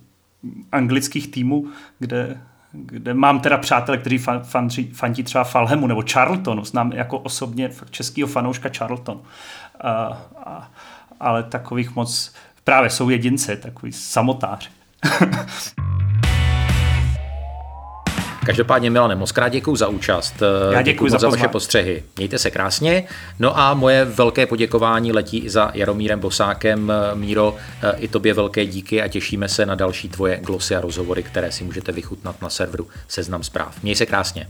anglických 0.72 1.28
týmů, 1.28 1.68
kde 2.00 2.42
kde 2.72 3.14
mám 3.14 3.40
teda 3.40 3.58
přátelé, 3.58 3.98
kteří 3.98 4.18
fandří, 4.44 4.92
fandí 4.94 5.24
třeba 5.24 5.44
Falhemu 5.44 5.88
nebo 5.88 6.04
Charltonu, 6.12 6.66
znám 6.66 6.92
jako 6.92 7.20
osobně 7.20 7.72
českého 7.90 8.28
fanouška 8.28 8.70
Charlton. 8.78 9.22
A, 9.82 9.92
a, 10.46 10.72
ale 11.20 11.44
takových 11.44 11.96
moc, 11.96 12.34
právě 12.64 12.90
jsou 12.90 13.10
jedinci, 13.10 13.58
takový 13.58 13.92
samotáři. 13.94 14.70
Každopádně 18.48 18.90
Milane, 18.90 19.16
moc 19.16 19.32
krát 19.32 19.50
děkuji 19.50 19.76
za 19.76 19.88
účast. 19.88 20.44
Já 20.72 20.82
děkuji 20.82 21.12
za, 21.12 21.18
za 21.18 21.30
vaše 21.30 21.48
postřehy. 21.48 22.04
Mějte 22.18 22.38
se 22.38 22.52
krásně. 22.52 23.04
No 23.40 23.60
a 23.60 23.74
moje 23.74 24.06
velké 24.06 24.46
poděkování 24.46 25.12
letí 25.12 25.38
i 25.38 25.50
za 25.50 25.72
Jaromírem 25.74 26.20
Bosákem. 26.20 26.92
Míro, 27.14 27.56
i 27.98 28.08
tobě 28.08 28.34
velké 28.34 28.66
díky 28.66 29.02
a 29.02 29.08
těšíme 29.08 29.50
se 29.50 29.66
na 29.66 29.76
další 29.76 30.10
tvoje 30.10 30.40
glosy 30.44 30.76
a 30.76 30.82
rozhovory, 30.82 31.24
které 31.24 31.52
si 31.52 31.64
můžete 31.64 31.92
vychutnat 31.92 32.42
na 32.42 32.50
serveru 32.50 32.88
Seznam 33.08 33.44
zpráv. 33.44 33.84
Měj 33.84 33.96
se 33.96 34.06
krásně. 34.06 34.48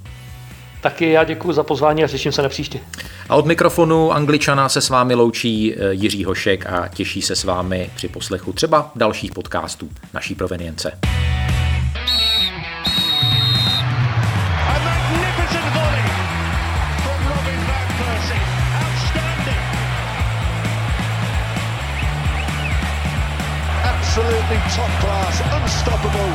Taky 0.81 1.11
já 1.11 1.23
děkuji 1.23 1.53
za 1.53 1.63
pozvání 1.63 2.03
a 2.03 2.07
řeším 2.07 2.31
se 2.31 2.41
na 2.41 2.49
příště. 2.49 2.79
A 3.29 3.35
od 3.35 3.45
mikrofonu 3.45 4.11
Angličana 4.11 4.69
se 4.69 4.81
s 4.81 4.89
vámi 4.89 5.15
loučí 5.15 5.75
eh, 5.75 5.93
Jiří 5.93 6.23
Hošek 6.23 6.65
a 6.65 6.87
těší 6.87 7.21
se 7.21 7.35
s 7.35 7.43
vámi 7.43 7.89
při 7.95 8.07
poslechu 8.07 8.53
třeba 8.53 8.91
dalších 8.95 9.31
podcastů 9.31 9.89
naší 10.13 10.35
provenience. 10.35 10.91
Top 24.77 24.91
class, 25.01 25.41
unstoppable. 25.59 26.26